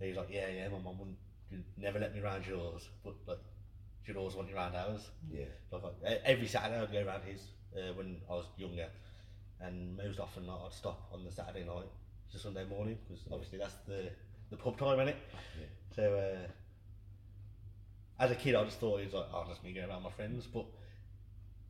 he's 0.00 0.16
like, 0.16 0.28
yeah, 0.30 0.48
yeah, 0.48 0.68
my 0.68 0.78
mom 0.78 0.98
wouldn't 0.98 1.16
never 1.76 1.98
let 1.98 2.14
me 2.14 2.20
round 2.20 2.46
yours, 2.46 2.88
but 3.04 3.14
like 3.26 3.38
she'd 4.04 4.16
always 4.16 4.34
want 4.34 4.48
you 4.48 4.56
round 4.56 4.76
ours. 4.76 5.08
Yeah. 5.32 5.44
Like, 5.70 5.82
like 6.02 6.22
every 6.24 6.46
Saturday 6.46 6.80
I'd 6.80 6.92
go 6.92 7.04
round 7.04 7.22
his 7.24 7.42
uh, 7.76 7.92
when 7.94 8.20
I 8.28 8.34
was 8.34 8.46
younger, 8.56 8.88
and 9.60 9.96
most 9.96 10.20
often 10.20 10.46
like, 10.46 10.58
I'd 10.66 10.72
stop 10.72 11.08
on 11.12 11.24
the 11.24 11.32
Saturday 11.32 11.64
night 11.64 11.88
to 12.32 12.38
Sunday 12.38 12.64
morning 12.64 12.98
because 13.06 13.22
obviously 13.30 13.58
that's 13.58 13.74
the 13.86 14.10
the 14.50 14.56
pub 14.56 14.78
time, 14.78 14.98
innit? 14.98 15.16
Yeah. 15.58 15.66
So 15.94 16.14
uh, 16.14 18.22
as 18.22 18.30
a 18.30 18.34
kid, 18.34 18.54
I 18.54 18.64
just 18.64 18.78
thought 18.78 19.00
it 19.00 19.06
was 19.06 19.14
like, 19.14 19.26
oh, 19.32 19.44
just 19.48 19.64
me 19.64 19.72
going 19.72 19.88
around 19.88 20.02
my 20.02 20.10
friends, 20.10 20.46
but 20.52 20.66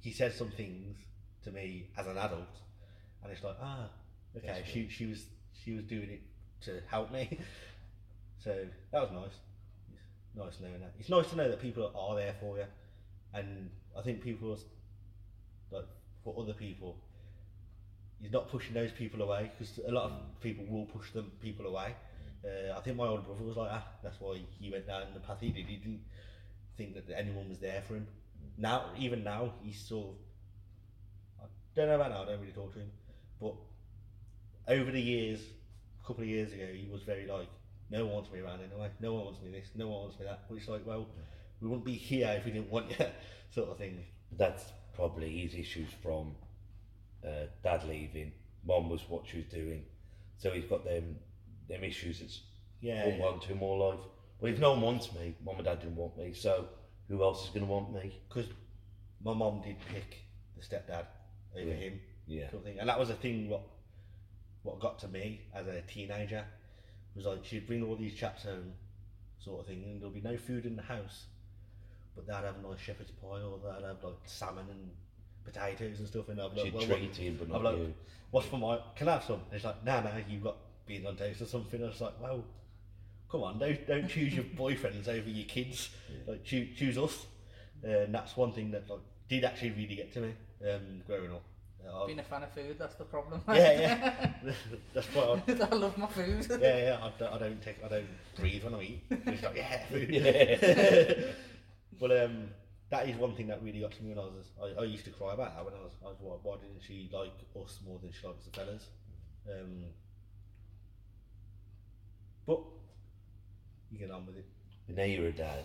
he 0.05 0.13
said 0.13 0.35
some 0.35 0.51
things 0.51 0.99
to 1.45 1.51
me 1.51 1.87
as 1.97 2.07
an 2.07 2.19
adult, 2.19 2.55
and 3.23 3.33
it's 3.33 3.43
like, 3.43 3.57
ah, 3.61 3.89
okay, 4.37 4.63
she 4.71 4.87
she 4.89 5.07
was 5.07 5.25
she 5.65 5.73
was 5.73 5.85
doing 5.85 6.11
it 6.11 6.21
to 6.67 6.81
help 6.91 7.11
me, 7.11 7.39
so 8.45 8.55
that 8.93 9.01
was 9.01 9.11
nice. 9.13 9.39
It's 9.95 10.37
nice 10.37 10.61
knowing 10.61 10.81
that. 10.81 10.93
It's 11.01 11.09
nice 11.09 11.31
to 11.31 11.37
know 11.37 11.49
that 11.49 11.61
people 11.61 11.91
are 11.97 12.17
there 12.17 12.35
for 12.39 12.59
you, 12.59 12.67
and 13.33 13.71
I 13.99 14.03
think 14.03 14.23
people, 14.23 14.59
like 15.71 15.87
for 16.23 16.35
other 16.39 16.53
people, 16.53 16.99
he's 18.21 18.31
not 18.31 18.51
pushing 18.51 18.75
those 18.75 18.93
people 18.93 19.23
away 19.23 19.51
because 19.57 19.81
a 19.89 19.91
lot 19.91 20.11
of 20.11 20.41
people 20.43 20.67
will 20.69 20.85
push 20.85 21.13
them 21.13 21.33
people 21.41 21.67
away. 21.67 21.95
Uh, 22.45 22.77
I 22.77 22.81
think 22.83 22.99
my 22.99 23.07
older 23.07 23.23
brother 23.23 23.43
was 23.43 23.57
like 23.57 23.71
that. 23.71 23.87
That's 24.03 24.21
why 24.21 24.39
he 24.61 24.71
went 24.71 24.87
down 24.87 25.05
the 25.15 25.21
path 25.21 25.39
he 25.41 25.49
did. 25.49 25.65
He 25.65 25.77
didn't 25.77 26.03
think 26.77 26.95
that 26.95 27.11
anyone 27.17 27.49
was 27.49 27.59
there 27.59 27.83
for 27.89 27.95
him. 27.95 28.07
Now, 28.57 28.91
even 28.99 29.25
now, 29.25 29.55
he's 29.63 29.81
sort 29.81 30.09
of. 30.11 30.15
I 31.43 31.47
don't 31.75 31.89
know 31.89 31.97
about 31.97 32.11
now. 32.11 32.23
I 32.23 32.27
don't 32.27 32.41
really 32.41 32.53
talk 32.53 32.73
to 32.75 32.79
him, 32.79 32.91
but 33.41 33.55
over 34.69 34.91
the 34.91 35.01
years, 35.01 35.41
a 36.03 36.07
couple 36.07 36.23
of 36.23 36.29
years 36.29 36.53
ago, 36.53 36.67
he 36.73 36.89
was 36.91 37.03
very 37.03 37.27
like, 37.27 37.49
no 37.91 38.05
one 38.07 38.15
wants 38.15 38.33
me 38.33 38.41
around 38.41 38.61
anyway. 38.61 38.91
No 39.01 39.15
one 39.15 39.25
wants 39.27 39.43
me 39.43 39.51
this. 39.51 39.69
No 39.75 39.89
one 39.89 40.03
wants 40.03 40.19
me 40.19 40.27
that. 40.27 40.45
But 40.49 40.57
it's 40.57 40.69
like, 40.69 40.87
well, 40.87 41.09
we 41.61 41.69
wouldn't 41.69 41.85
be 41.85 41.95
here 41.95 42.35
if 42.39 42.45
we 42.45 42.53
didn't 42.53 42.71
want 42.71 42.91
you, 42.91 43.07
sort 43.55 43.69
of 43.71 43.79
thing. 43.79 44.05
That's 44.37 44.65
probably 44.95 45.39
his 45.39 45.55
issues 45.55 45.89
from 46.03 46.35
uh, 47.27 47.47
dad 47.63 47.85
leaving. 47.89 48.33
Mom 48.67 48.89
was 48.89 49.03
what 49.09 49.27
she 49.27 49.39
was 49.39 49.47
doing, 49.47 49.85
so 50.39 50.51
he's 50.51 50.65
got 50.65 50.85
them 50.85 51.17
them 51.69 51.83
issues 51.83 52.21
that's 52.21 52.41
Yeah, 52.81 53.07
one 53.07 53.17
yeah. 53.17 53.25
one 53.25 53.41
two 53.41 53.55
more 53.55 53.91
life. 53.93 54.01
Well, 54.41 54.53
if 54.53 54.59
no 54.59 54.73
one 54.73 54.81
wants 54.83 55.13
me, 55.15 55.35
mom 55.45 55.57
and 55.57 55.65
dad 55.65 55.81
didn't 55.81 55.97
want 55.97 56.17
me, 56.19 56.33
so 56.35 56.69
who 57.09 57.23
else 57.23 57.45
is 57.45 57.51
going 57.51 57.67
to 57.67 57.71
want 57.73 57.93
me? 57.93 58.21
because 58.29 58.47
my 59.23 59.33
mom 59.33 59.61
did 59.63 59.77
pick 59.93 60.19
the 60.57 60.63
stepdad 60.63 61.07
over 61.57 61.65
Yeah. 61.69 61.75
him, 61.75 62.01
Yeah. 62.27 62.51
sort 62.51 62.61
of 62.63 62.65
thing. 62.65 62.79
and 62.79 62.89
that 62.89 62.99
was 62.99 63.11
a 63.11 63.15
thing. 63.15 63.49
What 63.49 63.63
what 64.63 64.81
got 64.81 64.99
to 65.01 65.09
me 65.09 65.43
as 65.55 65.67
a 65.67 65.83
teenager 65.83 66.45
was 67.15 67.27
like 67.27 67.45
she'd 67.45 67.67
bring 67.67 67.83
all 67.83 67.97
these 67.97 68.15
chaps 68.15 68.45
home, 68.45 68.73
sort 69.39 69.61
of 69.61 69.67
thing, 69.67 69.83
and 69.85 70.01
there'll 70.01 70.15
be 70.15 70.21
no 70.23 70.37
food 70.39 70.65
in 70.65 70.75
the 70.77 70.83
house, 70.83 71.27
but 72.17 72.27
they'd 72.27 72.33
have 72.33 72.57
a 72.65 72.69
nice 72.69 72.81
shepherd's 72.81 73.11
pie 73.13 73.41
or 73.43 73.59
they'd 73.63 73.87
have 73.87 74.03
like 74.03 74.17
salmon 74.25 74.65
and 74.71 74.91
potatoes 75.45 75.99
and 75.99 76.09
stuff, 76.09 76.29
and 76.31 76.41
I'd 76.41 76.51
be 76.55 76.57
like, 76.57 76.65
She'd 76.67 76.75
well, 76.75 76.87
treat 76.87 77.09
what, 77.09 77.17
him, 77.17 77.37
but 77.39 77.49
not 77.51 77.63
like, 77.63 77.77
you. 77.77 77.95
what's 78.31 78.47
for 78.47 78.57
my? 78.57 78.79
Can 78.97 79.09
I 79.09 79.13
have 79.13 79.25
some? 79.25 79.41
And 79.47 79.53
it's 79.53 79.65
like, 79.65 79.85
nah, 79.85 80.01
nah, 80.01 80.11
you've 80.29 80.43
got 80.43 80.57
beans 80.87 81.05
on 81.07 81.17
toast 81.17 81.43
or 81.43 81.47
something. 81.47 81.83
I 81.83 81.87
was 81.89 82.01
like, 82.01 82.21
well. 82.21 82.43
Come 83.35 83.43
on, 83.43 83.59
don't 83.59 83.85
don't 83.89 84.07
choose 84.07 84.33
your 84.33 84.45
boyfriends 84.45 85.09
over 85.09 85.29
your 85.29 85.45
kids. 85.47 85.91
Like 86.25 86.45
choose 86.45 86.69
choose 86.79 86.97
us. 86.97 87.27
Uh, 87.85 87.89
and 88.05 88.15
that's 88.15 88.37
one 88.37 88.53
thing 88.53 88.71
that 88.71 88.89
like 88.89 89.01
did 89.29 89.43
actually 89.43 89.73
really 89.73 89.97
get 89.97 90.13
to 90.13 90.21
me 90.21 90.35
um, 90.71 91.03
growing 91.05 91.33
up. 91.33 91.43
I've- 91.85 92.07
Being 92.07 92.21
a 92.21 92.23
fan 92.23 92.45
of 92.45 92.53
food, 92.53 92.77
that's 92.79 92.95
the 92.95 93.03
problem. 93.05 93.43
yeah, 93.49 93.55
yeah. 93.81 94.29
That's 94.95 95.09
quite 95.09 95.25
odd. 95.49 95.61
I 95.73 95.75
love 95.75 95.99
my 95.99 96.07
food. 96.07 96.47
Yeah, 96.49 96.77
yeah. 96.79 96.99
I 97.03 97.11
don't, 97.19 97.33
I 97.33 97.39
don't 97.39 97.61
take. 97.61 97.85
I 97.85 97.89
don't 97.89 98.07
breathe 98.37 98.63
when 98.63 98.75
I 98.77 98.83
eat. 98.83 99.03
It's 99.11 99.43
like 99.43 99.57
yeah, 99.57 99.85
food. 99.91 100.09
Yeah. 100.11 101.25
but 102.01 102.23
um, 102.25 102.51
that 102.91 103.09
is 103.09 103.17
one 103.17 103.35
thing 103.35 103.49
that 103.49 103.61
really 103.65 103.81
got 103.81 103.91
to 103.91 104.03
me 104.05 104.11
when 104.11 104.19
I 104.21 104.29
was. 104.29 104.47
I, 104.63 104.83
I 104.83 104.85
used 104.85 105.05
to 105.07 105.11
cry 105.11 105.35
about 105.35 105.57
that 105.57 105.65
when 105.65 105.75
I 105.75 105.83
was. 105.83 105.93
I 106.05 106.09
was 106.11 106.17
why, 106.21 106.37
why 106.45 106.55
didn't 106.63 106.83
she 106.87 107.11
like 107.13 107.33
us 107.61 107.81
more 107.85 107.99
than 107.99 108.13
she 108.13 108.25
likes 108.29 108.45
the 108.45 108.53
fellas? 108.53 108.87
Um, 109.51 109.87
but 112.47 112.61
you 113.95 114.07
get 114.07 114.15
on 114.15 114.27
with 114.27 114.37
it. 114.37 114.45
But 114.87 114.97
now 114.97 115.05
you're 115.05 115.29
a 115.29 115.33
dad, 115.33 115.65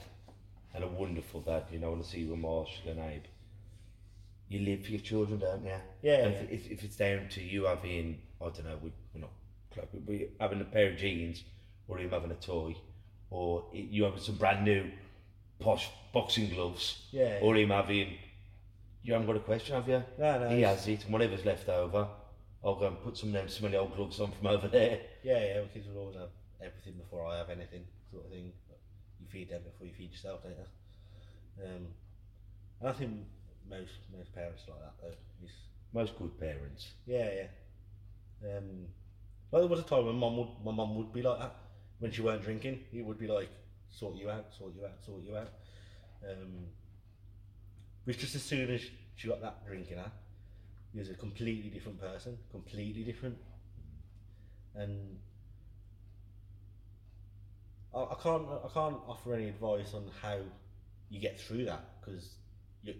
and 0.73 0.83
a 0.83 0.87
wonderful 0.87 1.41
dad. 1.41 1.63
You 1.71 1.79
know, 1.79 1.93
and 1.93 2.01
I 2.03 2.05
see 2.05 2.23
Marshall 2.23 2.89
and 2.91 2.99
Abe. 2.99 3.23
You 4.47 4.59
live 4.61 4.85
for 4.85 4.91
your 4.91 5.01
children, 5.01 5.39
don't 5.39 5.63
you? 5.63 5.71
Yeah, 6.01 6.25
And. 6.25 6.33
If, 6.49 6.65
if, 6.65 6.71
if 6.71 6.83
it's 6.83 6.95
down 6.95 7.27
to 7.31 7.41
you 7.41 7.65
having, 7.65 8.19
I 8.41 8.45
don't 8.45 8.65
know, 8.65 8.77
we, 8.81 8.91
we're 9.13 9.21
not, 9.21 9.31
we 10.07 10.29
having 10.39 10.61
a 10.61 10.65
pair 10.65 10.89
of 10.91 10.97
jeans, 10.97 11.43
or 11.87 11.97
him 11.99 12.09
having 12.09 12.31
a 12.31 12.35
toy, 12.35 12.75
or 13.29 13.65
you 13.73 14.03
having 14.05 14.19
some 14.19 14.35
brand 14.35 14.65
new 14.65 14.85
posh 15.59 15.89
boxing 16.13 16.49
gloves, 16.49 17.05
Yeah, 17.11 17.39
or 17.43 17.55
him 17.55 17.69
having, 17.69 18.15
you 19.03 19.13
haven't 19.13 19.27
got 19.27 19.35
a 19.35 19.41
question, 19.41 19.75
have 19.75 19.87
you? 19.87 20.03
No, 20.17 20.39
no, 20.39 20.49
He 20.49 20.59
it's- 20.61 20.79
has 20.79 20.87
it, 20.87 21.03
and 21.03 21.13
whatever's 21.13 21.45
left 21.45 21.69
over, 21.69 22.07
I'll 22.63 22.75
go 22.75 22.87
and 22.87 22.99
put 23.01 23.17
some 23.17 23.29
of 23.29 23.33
them 23.33 23.47
smelly 23.49 23.77
old 23.77 23.95
gloves 23.95 24.19
on 24.19 24.31
from 24.31 24.47
over 24.47 24.67
there. 24.67 24.99
Yeah, 25.23 25.45
yeah. 25.45 25.61
My 25.61 25.67
kids 25.67 25.87
will 25.87 26.01
always 26.01 26.17
have 26.17 26.29
everything 26.59 26.93
before 26.93 27.25
I 27.27 27.37
have 27.37 27.49
anything, 27.51 27.85
sort 28.11 28.25
of 28.25 28.31
thing. 28.31 28.51
You 29.19 29.27
feed 29.27 29.49
them 29.49 29.61
before 29.63 29.87
you 29.87 29.93
feed 29.93 30.11
yourself, 30.11 30.43
don't 30.43 30.53
you? 30.53 31.65
Um, 31.65 31.87
and 32.79 32.89
I 32.89 32.93
think 32.93 33.11
most 33.69 33.91
most 34.15 34.33
parents 34.33 34.63
are 34.67 34.71
like 34.71 34.81
that 34.81 34.93
though. 35.01 35.45
Is 35.45 35.51
Most 35.93 36.17
good 36.17 36.39
parents. 36.39 36.87
Yeah, 37.05 37.29
yeah. 37.33 38.57
Um, 38.57 38.87
well, 39.51 39.61
there 39.61 39.69
was 39.69 39.79
a 39.79 39.83
time 39.83 40.05
when 40.05 40.15
mum 40.15 40.37
would 40.37 40.49
my 40.63 40.71
mum 40.71 40.95
would 40.95 41.11
be 41.11 41.21
like 41.21 41.39
that 41.39 41.55
when 41.99 42.11
she 42.11 42.21
weren't 42.21 42.43
drinking. 42.43 42.79
It 42.93 43.05
would 43.05 43.19
be 43.19 43.27
like 43.27 43.49
sort 43.91 44.15
you 44.15 44.29
out, 44.29 44.47
sort 44.57 44.73
you 44.75 44.85
out, 44.85 45.03
sort 45.05 45.23
you 45.23 45.35
out. 45.35 45.49
Um, 46.29 46.67
which 48.05 48.19
just 48.19 48.35
as 48.35 48.43
soon 48.43 48.69
as 48.71 48.81
she 49.15 49.27
got 49.27 49.41
that 49.41 49.65
drinking 49.65 49.97
her, 49.97 50.11
he 50.93 50.99
was 50.99 51.09
a 51.09 51.13
completely 51.13 51.69
different 51.69 51.99
person, 51.99 52.37
completely 52.51 53.03
different. 53.03 53.37
And 54.75 55.17
I, 57.93 57.99
I 57.99 58.15
can't 58.21 58.45
I 58.65 58.67
can't 58.73 58.97
offer 59.07 59.33
any 59.33 59.49
advice 59.49 59.93
on 59.93 60.03
how 60.21 60.37
you 61.09 61.19
get 61.19 61.39
through 61.39 61.65
that 61.65 61.83
because 61.99 62.35
you 62.83 62.93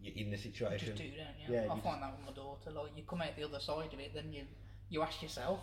you're 0.00 0.14
in 0.14 0.30
the 0.30 0.36
You 0.36 0.42
situation. 0.42 0.88
just 0.88 0.98
do, 0.98 1.04
don't 1.10 1.38
you? 1.48 1.54
Yeah, 1.54 1.72
I 1.72 1.74
you 1.74 1.80
find 1.82 2.02
that 2.02 2.16
with 2.16 2.26
my 2.26 2.32
daughter. 2.32 2.70
Like 2.70 2.92
you 2.96 3.02
come 3.02 3.22
out 3.22 3.36
the 3.36 3.44
other 3.44 3.60
side 3.60 3.92
of 3.92 3.98
it, 4.00 4.14
then 4.14 4.32
you 4.32 4.44
you 4.90 5.02
ask 5.02 5.20
yourself, 5.22 5.60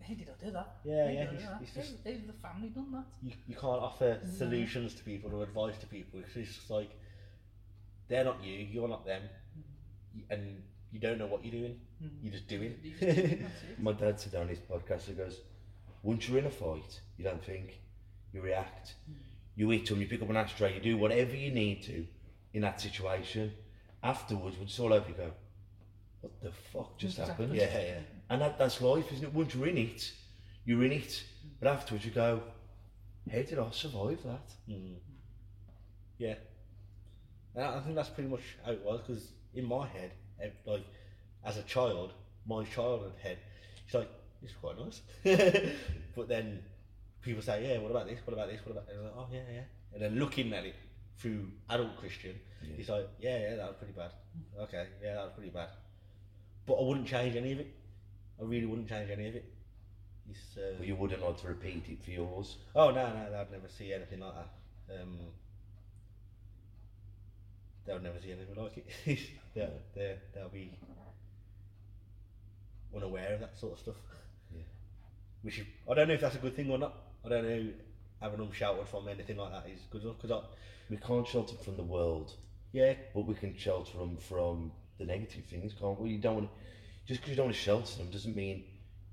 "How 0.00 0.14
did 0.14 0.28
I 0.28 0.44
do 0.44 0.50
that? 0.52 0.76
Yeah, 0.84 1.04
How 1.06 1.10
yeah, 1.10 1.20
did 1.24 1.28
I 1.28 1.30
do 1.30 1.36
it's- 1.36 1.48
that? 1.50 1.62
it's 1.62 1.74
How- 1.76 1.82
just- 1.82 2.04
how's 2.04 2.26
the 2.26 2.32
family 2.48 2.68
done 2.70 2.92
that?" 2.92 3.04
you, 3.22 3.32
you 3.46 3.54
can't 3.54 3.82
offer 3.82 4.18
solutions 4.36 4.94
to 4.94 5.04
people 5.04 5.34
or 5.34 5.42
advice 5.44 5.76
to 5.78 5.86
people. 5.86 6.20
It's 6.34 6.34
just 6.56 6.70
like 6.70 6.90
they're 8.08 8.24
not 8.24 8.42
you, 8.42 8.54
you're 8.54 8.88
not 8.88 9.04
them, 9.04 9.22
y- 10.16 10.22
and 10.30 10.62
you 10.90 10.98
don't 10.98 11.18
know 11.18 11.26
what 11.26 11.44
you're 11.44 11.52
doing. 11.60 11.78
Mm. 12.02 12.10
You're 12.22 12.32
just 12.32 12.48
doing. 12.48 12.74
You 12.82 12.90
just 12.92 13.00
do 13.00 13.06
it. 13.06 13.40
My 13.78 13.92
dad 13.92 14.18
said 14.18 14.34
on 14.34 14.48
his 14.48 14.58
podcast, 14.58 15.02
he 15.02 15.12
goes, 15.12 15.40
once 16.02 16.28
you're 16.28 16.38
in 16.38 16.46
a 16.46 16.50
fight, 16.50 17.00
you 17.16 17.24
don't 17.24 17.44
think, 17.44 17.80
you 18.32 18.40
react. 18.40 18.94
You 19.56 19.72
eat 19.72 19.88
them, 19.88 20.00
you 20.00 20.06
pick 20.06 20.22
up 20.22 20.30
an 20.30 20.36
ashtray, 20.36 20.74
you 20.74 20.80
do 20.80 20.96
whatever 20.96 21.34
you 21.34 21.50
need 21.50 21.82
to 21.84 22.06
in 22.54 22.62
that 22.62 22.80
situation. 22.80 23.52
Afterwards, 24.02 24.56
when 24.56 24.66
it's 24.66 24.78
all 24.78 24.92
over, 24.92 25.08
you 25.08 25.14
go, 25.14 25.30
what 26.20 26.40
the 26.42 26.52
fuck 26.72 26.98
just 26.98 27.18
happened? 27.18 27.54
yeah, 27.54 27.66
yeah, 27.72 27.98
And 28.30 28.40
that, 28.40 28.58
that's 28.58 28.80
life, 28.80 29.12
isn't 29.12 29.24
it? 29.24 29.34
Once 29.34 29.54
you're 29.54 29.66
in 29.66 29.78
it, 29.78 30.12
you're 30.64 30.84
in 30.84 30.92
it. 30.92 31.24
But 31.58 31.68
afterwards, 31.68 32.04
you 32.04 32.10
go, 32.10 32.42
how 33.30 33.38
did 33.42 33.58
I 33.58 33.70
survive 33.70 34.22
that? 34.24 34.54
mm. 34.68 34.96
yeah. 36.18 36.34
And 37.54 37.64
I 37.64 37.80
think 37.80 37.96
that's 37.96 38.08
pretty 38.08 38.30
much 38.30 38.42
how 38.64 38.72
it 38.72 38.82
was 38.84 39.00
because 39.00 39.32
in 39.54 39.66
my 39.66 39.86
head, 39.88 40.12
like 40.64 40.84
as 41.44 41.56
a 41.56 41.62
child, 41.62 42.12
my 42.46 42.64
childhood 42.64 43.14
head, 43.22 43.38
it's 43.84 43.94
like 43.94 44.08
it's 44.42 44.54
quite 44.54 44.76
nice. 44.78 45.00
but 46.16 46.28
then 46.28 46.60
people 47.22 47.42
say, 47.42 47.68
yeah, 47.68 47.78
what 47.78 47.90
about 47.90 48.06
this? 48.06 48.18
What 48.24 48.34
about 48.34 48.48
this? 48.48 48.60
What 48.64 48.72
about? 48.72 48.88
And 48.90 48.98
I'm 48.98 49.04
like, 49.04 49.14
oh 49.16 49.26
yeah, 49.32 49.40
yeah. 49.52 49.62
And 49.92 50.02
then 50.02 50.18
looking 50.18 50.52
at 50.52 50.64
it 50.64 50.74
through 51.18 51.48
adult 51.68 52.00
Kristian, 52.00 52.34
it's 52.78 52.88
like, 52.88 53.08
yeah, 53.20 53.38
yeah, 53.38 53.56
that 53.56 53.66
was 53.68 53.76
pretty 53.76 53.92
bad. 53.92 54.12
Okay, 54.60 54.86
yeah, 55.02 55.14
that 55.14 55.24
was 55.24 55.32
pretty 55.34 55.50
bad. 55.50 55.68
But 56.66 56.74
I 56.74 56.82
wouldn't 56.82 57.06
change 57.06 57.36
any 57.36 57.52
of 57.52 57.60
it. 57.60 57.74
I 58.40 58.44
really 58.44 58.66
wouldn't 58.66 58.88
change 58.88 59.10
any 59.10 59.28
of 59.28 59.34
it. 59.34 59.44
It's, 60.30 60.56
uh, 60.56 60.74
But 60.78 60.86
you 60.86 60.94
wouldn't 60.94 61.22
like 61.22 61.40
to 61.40 61.48
repeat 61.48 61.84
it 61.88 62.04
for 62.04 62.10
yours. 62.10 62.56
Oh 62.74 62.90
no, 62.90 63.06
no, 63.08 63.38
I'd 63.38 63.50
never 63.50 63.68
see 63.68 63.92
anything 63.92 64.20
like 64.20 64.34
that. 64.34 65.00
Um, 65.00 65.18
they'll 67.84 67.98
never 67.98 68.20
see 68.20 68.32
anything 68.32 68.54
like 68.54 68.78
it. 68.78 69.18
they'll, 69.54 69.70
they'll, 69.94 70.16
they'll 70.34 70.48
be 70.48 70.78
unaware 72.94 73.34
of 73.34 73.40
that 73.40 73.58
sort 73.58 73.72
of 73.74 73.78
stuff. 73.78 73.96
Which 75.42 75.58
is, 75.58 75.66
I 75.90 75.94
don't 75.94 76.08
know 76.08 76.14
if 76.14 76.20
that's 76.20 76.34
a 76.36 76.38
good 76.38 76.54
thing 76.56 76.70
or 76.70 76.78
not. 76.78 76.94
I 77.24 77.28
don't 77.28 77.48
know 77.48 77.68
having 78.20 78.38
them 78.38 78.52
shouted 78.52 78.86
from 78.86 79.08
anything 79.08 79.38
like 79.38 79.50
that 79.52 79.70
is 79.70 79.80
good 79.90 80.02
enough 80.02 80.16
because 80.20 80.44
We 80.90 80.98
can't 80.98 81.26
shelter 81.26 81.54
from 81.56 81.76
the 81.76 81.82
world, 81.82 82.34
yeah, 82.72 82.92
but 83.14 83.26
we 83.26 83.34
can 83.34 83.56
shelter 83.56 83.96
them 83.96 84.18
from 84.18 84.72
the 84.98 85.06
negative 85.06 85.44
things, 85.46 85.72
can't 85.72 85.98
we? 85.98 86.10
You 86.10 86.18
don't 86.18 86.34
want 86.34 86.50
just 87.06 87.20
because 87.20 87.30
you 87.30 87.36
don't 87.36 87.46
want 87.46 87.56
to 87.56 87.62
shelter 87.62 87.96
them 87.96 88.10
doesn't 88.10 88.36
mean 88.36 88.64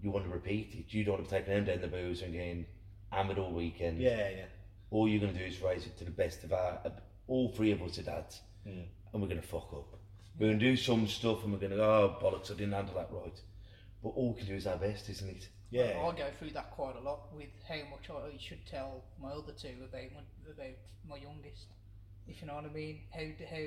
you 0.02 0.12
want 0.12 0.26
to 0.26 0.32
repeat 0.32 0.74
it. 0.78 0.94
You 0.94 1.04
don't 1.06 1.16
want 1.20 1.30
to 1.30 1.36
take 1.36 1.46
them 1.46 1.64
down 1.66 1.80
the 1.82 1.88
booze 1.88 2.22
and 2.22 2.34
getting 2.34 2.66
hammered 3.12 3.40
all 3.40 3.52
weekend. 3.54 4.00
yeah, 4.00 4.30
yeah, 4.30 4.46
All 4.92 5.08
you're 5.08 5.22
going 5.22 5.34
to 5.34 5.40
do 5.40 5.46
is 5.46 5.62
raise 5.62 5.86
it 5.86 5.98
to 6.00 6.04
the 6.04 6.12
best 6.12 6.44
of 6.44 6.52
our, 6.52 6.80
all 7.28 7.50
three 7.54 7.72
of 7.72 7.82
us 7.82 7.98
are 8.00 8.04
dads, 8.04 8.42
Mm. 8.68 8.84
and 9.14 9.22
we're 9.22 9.30
going 9.30 9.42
to 9.42 9.48
fuck 9.48 9.72
up. 9.74 9.98
We're 10.38 10.48
going 10.48 10.60
to 10.60 10.66
do 10.66 10.76
some 10.76 11.08
stuff 11.08 11.44
and 11.46 11.54
we're 11.54 11.60
going 11.60 11.72
to 11.72 11.78
go, 11.78 11.84
oh, 12.20 12.22
bollocks, 12.24 12.52
I 12.52 12.56
didn't 12.56 12.74
handle 12.74 12.96
that 12.96 13.08
right. 13.12 13.40
But 14.04 14.10
all 14.10 14.34
we 14.34 14.40
can 14.40 14.48
do 14.48 14.56
is 14.56 14.68
our 14.68 14.78
best, 14.78 15.10
isn't 15.10 15.30
it? 15.30 15.48
Yeah. 15.70 16.00
I 16.00 16.12
go 16.16 16.28
through 16.40 16.52
that 16.52 16.72
quite 16.72 16.96
a 16.96 17.02
lot 17.02 17.34
with 17.36 17.50
how 17.68 17.76
much 17.92 18.10
I 18.10 18.38
should 18.40 18.66
tell 18.66 19.04
my 19.22 19.30
other 19.30 19.52
two 19.52 19.76
about 19.84 20.12
my, 20.14 20.52
about 20.52 20.78
my 21.08 21.18
youngest. 21.18 21.68
If 22.28 22.42
you 22.42 22.48
know 22.48 22.56
what 22.56 22.66
I 22.66 22.70
mean, 22.74 23.02
how 23.14 23.22
how 23.50 23.64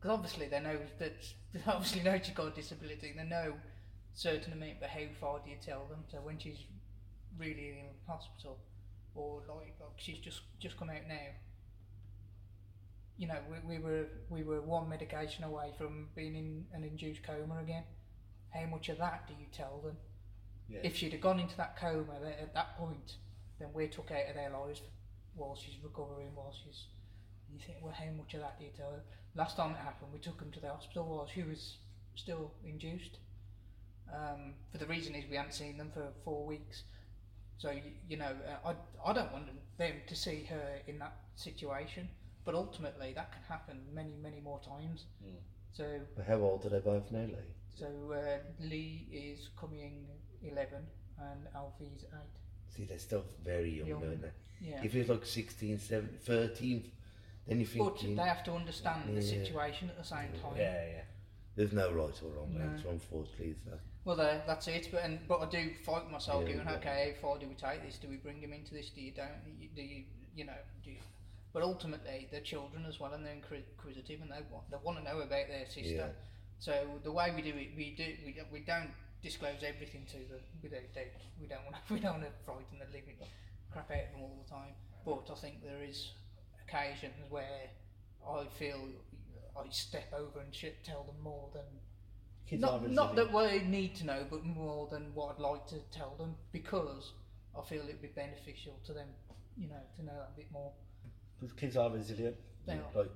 because 0.00 0.14
obviously 0.14 0.46
they 0.48 0.60
know 0.60 0.78
that 0.98 1.12
they 1.52 1.60
obviously 1.66 2.02
know 2.02 2.18
she's 2.22 2.34
got 2.34 2.48
a 2.48 2.50
disability. 2.50 3.12
They 3.16 3.24
know 3.24 3.54
certain 4.14 4.52
amount, 4.52 4.80
but 4.80 4.90
how 4.90 5.06
far 5.20 5.40
do 5.44 5.50
you 5.50 5.56
tell 5.64 5.86
them? 5.86 6.04
So 6.10 6.18
when 6.18 6.38
she's 6.38 6.58
really 7.38 7.68
in 7.68 7.86
hospital, 8.06 8.58
or 9.14 9.42
like, 9.48 9.74
like 9.80 9.96
she's 9.96 10.18
just 10.18 10.42
just 10.60 10.76
come 10.76 10.90
out 10.90 11.06
now. 11.08 11.28
You 13.16 13.26
know, 13.26 13.38
we, 13.50 13.76
we 13.76 13.82
were 13.82 14.06
we 14.30 14.44
were 14.44 14.60
one 14.60 14.88
medication 14.88 15.44
away 15.44 15.72
from 15.76 16.08
being 16.14 16.36
in 16.36 16.66
an 16.72 16.84
induced 16.84 17.22
coma 17.24 17.58
again. 17.60 17.84
How 18.50 18.66
much 18.66 18.88
of 18.88 18.98
that 18.98 19.26
do 19.26 19.34
you 19.34 19.46
tell 19.52 19.80
them? 19.84 19.96
Yeah. 20.68 20.80
if 20.82 20.96
she'd 20.96 21.12
have 21.12 21.20
gone 21.20 21.40
into 21.40 21.56
that 21.56 21.76
coma 21.76 22.18
th- 22.22 22.36
at 22.40 22.54
that 22.54 22.76
point, 22.76 23.16
then 23.58 23.68
we're 23.72 23.88
took 23.88 24.10
out 24.10 24.28
of 24.28 24.34
their 24.34 24.50
lives 24.50 24.82
while 25.34 25.56
she's 25.56 25.76
recovering, 25.82 26.28
while 26.34 26.52
she's. 26.52 26.84
You 27.50 27.58
think, 27.64 27.78
well, 27.82 27.94
how 27.94 28.10
much 28.12 28.34
of 28.34 28.40
that 28.40 28.58
do 28.58 28.66
you 28.66 28.70
tell 28.76 28.90
her? 28.90 29.00
Last 29.34 29.56
time 29.56 29.70
it 29.70 29.78
happened, 29.78 30.12
we 30.12 30.18
took 30.18 30.38
them 30.38 30.50
to 30.52 30.60
the 30.60 30.68
hospital 30.68 31.04
while 31.04 31.26
she 31.32 31.42
was 31.42 31.78
still 32.14 32.52
induced. 32.66 33.18
Um, 34.12 34.54
for 34.70 34.78
the 34.78 34.86
reason 34.86 35.14
is 35.14 35.24
we 35.30 35.36
hadn't 35.36 35.54
seen 35.54 35.78
them 35.78 35.90
for 35.92 36.08
four 36.24 36.44
weeks. 36.46 36.82
So, 37.56 37.70
you, 37.70 37.82
you 38.08 38.16
know, 38.18 38.26
uh, 38.64 38.68
I, 38.68 39.10
I 39.10 39.12
don't 39.14 39.32
want 39.32 39.46
them, 39.46 39.58
them 39.78 39.94
to 40.06 40.14
see 40.14 40.44
her 40.50 40.80
in 40.86 40.98
that 40.98 41.16
situation, 41.36 42.08
but 42.44 42.54
ultimately 42.54 43.12
that 43.14 43.32
can 43.32 43.42
happen 43.48 43.80
many, 43.94 44.14
many 44.22 44.40
more 44.40 44.60
times. 44.60 45.04
Mm. 45.24 45.36
So, 45.72 46.00
But 46.16 46.26
how 46.26 46.36
old 46.36 46.64
are 46.66 46.68
they 46.68 46.80
both 46.80 47.10
now, 47.10 47.24
Lee? 47.24 47.54
so 47.74 47.86
uh, 48.12 48.38
Lee 48.60 49.06
is 49.12 49.50
coming 49.58 50.06
11 50.42 50.86
and 51.20 51.40
Alfie's 51.54 52.04
8. 52.12 52.18
See, 52.76 52.84
they're 52.84 52.98
still 52.98 53.24
very 53.44 53.70
young, 53.78 53.88
Young. 53.88 54.04
aren't 54.04 54.22
they? 54.22 54.30
Yeah. 54.60 54.82
If 54.82 54.94
it's 54.94 55.08
like 55.08 55.24
16, 55.24 55.78
17, 55.78 56.18
13, 56.22 56.90
then 57.46 57.60
you 57.60 57.66
think. 57.66 57.84
But 57.84 57.94
thinking, 57.98 58.16
they 58.16 58.22
have 58.22 58.44
to 58.44 58.52
understand 58.52 59.16
the 59.16 59.22
Yeah. 59.22 59.44
situation 59.44 59.88
at 59.90 59.96
the 59.96 60.04
same 60.04 60.32
time. 60.42 60.56
yeah, 60.56 60.86
yeah. 60.86 61.02
there's 61.56 61.72
no 61.72 61.90
right 61.92 62.22
or 62.22 62.30
wrong 62.30 62.54
No. 62.56 62.64
answer, 62.64 62.88
unfortunately, 62.88 63.46
is 63.48 63.56
there? 63.66 63.80
Well, 64.04 64.14
there, 64.16 64.42
that's 64.46 64.68
it. 64.68 64.88
But 64.92 65.02
and 65.04 65.18
but 65.26 65.40
I 65.40 65.50
do 65.50 65.74
fight 65.84 66.08
myself, 66.10 66.44
Yeah, 66.46 66.54
going, 66.56 66.68
yeah. 66.68 66.74
okay, 66.76 67.14
how 67.16 67.20
far 67.20 67.38
do 67.38 67.48
we 67.48 67.54
take 67.54 67.82
this? 67.82 67.98
Do 67.98 68.08
we 68.08 68.16
bring 68.16 68.40
him 68.40 68.52
into 68.52 68.74
this? 68.74 68.90
Do 68.90 69.00
you 69.00 69.10
don't? 69.12 69.30
you- 69.58 69.68
Do 69.74 69.82
you, 69.82 70.04
you 70.36 70.44
know? 70.44 70.56
Do 70.84 70.90
you, 70.92 70.98
but 71.52 71.62
ultimately, 71.62 72.28
they're 72.30 72.40
children 72.42 72.84
as 72.86 73.00
well, 73.00 73.12
and 73.12 73.24
they're 73.26 73.34
inquis- 73.34 73.64
inquisitive, 73.76 74.20
and 74.22 74.30
they 74.30 74.40
want 74.50 74.70
they 74.70 74.76
want 74.82 74.98
to 74.98 75.04
know 75.04 75.18
about 75.20 75.48
their 75.48 75.66
sister. 75.66 75.94
Yeah. 75.94 76.08
So 76.60 77.00
the 77.02 77.12
way 77.12 77.32
we 77.34 77.42
do 77.42 77.50
it, 77.56 77.70
we 77.76 77.94
do 77.96 78.16
we, 78.24 78.32
don't- 78.34 78.52
we 78.52 78.60
don't 78.60 78.90
disclose 79.22 79.62
everything 79.62 80.06
to 80.06 80.18
them. 80.30 80.42
We 80.62 80.68
don't, 80.68 80.92
don't 80.94 81.06
we 81.40 81.46
don't 81.46 81.64
want 81.64 81.76
to 81.76 81.82
we 81.94 82.00
don't 82.00 82.20
want 82.20 82.24
to 82.24 82.32
frighten 82.44 82.78
the 82.78 82.86
living 82.86 83.16
crap 83.70 83.90
out 83.90 83.96
of 83.96 84.12
them 84.12 84.22
all 84.22 84.38
the 84.42 84.50
time. 84.50 84.74
But 85.04 85.30
I 85.30 85.34
think 85.36 85.62
there 85.62 85.82
is 85.82 86.12
occasions 86.66 87.14
where 87.30 87.70
I 88.26 88.44
feel 88.58 88.78
I 89.56 89.68
step 89.70 90.12
over 90.12 90.40
and 90.40 90.54
shit 90.54 90.84
tell 90.84 91.04
them 91.04 91.22
more 91.22 91.48
than 91.52 91.64
Kids 92.48 92.64
are 92.64 92.80
Not, 92.80 92.90
not 92.90 93.16
that 93.16 93.32
we 93.32 93.58
need 93.68 93.94
to 93.96 94.06
know, 94.06 94.24
but 94.30 94.42
more 94.42 94.88
than 94.90 95.14
what 95.14 95.34
I'd 95.34 95.40
like 95.40 95.66
to 95.66 95.76
tell 95.92 96.14
them 96.16 96.34
because 96.50 97.12
I 97.56 97.62
feel 97.62 97.82
it'd 97.82 98.00
be 98.00 98.08
beneficial 98.08 98.78
to 98.86 98.94
them, 98.94 99.08
you 99.56 99.68
know, 99.68 99.82
to 99.96 100.04
know 100.04 100.12
that 100.14 100.30
a 100.32 100.36
bit 100.36 100.50
more. 100.50 100.72
Because 101.38 101.54
kids 101.54 101.76
are 101.76 101.90
resilient. 101.90 102.36
They 102.66 102.74
are. 102.74 102.82
Like, 102.94 103.10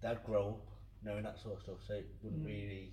they'd 0.00 0.24
grow 0.24 0.48
up 0.48 0.68
knowing 1.02 1.24
that 1.24 1.38
sort 1.38 1.56
of 1.56 1.62
stuff, 1.62 1.76
so 1.86 1.94
it 1.94 2.06
wouldn't 2.22 2.42
mm. 2.42 2.46
really 2.46 2.66
be 2.66 2.92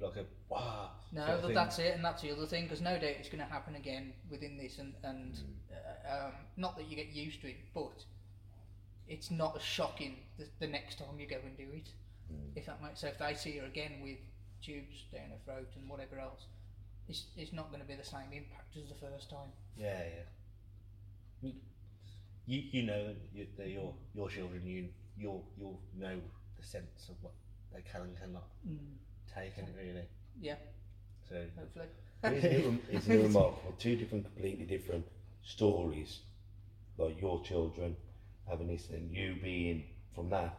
like 0.00 0.16
a 0.16 0.24
wow. 0.48 0.90
No, 1.12 1.26
sort 1.26 1.36
of 1.36 1.42
but 1.42 1.54
that's 1.54 1.78
it, 1.78 1.94
and 1.94 2.04
that's 2.04 2.22
the 2.22 2.30
other 2.30 2.46
thing, 2.46 2.64
because 2.64 2.80
no 2.80 2.94
doubt 2.94 3.16
it's 3.18 3.28
going 3.28 3.44
to 3.44 3.50
happen 3.50 3.74
again 3.74 4.12
within 4.30 4.56
this, 4.56 4.78
and, 4.78 4.94
and 5.02 5.38
uh, 5.72 6.26
um, 6.26 6.32
not 6.56 6.76
that 6.76 6.88
you 6.88 6.96
get 6.96 7.08
used 7.08 7.40
to 7.42 7.48
it, 7.48 7.56
but 7.74 8.04
it's 9.08 9.30
not 9.30 9.56
as 9.56 9.62
shocking 9.62 10.16
the, 10.38 10.46
the 10.60 10.66
next 10.66 10.98
time 10.98 11.18
you 11.18 11.26
go 11.26 11.36
and 11.44 11.56
do 11.56 11.66
it. 11.74 11.88
If 12.54 12.66
that 12.66 12.80
makes 12.82 13.00
sense. 13.00 13.16
So 13.18 13.26
if 13.26 13.34
they 13.34 13.34
see 13.34 13.58
her 13.58 13.66
again 13.66 13.94
with 14.02 14.18
tubes 14.62 15.04
down 15.12 15.30
her 15.30 15.38
throat 15.44 15.68
and 15.76 15.88
whatever 15.88 16.18
else, 16.18 16.46
it's, 17.08 17.24
it's 17.36 17.52
not 17.52 17.70
going 17.70 17.80
to 17.82 17.88
be 17.88 17.94
the 17.94 18.04
same 18.04 18.30
impact 18.32 18.76
as 18.76 18.88
the 18.88 18.94
first 18.94 19.30
time. 19.30 19.50
Yeah, 19.76 19.98
yeah. 21.42 21.50
You, 22.46 22.62
you, 22.70 22.82
know 22.82 23.06
that 23.06 23.16
you, 23.32 23.46
they're 23.56 23.66
your 23.68 23.94
your 24.14 24.28
children. 24.28 24.66
You 24.66 24.88
you'll 25.16 25.44
you'll 25.56 25.80
know 25.96 26.20
the 26.58 26.66
sense 26.66 27.08
of 27.08 27.14
what 27.20 27.32
they 27.72 27.80
can 27.82 28.02
and 28.02 28.18
cannot 28.18 28.48
take 28.66 28.78
in 29.36 29.64
it 29.64 29.74
really. 29.76 30.04
Yeah, 30.40 30.56
So 31.28 31.44
hopefully. 31.58 31.86
Isn't 32.22 32.44
it, 32.44 32.64
rem- 33.16 33.22
remarkable? 33.22 33.74
Two 33.78 33.96
different, 33.96 34.24
completely 34.24 34.64
different 34.66 35.06
stories. 35.42 36.20
Like 36.98 37.20
your 37.20 37.42
children 37.42 37.96
having 38.48 38.68
this, 38.68 38.88
and 38.90 39.10
you 39.10 39.36
being 39.42 39.84
from 40.14 40.28
that, 40.30 40.58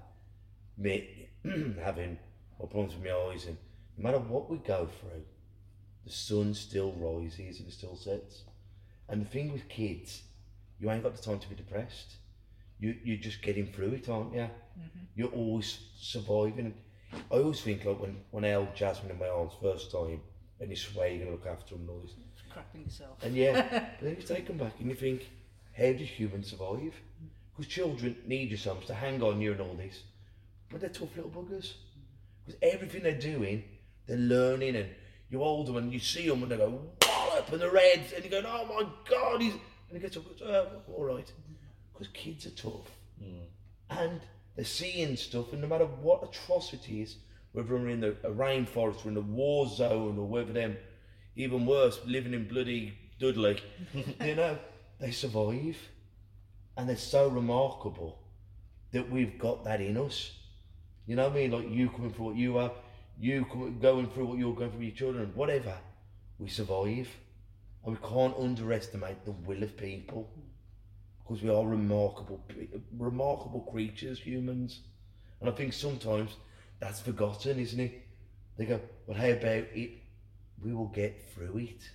me 0.77 1.29
having 1.83 2.17
problems 2.57 2.95
with 2.95 3.03
my 3.03 3.11
eyes, 3.11 3.45
and 3.45 3.57
no 3.97 4.03
matter 4.03 4.19
what 4.19 4.49
we 4.49 4.57
go 4.57 4.87
through, 4.99 5.23
the 6.05 6.11
sun 6.11 6.53
still 6.53 6.93
rises 6.93 7.59
and 7.59 7.67
it 7.67 7.73
still 7.73 7.95
sets. 7.95 8.43
And 9.07 9.21
the 9.21 9.29
thing 9.29 9.51
with 9.51 9.67
kids, 9.69 10.23
you 10.79 10.89
ain't 10.89 11.03
got 11.03 11.15
the 11.15 11.21
time 11.21 11.39
to 11.39 11.49
be 11.49 11.55
depressed. 11.55 12.15
You 12.79 12.95
you're 13.03 13.17
just 13.17 13.41
getting 13.43 13.67
through 13.71 13.91
it, 13.91 14.09
aren't 14.09 14.33
you? 14.33 14.41
Mm-hmm. 14.41 14.99
You're 15.15 15.27
always 15.29 15.77
surviving. 15.99 16.73
I 17.13 17.35
always 17.35 17.61
think 17.61 17.85
like 17.85 17.99
when 17.99 18.17
when 18.31 18.45
I 18.45 18.49
held 18.49 18.75
Jasmine 18.75 19.11
in 19.11 19.19
my 19.19 19.27
arms 19.27 19.53
first 19.61 19.91
time, 19.91 20.21
and 20.59 20.69
you 20.69 20.75
swear 20.75 21.09
you're 21.09 21.25
gonna 21.25 21.31
look 21.31 21.47
after 21.47 21.75
them 21.75 21.81
and 21.81 21.89
all 21.89 21.99
this. 21.99 22.13
Crapping 22.53 22.85
yourself. 22.85 23.17
And 23.23 23.35
yeah, 23.35 23.61
but 23.99 24.05
then 24.05 24.15
you 24.15 24.23
take 24.23 24.47
them 24.47 24.57
back 24.57 24.73
and 24.79 24.89
you 24.89 24.95
think, 24.95 25.29
how 25.77 25.91
do 25.91 26.03
humans 26.03 26.49
survive? 26.49 26.93
Because 27.51 27.71
children 27.71 28.15
need 28.25 28.49
your 28.49 28.57
sometimes 28.57 28.87
to 28.87 28.93
hang 28.93 29.21
on 29.21 29.41
you 29.41 29.51
and 29.51 29.61
all 29.61 29.73
this, 29.75 30.03
but 30.69 30.81
they're 30.81 30.89
tough 30.89 31.15
little 31.15 31.31
buggers. 31.31 31.73
Because 32.45 32.59
everything 32.61 33.03
they're 33.03 33.19
doing, 33.19 33.63
they're 34.07 34.17
learning, 34.17 34.75
and 34.75 34.89
you 35.29 35.39
hold 35.39 35.67
them 35.67 35.77
and 35.77 35.93
you 35.93 35.99
see 35.99 36.27
them 36.27 36.43
and 36.43 36.51
they 36.51 36.57
go 36.57 36.81
wallop 37.07 37.51
and 37.51 37.61
the 37.61 37.69
reds, 37.69 38.13
and 38.13 38.23
you 38.23 38.31
go, 38.31 38.41
oh 38.45 38.65
my 38.65 38.87
god, 39.09 39.41
he's 39.41 39.53
and 39.53 39.61
he 39.93 39.99
gets 39.99 40.17
up, 40.17 40.23
uh, 40.45 40.65
all 40.93 41.03
right. 41.03 41.31
Because 41.91 42.07
kids 42.13 42.45
are 42.45 42.51
tough, 42.51 42.89
and 43.89 44.21
they're 44.55 44.65
seeing 44.65 45.15
stuff, 45.15 45.53
and 45.53 45.61
no 45.61 45.67
matter 45.67 45.85
what 45.85 46.23
atrocities, 46.23 47.17
whether 47.53 47.75
we're 47.75 47.89
in 47.89 48.01
the 48.01 48.15
a 48.23 48.31
rainforest 48.31 49.05
or 49.05 49.09
in 49.09 49.13
the 49.13 49.21
war 49.21 49.67
zone 49.67 50.17
or 50.17 50.27
whether 50.27 50.53
them 50.53 50.77
even 51.35 51.65
worse, 51.65 51.99
living 52.05 52.33
in 52.33 52.47
bloody 52.47 52.97
Dudley, 53.19 53.61
you 54.25 54.35
know, 54.35 54.57
they 54.99 55.11
survive. 55.11 55.77
And 56.77 56.87
they're 56.87 56.95
so 56.95 57.27
remarkable 57.27 58.19
that 58.91 59.09
we've 59.09 59.37
got 59.37 59.63
that 59.65 59.81
in 59.81 59.97
us. 59.97 60.31
You 61.05 61.15
know 61.15 61.27
what 61.27 61.33
I 61.33 61.35
mean? 61.35 61.51
Like 61.51 61.69
you 61.69 61.89
coming 61.89 62.13
through 62.13 62.25
what 62.25 62.35
you 62.35 62.57
are, 62.57 62.71
you 63.19 63.45
going 63.79 64.09
through 64.09 64.25
what 64.25 64.39
you're 64.39 64.55
going 64.55 64.71
through 64.71 64.79
with 64.79 64.87
your 64.87 64.95
children, 64.95 65.31
whatever. 65.35 65.75
We 66.39 66.49
survive. 66.49 67.09
And 67.83 67.97
we 67.97 68.07
can't 68.07 68.35
underestimate 68.37 69.25
the 69.25 69.31
will 69.31 69.63
of 69.63 69.75
people. 69.75 70.29
Because 71.31 71.45
we 71.45 71.49
are 71.49 71.65
remarkable, 71.65 72.43
remarkable 72.97 73.61
creatures, 73.61 74.19
humans. 74.19 74.81
And 75.39 75.49
I 75.49 75.53
think 75.53 75.71
sometimes 75.71 76.35
that's 76.81 76.99
forgotten, 76.99 77.57
isn't 77.57 77.79
it? 77.79 78.05
They 78.57 78.65
go, 78.65 78.81
well, 79.07 79.17
how 79.17 79.29
about 79.29 79.63
it? 79.73 79.91
We 80.61 80.73
will 80.73 80.87
get 80.89 81.31
through 81.33 81.57
it. 81.59 81.89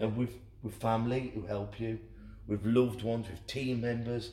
And 0.00 0.16
with, 0.16 0.30
with 0.62 0.72
family 0.74 1.32
who 1.34 1.42
help 1.42 1.78
you, 1.78 1.98
with 2.46 2.64
loved 2.64 3.02
ones, 3.02 3.26
with 3.28 3.46
team 3.46 3.82
members. 3.82 4.30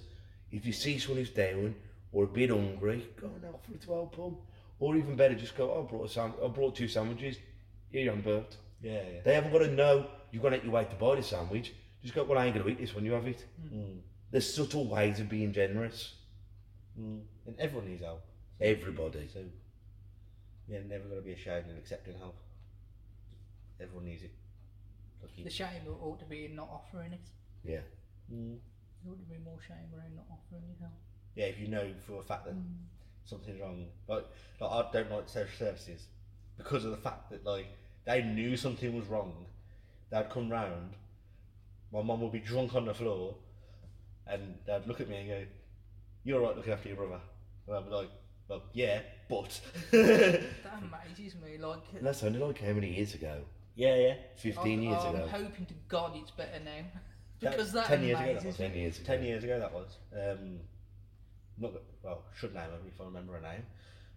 If 0.54 0.66
you 0.66 0.72
see 0.72 1.00
someone 1.00 1.18
who's 1.20 1.30
down 1.30 1.76
or 2.14 2.24
a 2.24 2.28
bit 2.28 2.50
hungry, 2.50 3.06
go 3.20 3.28
and 3.28 3.54
offer 3.54 3.78
to 3.78 3.92
help 3.92 4.16
them. 4.16 4.38
Or 4.80 4.96
even 4.96 5.18
better, 5.18 5.36
just 5.36 5.58
go, 5.58 5.70
oh, 5.70 5.84
I 5.86 5.90
brought, 5.92 6.06
a 6.06 6.10
sam- 6.10 6.34
I 6.42 6.48
brought 6.48 6.78
two 6.78 6.88
sandwiches. 6.88 7.36
Here 7.92 8.04
you 8.04 8.12
are, 8.14 8.16
Bert. 8.16 8.56
yeah, 8.82 8.94
yeah. 8.94 9.20
They 9.26 9.34
haven't 9.34 9.52
got 9.52 9.60
to 9.60 9.68
know 9.72 10.08
you're 10.32 10.42
going 10.42 10.54
to 10.54 10.60
eat 10.60 10.64
your 10.64 10.72
way 10.72 10.86
to 10.86 10.96
buy 10.96 11.16
the 11.16 11.24
sandwich. 11.24 11.74
Just 12.02 12.16
go, 12.16 12.24
well, 12.24 12.40
I 12.40 12.46
ain't 12.46 12.56
going 12.56 12.66
to 12.66 12.72
eat 12.72 12.80
this 12.80 12.96
when 12.96 13.04
you 13.04 13.12
have 13.12 13.28
it. 13.28 13.44
Mm. 13.74 14.00
There's 14.34 14.52
subtle 14.52 14.88
ways 14.88 15.20
of 15.20 15.30
being 15.30 15.54
generous. 15.54 16.16
Mm. 17.00 17.22
And 17.46 17.56
everyone 17.60 17.88
needs 17.88 18.02
help. 18.02 18.24
Everybody. 18.60 19.30
So 19.32 19.42
you're 20.68 20.82
never 20.82 21.04
going 21.04 21.22
to 21.22 21.26
be 21.26 21.34
ashamed 21.34 21.70
of 21.70 21.78
accepting 21.78 22.18
help. 22.18 22.36
Everyone 23.80 24.06
needs 24.06 24.24
it. 24.24 24.32
Like 25.22 25.38
you- 25.38 25.44
The 25.44 25.52
shame 25.52 25.84
ought 26.02 26.18
to 26.18 26.26
be 26.26 26.46
in 26.46 26.56
not 26.56 26.68
offering 26.72 27.14
it. 27.14 27.30
Yeah. 27.64 27.82
Mm. 28.34 28.58
There 29.04 29.14
ought 29.14 29.20
to 29.20 29.26
be 29.26 29.38
more 29.46 29.60
shame 29.68 29.94
around 29.96 30.16
not 30.16 30.26
offering 30.32 30.64
your 30.68 30.78
help. 30.80 30.94
Yeah, 31.36 31.46
if 31.46 31.60
you 31.60 31.68
know 31.68 31.94
for 32.08 32.20
a 32.20 32.24
fact 32.24 32.46
that 32.46 32.56
something's 33.26 33.62
wrong, 33.62 33.86
like, 34.08 34.26
like 34.60 34.72
I 34.72 34.90
don't 34.92 35.12
like 35.12 35.30
social 35.30 35.56
services 35.60 36.08
because 36.58 36.86
of 36.86 36.92
the 36.92 36.98
fact 36.98 37.30
that 37.30 37.46
like 37.46 37.68
they 38.06 38.24
knew 38.24 38.58
something 38.58 38.96
was 38.96 39.06
wrong. 39.06 39.46
They'd 40.10 40.30
come 40.32 40.50
round. 40.50 40.96
My 41.92 42.02
mum 42.02 42.22
would 42.22 42.32
be 42.32 42.40
drunk 42.40 42.74
on 42.74 42.86
the 42.86 42.94
floor, 42.96 43.36
and 44.28 44.56
they'd 44.66 44.86
look 44.88 45.02
at 45.02 45.10
me 45.10 45.18
and 45.18 45.28
go, 45.30 45.46
"You're 46.24 46.40
all 46.42 46.48
right 46.48 46.56
looking 46.56 46.74
after 46.74 46.88
your 46.90 46.98
brother." 46.98 47.20
And 47.68 47.76
I'd 47.78 47.86
be 47.86 47.92
like, 47.92 48.10
"Well, 48.48 48.64
yeah, 48.74 49.02
but." 49.30 49.60
That 49.92 50.42
amazes 50.82 51.36
me. 51.36 51.58
Like, 51.58 51.84
And 51.96 52.06
that's 52.06 52.24
only 52.24 52.40
like 52.40 52.60
how 52.62 52.74
many 52.74 52.94
years 52.94 53.14
ago? 53.16 53.42
yeah, 53.76 53.96
yeah. 53.96 54.16
15 54.36 54.80
I'm, 54.80 54.84
years 54.84 55.04
I'm 55.04 55.16
ago. 55.16 55.28
hoping 55.28 55.66
to 55.66 55.74
God 55.88 56.12
it's 56.16 56.32
better 56.32 56.60
now. 56.64 56.72
That- 57.40 57.52
because 57.58 57.74
that 57.74 57.88
10 57.88 58.04
years 58.04 58.18
ago 58.20 58.26
that 58.26 58.32
amazes 58.32 58.46
was 58.46 58.60
me. 58.60 58.68
10 58.68 58.76
years 58.78 58.98
ago. 59.00 59.06
Ten 59.06 59.24
years 59.24 59.44
ago 59.44 59.60
that 59.60 59.74
was. 59.74 59.98
Um, 60.14 60.60
not 61.58 61.74
that- 61.74 61.84
well, 62.02 62.24
should 62.36 62.54
name 62.54 62.64
her 62.70 62.78
if 62.88 63.02
I 63.02 63.04
remember 63.06 63.34
her 63.34 63.42
name. 63.42 63.66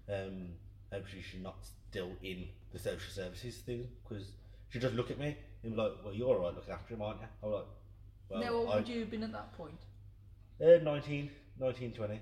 Um, 0.09 0.49
hopefully 0.93 1.23
she's 1.23 1.41
not 1.43 1.57
still 1.91 2.13
in 2.23 2.49
the 2.73 2.79
social 2.79 3.11
services 3.11 3.57
thing 3.59 3.89
because 4.05 4.31
she 4.69 4.79
just 4.79 4.95
look 4.95 5.11
at 5.11 5.19
me 5.19 5.37
and 5.65 5.73
be 5.75 5.77
like, 5.81 5.93
"Well, 6.05 6.15
you're 6.15 6.29
all 6.29 6.43
right 6.45 6.55
looking 6.55 6.73
after 6.73 6.95
him, 6.95 7.03
aren't 7.03 7.21
you?" 7.21 7.27
I'm 7.43 7.51
like, 7.51 7.65
"Well, 8.29 8.41
now, 8.41 8.59
what 8.65 8.69
I, 8.69 8.77
would 8.77 8.89
you 8.89 9.01
have 9.01 9.11
been 9.11 9.25
at 9.25 9.33
that 9.33 9.53
point? 9.55 9.81
Uh, 10.61 10.79
19, 10.83 11.31
19, 11.59 11.93
20, 11.93 12.21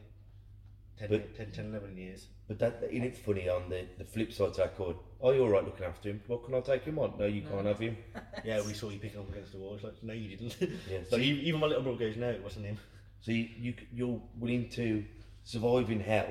10, 0.98 1.08
But- 1.08 1.36
10, 1.36 1.50
10, 1.52 1.66
11 1.70 1.96
years." 1.96 2.28
But 2.46 2.58
that 2.58 2.80
isn't 2.90 3.04
it 3.04 3.16
funny 3.16 3.48
on 3.48 3.70
the, 3.70 3.86
the 3.96 4.04
flip 4.04 4.30
side 4.32 4.52
to 4.54 4.60
that 4.60 4.76
coin? 4.76 4.96
Oh, 5.20 5.30
you're 5.30 5.44
all 5.44 5.48
right 5.50 5.64
looking 5.64 5.86
after 5.86 6.10
him. 6.10 6.20
Well, 6.28 6.40
can 6.40 6.54
I 6.54 6.60
take 6.60 6.82
him 6.84 6.98
on? 6.98 7.14
No, 7.18 7.24
you 7.24 7.40
can't 7.42 7.64
have 7.66 7.78
him. 7.78 7.96
Yeah, 8.44 8.60
we 8.66 8.74
saw 8.74 8.90
you 8.90 8.98
picking 8.98 9.20
up 9.20 9.30
against 9.30 9.52
the 9.52 9.58
wall. 9.58 9.74
It's 9.76 9.84
like, 9.84 10.02
"No, 10.02 10.12
you 10.12 10.36
didn't." 10.36 10.54
Yeah, 10.90 10.98
so 11.04 11.10
so- 11.10 11.16
even 11.16 11.42
even 11.44 11.60
my 11.60 11.66
little 11.68 11.82
brother 11.82 11.98
goes, 11.98 12.16
"No, 12.16 12.28
it 12.30 12.42
wasn't 12.42 12.66
him." 12.66 12.78
So 13.22 13.32
you, 13.32 13.48
you 13.58 13.74
you're 13.94 14.20
willing 14.38 14.68
to 14.70 15.02
survive 15.44 15.90
in 15.90 16.00
hell, 16.00 16.28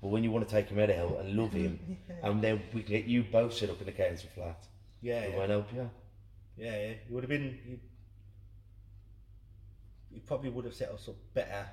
but 0.00 0.08
when 0.08 0.24
you 0.24 0.30
want 0.30 0.48
to 0.48 0.54
take 0.54 0.68
him 0.70 0.78
out 0.78 0.88
of 0.88 0.96
hell 0.96 1.18
and 1.18 1.36
love 1.36 1.52
him, 1.52 1.78
and 2.22 2.40
then 2.42 2.62
we 2.72 2.82
can 2.82 2.92
get 2.92 3.04
you 3.04 3.22
both 3.24 3.52
set 3.52 3.68
up 3.68 3.78
in 3.80 3.86
the 3.86 3.92
council 3.92 4.30
flat. 4.34 4.66
Yeah, 5.02 5.20
It 5.20 5.32
yeah. 5.32 5.36
won't 5.38 5.50
help 5.50 5.70
you. 5.74 5.90
Yeah, 6.56 6.70
yeah. 6.72 6.88
It 6.96 7.06
would 7.10 7.24
have 7.24 7.28
been. 7.30 7.58
You, 7.66 7.78
you 10.12 10.20
probably 10.26 10.50
would 10.50 10.64
have 10.64 10.74
set 10.74 10.90
us 10.90 11.08
up 11.08 11.16
better. 11.34 11.66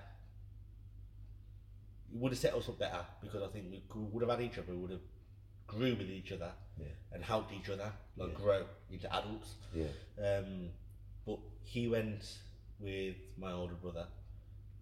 You 2.11 2.19
would 2.19 2.31
have 2.31 2.39
set 2.39 2.53
us 2.53 2.69
up 2.69 2.79
better 2.79 3.05
because 3.21 3.43
I 3.43 3.47
think 3.47 3.65
we 3.71 3.81
would 3.93 4.21
have 4.27 4.39
had 4.39 4.41
each 4.45 4.57
other. 4.57 4.71
We 4.71 4.77
would 4.77 4.91
have 4.91 5.01
grew 5.67 5.91
with 5.95 6.09
each 6.09 6.31
other 6.31 6.51
Yeah. 6.79 6.87
and 7.11 7.23
helped 7.23 7.51
each 7.51 7.69
other, 7.69 7.91
like 8.15 8.29
Yeah. 8.31 8.35
grow 8.35 8.67
into 8.89 9.13
adults. 9.13 9.55
Yeah. 9.73 9.89
Um, 10.17 10.71
but 11.25 11.39
he 11.63 11.87
went 11.89 12.39
with 12.79 13.17
my 13.37 13.51
older 13.51 13.73
brother, 13.75 14.07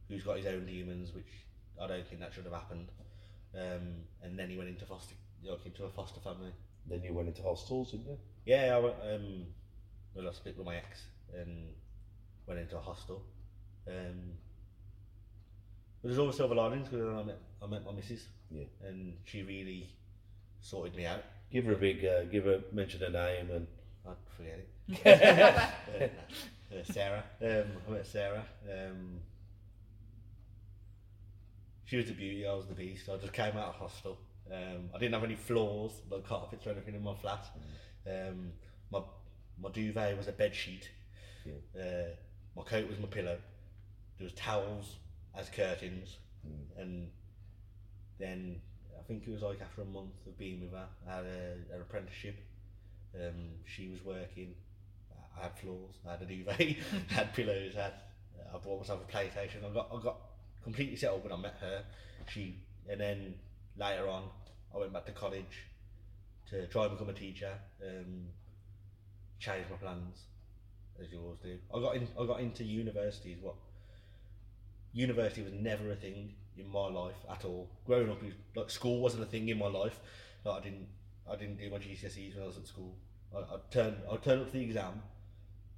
who's 0.07 0.23
got 0.23 0.37
his 0.37 0.45
own 0.45 0.65
demons, 0.67 1.13
which 1.13 1.31
I 1.81 1.87
don't 1.87 2.05
think 2.07 2.21
that 2.21 2.33
should 2.33 2.43
have 2.45 2.53
happened. 2.53 2.91
Um, 3.55 4.05
and 4.21 4.37
then 4.37 4.49
he 4.49 4.57
went 4.57 4.69
into 4.69 4.85
foster, 4.85 5.15
like 5.43 5.65
into 5.65 5.85
a 5.85 5.89
foster 5.89 6.19
family. 6.19 6.51
Then 6.85 7.01
you 7.03 7.13
went 7.13 7.29
into 7.29 7.41
hostels, 7.41 7.91
didn't 7.91 8.05
you? 8.07 8.19
Yeah, 8.45 8.75
I 8.75 8.79
went, 8.79 8.95
um, 9.01 9.53
well, 10.13 10.29
I 10.29 10.31
split 10.33 10.55
with 10.57 10.65
my 10.67 10.75
ex 10.75 11.05
and 11.33 11.73
went 12.45 12.59
into 12.59 12.77
a 12.77 12.81
hostel. 12.81 13.25
Um, 13.87 14.33
but 16.01 16.09
there's 16.09 16.19
always 16.19 16.35
silver 16.35 16.55
linings 16.55 16.87
because 16.89 17.05
I 17.07 17.23
met, 17.23 17.39
I 17.61 17.67
met 17.67 17.85
my 17.85 17.91
missus 17.91 18.25
Yeah. 18.51 18.63
and 18.83 19.13
she 19.25 19.43
really 19.43 19.89
sorted 20.61 20.95
me 20.95 21.05
out. 21.05 21.23
Give 21.51 21.65
her 21.65 21.73
a 21.73 21.77
big, 21.77 22.03
uh, 22.05 22.23
give 22.25 22.45
her 22.45 22.61
mention 22.71 23.01
her 23.01 23.09
name 23.09 23.49
and 23.51 23.67
I'd 24.07 24.15
forget 24.35 24.59
it. 24.87 26.07
uh, 26.71 26.75
uh, 26.75 26.83
Sarah. 26.91 27.23
Um, 27.41 27.71
I 27.87 27.91
met 27.91 28.05
Sarah. 28.07 28.45
Um, 28.71 29.19
she 31.85 31.97
was 31.97 32.07
the 32.07 32.13
beauty, 32.13 32.45
I 32.47 32.53
was 32.53 32.65
the 32.65 32.73
beast. 32.73 33.09
I 33.09 33.17
just 33.17 33.33
came 33.33 33.55
out 33.57 33.69
of 33.69 33.75
hostel 33.75 34.17
Um, 34.51 34.89
I 34.93 34.97
didn't 34.99 35.13
have 35.13 35.23
any 35.23 35.35
floors, 35.35 35.91
no 36.09 36.19
carpets 36.19 36.65
or 36.67 36.71
anything 36.71 36.95
in 36.95 37.03
my 37.03 37.15
flat. 37.15 37.45
Um, 38.07 38.51
my 38.91 39.01
my 39.61 39.69
duvet 39.69 40.17
was 40.17 40.27
a 40.27 40.31
bed 40.33 40.53
sheet. 40.53 40.89
Yeah. 41.45 41.81
Uh, 41.81 42.09
my 42.55 42.63
coat 42.63 42.87
was 42.89 42.99
my 42.99 43.07
pillow. 43.07 43.37
There 44.17 44.25
was 44.25 44.33
towels 44.33 44.95
as 45.37 45.49
curtains, 45.49 46.17
and 46.77 47.09
then 48.19 48.61
I 48.97 49.03
think 49.07 49.27
it 49.27 49.31
was 49.31 49.41
like 49.41 49.61
after 49.61 49.81
a 49.81 49.85
month 49.85 50.25
of 50.25 50.37
being 50.37 50.61
with 50.61 50.71
her, 50.71 50.87
I 51.07 51.15
had 51.15 51.25
a, 51.25 51.75
an 51.75 51.81
apprenticeship. 51.81 52.37
Um, 53.15 53.51
she 53.65 53.89
was 53.89 54.03
working. 54.03 54.55
I 55.37 55.43
had 55.43 55.59
floors. 55.59 55.95
I 56.07 56.11
had 56.11 56.21
a 56.21 56.25
duvet. 56.25 56.59
I 57.09 57.13
had 57.13 57.33
pillows. 57.33 57.73
I 57.77 57.83
had. 57.83 57.93
I 58.53 58.57
bought 58.57 58.79
myself 58.79 59.01
a 59.07 59.11
PlayStation. 59.11 59.69
I 59.69 59.73
got 59.73 59.89
I 59.93 60.01
got 60.01 60.17
completely 60.63 60.95
settled 60.95 61.23
when 61.23 61.33
I 61.33 61.37
met 61.37 61.57
her. 61.61 61.83
She 62.27 62.57
and 62.89 62.99
then 62.99 63.35
later 63.77 64.07
on, 64.07 64.23
I 64.73 64.77
went 64.77 64.93
back 64.93 65.05
to 65.05 65.11
college 65.11 65.65
to 66.49 66.67
try 66.67 66.85
and 66.85 66.93
become 66.93 67.09
a 67.09 67.13
teacher. 67.13 67.51
Um, 67.83 68.27
changed 69.39 69.69
my 69.69 69.77
plans, 69.77 70.17
as 71.01 71.11
you 71.11 71.19
always 71.19 71.39
do. 71.39 71.57
I 71.73 71.79
got 71.79 71.95
in. 71.95 72.07
I 72.19 72.25
got 72.25 72.39
into 72.39 72.63
university. 72.63 73.33
Is 73.33 73.41
what 73.41 73.55
university 74.95 75.43
was 75.43 75.53
never 75.53 75.91
a 75.91 75.95
thing 75.95 76.33
in 76.57 76.71
my 76.71 76.87
life 76.87 77.17
at 77.29 77.45
all. 77.45 77.69
Growing 77.85 78.09
up, 78.09 78.19
like 78.55 78.71
school 78.71 79.01
wasn't 79.01 79.21
a 79.21 79.25
thing 79.27 79.49
in 79.49 79.59
my 79.59 79.67
life. 79.67 79.99
Like, 80.43 80.61
I 80.61 80.63
didn't. 80.63 80.87
I 81.29 81.35
didn't 81.35 81.57
do 81.57 81.69
my 81.69 81.77
GCSEs 81.77 82.35
when 82.35 82.43
I 82.43 82.47
was 82.47 82.57
at 82.57 82.67
school. 82.67 82.95
I, 83.35 83.39
I 83.39 83.57
turned. 83.69 83.97
I 84.11 84.15
turned 84.17 84.41
up 84.41 84.47
to 84.47 84.53
the 84.53 84.63
exam, 84.63 85.01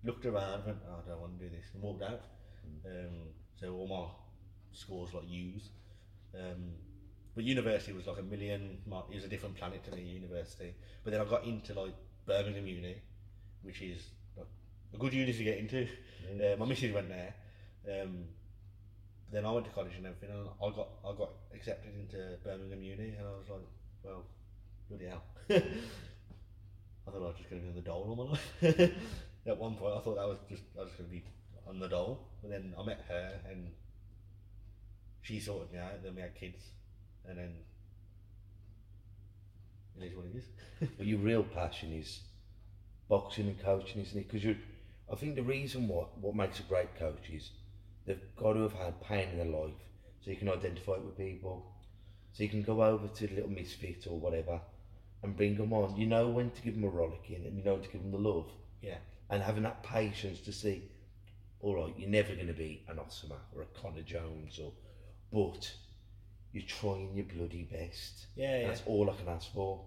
looked 0.03 0.25
around, 0.25 0.65
went, 0.65 0.77
oh, 0.87 1.01
I 1.03 1.09
don't 1.09 1.21
want 1.21 1.39
to 1.39 1.45
do 1.45 1.55
this, 1.55 1.65
and 1.73 1.81
walked 1.81 2.03
out. 2.03 2.21
Um, 2.85 3.33
so 3.59 3.73
all 3.73 3.87
my 3.87 4.77
scores 4.77 5.13
like 5.13 5.27
U's. 5.27 5.69
Um, 6.35 6.73
but 7.33 7.43
university 7.43 7.93
was 7.93 8.07
like 8.07 8.19
a 8.19 8.23
million. 8.23 8.77
It 9.09 9.15
was 9.15 9.23
a 9.23 9.29
different 9.29 9.55
planet 9.55 9.83
to 9.85 9.91
me. 9.95 10.03
University, 10.03 10.75
but 11.03 11.11
then 11.11 11.21
I 11.21 11.25
got 11.25 11.45
into 11.45 11.73
like 11.73 11.95
Birmingham 12.25 12.67
Uni, 12.67 12.97
which 13.63 13.81
is 13.81 14.03
like, 14.35 14.47
a 14.93 14.97
good 14.97 15.13
uni 15.13 15.33
to 15.33 15.43
get 15.43 15.57
into. 15.57 15.87
Uh, 16.29 16.57
my 16.57 16.65
missus 16.65 16.93
went 16.93 17.09
there. 17.09 17.33
Um, 17.89 18.25
then 19.31 19.45
I 19.45 19.51
went 19.51 19.65
to 19.65 19.71
college 19.71 19.93
and 19.97 20.05
everything, 20.05 20.29
and 20.29 20.47
I 20.61 20.75
got 20.75 20.89
I 21.05 21.13
got 21.17 21.31
accepted 21.53 21.91
into 21.99 22.37
Birmingham 22.43 22.81
Uni, 22.81 23.15
and 23.17 23.27
I 23.27 23.31
was 23.31 23.49
like, 23.49 23.67
well, 24.03 24.23
bloody 24.89 25.05
hell. 25.05 25.23
I 25.49 27.11
thought 27.11 27.21
I 27.21 27.27
was 27.27 27.35
just 27.37 27.49
going 27.49 27.61
to 27.61 27.65
be 27.65 27.69
on 27.69 27.75
the 27.75 27.81
dole 27.81 28.05
all 28.09 28.15
my 28.15 28.31
life. 28.31 28.91
At 29.47 29.57
one 29.57 29.75
point, 29.75 29.95
I 29.95 29.99
thought 29.99 30.15
that 30.15 30.27
was 30.27 30.37
just 30.49 30.63
I 30.77 30.83
was 30.83 30.91
going 30.91 31.09
to 31.09 31.15
be 31.15 31.23
on 31.67 31.79
the 31.79 31.87
dole, 31.87 32.27
but 32.41 32.51
then 32.51 32.73
I 32.77 32.83
met 32.83 33.05
her 33.07 33.39
and 33.49 33.71
she 35.21 35.39
sorted 35.39 35.71
me 35.73 35.79
out. 35.79 36.03
Then 36.03 36.15
we 36.15 36.21
had 36.21 36.35
kids, 36.35 36.61
and 37.27 37.37
then 37.37 37.53
it 39.99 40.05
is 40.05 40.15
what 40.15 40.25
it 40.25 40.37
is. 40.37 40.89
But 40.97 41.07
your 41.07 41.19
real 41.19 41.43
passion 41.43 41.91
is 41.91 42.21
boxing 43.09 43.47
and 43.47 43.59
coaching, 43.59 44.01
isn't 44.01 44.17
it? 44.17 44.27
Because 44.27 44.43
you, 44.43 44.57
I 45.11 45.15
think 45.15 45.35
the 45.35 45.43
reason 45.43 45.87
what 45.87 46.17
what 46.17 46.35
makes 46.35 46.59
a 46.59 46.63
great 46.63 46.97
coach 46.97 47.29
is 47.33 47.51
they've 48.07 48.35
got 48.37 48.53
to 48.53 48.61
have 48.61 48.73
had 48.73 49.01
pain 49.01 49.29
in 49.29 49.37
their 49.37 49.61
life, 49.61 49.75
so 50.21 50.31
you 50.31 50.37
can 50.37 50.49
identify 50.49 50.93
it 50.93 51.03
with 51.03 51.17
people, 51.17 51.71
so 52.31 52.41
you 52.41 52.49
can 52.49 52.63
go 52.63 52.81
over 52.83 53.07
to 53.07 53.27
the 53.27 53.35
little 53.35 53.49
misfit 53.49 54.07
or 54.09 54.17
whatever, 54.19 54.59
and 55.21 55.35
bring 55.35 55.57
them 55.57 55.73
on. 55.73 55.95
You 55.97 56.07
know 56.07 56.29
when 56.29 56.49
to 56.51 56.61
give 56.61 56.73
them 56.73 56.85
a 56.85 56.89
rollicking, 56.89 57.45
and 57.45 57.57
you 57.57 57.63
know 57.63 57.73
when 57.73 57.83
to 57.83 57.89
give 57.89 58.01
them 58.01 58.11
the 58.11 58.29
love, 58.29 58.49
yeah, 58.81 58.97
and 59.29 59.43
having 59.43 59.63
that 59.63 59.83
patience 59.83 60.39
to 60.41 60.53
see, 60.53 60.89
all 61.59 61.75
right, 61.75 61.93
you're 61.97 62.09
never 62.09 62.33
going 62.33 62.47
to 62.47 62.53
be 62.53 62.83
an 62.87 62.97
Osama 62.97 63.37
or 63.53 63.61
a 63.61 63.79
Connor 63.79 64.01
Jones, 64.01 64.59
or, 64.59 64.71
but 65.31 65.71
you're 66.53 66.65
trying 66.65 67.13
your 67.13 67.25
bloody 67.25 67.63
best. 67.63 68.27
Yeah, 68.35 68.61
yeah. 68.61 68.67
That's 68.67 68.83
all 68.85 69.09
I 69.09 69.15
can 69.15 69.27
ask 69.27 69.53
for. 69.53 69.83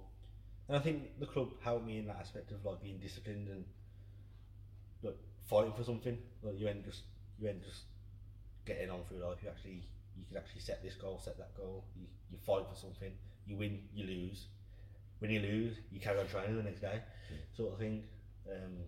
And 0.69 0.77
I 0.77 0.81
think 0.81 1.19
the 1.19 1.27
club 1.27 1.51
helped 1.63 1.87
me 1.87 1.99
in 1.99 2.07
that 2.07 2.19
aspect 2.21 2.53
of 2.53 2.65
like 2.65 2.81
being 2.83 2.99
disciplined 2.99 3.49
and 3.49 3.65
like 5.03 5.17
fighting 5.49 5.73
for 5.73 5.83
something. 5.83 6.17
Like 6.43 6.61
you 6.61 6.69
ain't 6.69 6.85
just 6.85 7.03
you 7.41 7.49
ain't 7.49 7.65
just 7.65 7.83
getting 8.71 8.91
on 8.91 9.01
through 9.09 9.19
life. 9.19 9.39
You 9.43 9.49
actually 9.49 9.83
you 10.17 10.25
can 10.29 10.37
actually 10.37 10.61
set 10.61 10.83
this 10.83 10.95
goal, 10.95 11.21
set 11.23 11.39
that 11.39 11.57
goal. 11.57 11.85
You, 11.97 12.07
you 12.31 12.39
fight 12.47 12.65
for 12.69 12.77
something. 12.77 13.13
You 13.47 13.57
win, 13.57 13.81
you 13.95 14.07
lose. 14.07 14.47
When 15.19 15.31
you 15.31 15.41
lose, 15.41 15.77
you 15.91 16.01
carry 16.01 16.19
on 16.19 16.29
training 16.29 16.57
the 16.57 16.63
next 16.63 16.81
day, 16.81 17.01
sort 17.55 17.73
of 17.73 17.79
thing. 17.79 18.05
Um, 18.51 18.79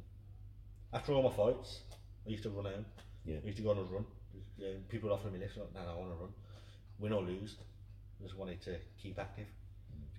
after 0.93 1.12
all 1.12 1.22
my 1.22 1.35
fights, 1.35 1.80
I 2.26 2.30
used 2.30 2.43
to 2.45 2.51
run 2.51 2.64
home. 2.64 2.87
Yeah. 3.24 3.37
I 3.43 3.47
used 3.47 3.59
to 3.59 3.62
go 3.62 3.70
on 3.70 3.78
a 3.78 3.83
run. 3.83 4.05
Just, 4.33 4.47
uh, 4.61 4.78
people 4.89 5.11
would 5.11 5.14
offer 5.14 5.28
me 5.28 5.39
lifts. 5.39 5.57
Like, 5.57 5.74
no, 5.74 5.83
no, 5.83 5.91
I 5.91 5.97
want 5.97 6.11
to 6.11 6.16
run. 6.16 6.33
Win 6.99 7.12
or 7.12 7.22
lose, 7.22 7.57
I 8.20 8.24
just 8.24 8.39
wanted 8.39 8.62
to 8.62 8.76
keep 9.03 9.18
active. 9.18 9.47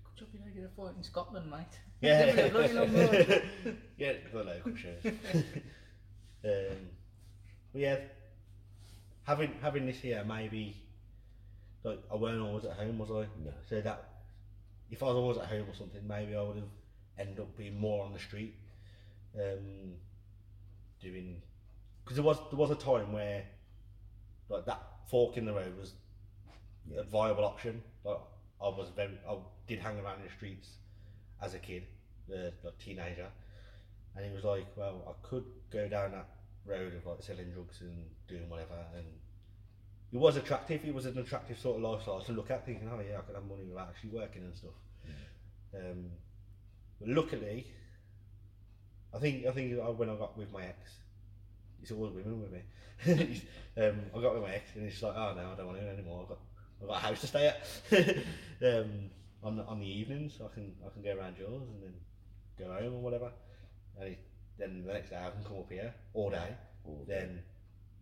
Good 0.03 0.20
job 0.20 0.28
you 0.34 0.39
know 0.39 0.45
you're 0.53 0.66
a 0.66 0.70
fight 0.70 0.95
in 0.97 1.03
Scotland, 1.03 1.49
mate. 1.49 1.80
Yeah. 2.01 2.26
Give 2.28 2.38
it 2.38 2.47
a 2.47 2.51
bloody 2.51 2.74
long 2.74 2.93
run. 2.93 3.78
yeah, 3.97 4.14
the 4.32 4.43
local 4.43 4.76
shows. 4.76 5.14
um, 6.45 6.78
but 7.72 7.82
yeah, 7.82 7.97
having 9.24 9.53
having 9.61 9.86
this 9.86 9.99
here, 9.99 10.24
maybe 10.26 10.76
like 11.84 11.99
I 12.11 12.15
weren't 12.15 12.41
always 12.41 12.65
at 12.65 12.74
home, 12.74 12.97
was 12.99 13.11
I? 13.11 13.28
No. 13.43 13.53
So 13.69 13.82
that 13.82 14.09
if 14.91 15.01
I 15.03 15.07
was 15.07 15.15
always 15.15 15.38
at 15.38 15.45
home 15.45 15.65
or 15.69 15.76
something, 15.76 16.05
maybe 16.07 16.36
I 16.36 16.41
would 16.41 16.57
have 16.57 16.69
ended 17.17 17.39
up 17.39 17.55
being 17.57 17.80
more 17.80 18.03
on 18.05 18.13
the 18.13 18.19
street, 18.19 18.55
um, 19.36 19.93
doing 21.01 21.41
because 22.03 22.17
there 22.17 22.26
was 22.26 22.38
there 22.51 22.59
was 22.59 22.71
a 22.71 22.76
time 22.76 23.13
where 23.13 23.43
like 24.49 24.65
that 24.65 24.82
fork 25.09 25.38
in 25.38 25.45
the 25.45 25.53
road 25.53 25.78
was 25.78 25.93
a 26.95 27.03
viable 27.03 27.45
option. 27.45 27.82
Like 28.03 28.19
I 28.61 28.67
was 28.67 28.89
very, 28.95 29.17
I 29.28 29.36
did 29.67 29.80
hang 29.80 29.99
around 29.99 30.19
in 30.19 30.26
the 30.26 30.32
streets 30.32 30.69
as 31.41 31.53
a 31.53 31.59
kid, 31.59 31.84
uh, 32.32 32.51
like 32.63 32.78
teenager, 32.78 33.28
and 34.15 34.26
it 34.26 34.34
was 34.34 34.43
like, 34.43 34.67
well, 34.76 35.03
I 35.07 35.28
could 35.28 35.45
go 35.71 35.88
down 35.88 36.11
that 36.11 36.28
road 36.66 36.93
of 36.95 37.05
like 37.05 37.22
selling 37.22 37.51
drugs 37.51 37.82
and 37.82 38.05
doing 38.28 38.49
whatever, 38.49 38.76
and 38.95 39.05
it 40.11 40.20
was 40.20 40.38
attractive. 40.38 40.86
It 40.86 40.93
was 40.93 41.05
an 41.05 41.18
attractive 41.18 41.57
sort 41.59 41.78
of 41.78 41.84
lifestyle 41.84 42.22
to 42.22 42.32
look 42.32 42.51
at, 42.51 42.66
thinking, 42.66 42.89
oh 42.91 42.99
yeah, 42.99 43.18
I 43.18 43.22
could 43.22 43.36
have 43.36 43.45
money 43.45 43.64
without 43.64 43.89
actually 43.89 44.11
working 44.11 44.43
and 44.43 44.55
stuff. 44.55 44.74
Um, 45.76 46.05
but 46.99 47.09
luckily, 47.09 47.68
I 49.14 49.20
think 49.20 49.45
I 49.45 49.51
think 49.51 49.80
when 49.97 50.09
I 50.09 50.16
got 50.16 50.38
with 50.38 50.51
my 50.51 50.64
ex, 50.64 50.91
it's 51.82 51.91
always 51.91 52.14
women 52.14 52.41
with 52.41 52.51
me. 52.51 52.61
um, 53.78 53.99
I 54.16 54.22
got 54.22 54.34
with 54.34 54.43
my 54.43 54.53
ex, 54.53 54.76
and 54.76 54.86
it's 54.86 55.01
like, 55.01 55.16
oh 55.16 55.34
no, 55.36 55.51
I 55.51 55.55
don't 55.55 55.68
want 55.68 55.80
to 55.80 55.89
anymore. 55.89 56.22
I've 56.24 56.30
got 56.30 56.39
I've 56.82 56.88
got 56.88 56.97
a 56.97 57.07
house 57.07 57.22
to 57.22 57.28
stay 57.28 57.47
at. 57.47 57.59
um, 58.66 59.09
on 59.43 59.57
the, 59.57 59.64
on 59.66 59.80
the 59.80 59.88
evenings, 59.88 60.39
I 60.43 60.53
can 60.53 60.74
I 60.86 60.89
can 60.89 61.01
go 61.01 61.20
around 61.20 61.38
yours 61.38 61.64
and 61.68 61.84
then 61.84 61.93
go 62.57 62.74
home 62.74 62.93
or 62.93 63.01
whatever. 63.01 63.32
And 63.99 64.09
it, 64.09 64.20
then 64.58 64.84
the 64.86 64.93
next 64.93 65.10
day 65.10 65.18
I 65.18 65.30
can 65.32 65.43
come 65.43 65.58
up 65.58 65.72
here 65.72 65.93
all 66.14 66.30
day. 66.30 66.56
All 66.86 67.04
day. 67.08 67.14
Then 67.20 67.43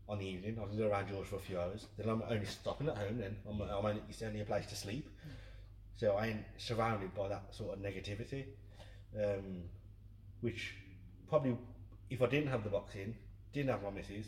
on 0.07 0.19
the 0.19 0.25
evening 0.27 0.57
I 0.61 0.67
can 0.67 0.77
go 0.77 0.87
around 0.89 1.09
yours 1.09 1.27
for 1.27 1.35
a 1.37 1.39
few 1.39 1.59
hours. 1.59 1.85
Then 1.97 2.09
I'm 2.09 2.23
only 2.29 2.45
stopping 2.45 2.87
at 2.89 2.97
home. 2.97 3.17
Then 3.19 3.37
I'm, 3.49 3.61
I'm 3.61 3.85
only 3.85 4.01
it's 4.09 4.21
only 4.21 4.41
a 4.41 4.45
place 4.45 4.65
to 4.67 4.75
sleep. 4.75 5.09
So 5.97 6.13
I 6.15 6.27
ain't 6.27 6.45
surrounded 6.57 7.13
by 7.13 7.27
that 7.29 7.53
sort 7.55 7.77
of 7.77 7.83
negativity, 7.83 8.45
um, 9.15 9.63
which 10.41 10.73
probably 11.29 11.55
if 12.09 12.21
I 12.21 12.25
didn't 12.25 12.49
have 12.49 12.63
the 12.63 12.69
boxing, 12.71 13.15
didn't 13.53 13.69
have 13.69 13.83
my 13.83 13.91
misses, 13.91 14.25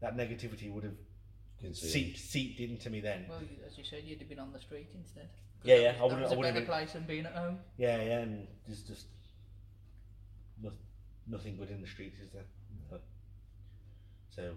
that 0.00 0.16
negativity 0.16 0.72
would 0.72 0.84
have 0.84 1.76
seeped, 1.76 2.18
seeped 2.18 2.58
into 2.60 2.88
me 2.90 3.00
then. 3.00 3.26
Well, 3.28 3.40
as 3.66 3.76
you 3.76 3.84
said, 3.84 4.02
you'd 4.04 4.18
have 4.20 4.28
been 4.28 4.38
on 4.38 4.52
the 4.52 4.58
street 4.58 4.88
instead. 4.94 5.28
Yeah, 5.62 5.74
yeah, 5.76 5.80
was- 5.80 5.86
I 5.86 5.92
That 5.92 6.02
wouldn't- 6.04 6.22
was 6.22 6.30
I 6.30 6.34
a 6.34 6.38
wouldn't 6.38 6.54
better 6.54 6.66
have 6.66 6.74
place 6.86 6.92
than 6.94 7.02
being 7.04 7.26
at 7.26 7.32
home. 7.34 7.58
Yeah, 7.76 8.02
yeah, 8.02 8.18
and 8.20 8.48
there's 8.66 8.82
just 8.82 9.06
no, 10.62 10.72
nothing 11.30 11.56
good 11.56 11.70
in 11.70 11.80
the 11.80 11.86
streets, 11.86 12.18
is 12.20 12.30
there? 12.32 12.44
But- 12.90 13.02
So, 14.30 14.56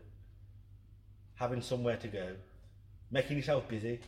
having 1.35 1.61
somewhere 1.61 1.97
to 1.97 2.07
go, 2.07 2.35
making 3.11 3.37
yourself 3.37 3.67
busy, 3.67 3.99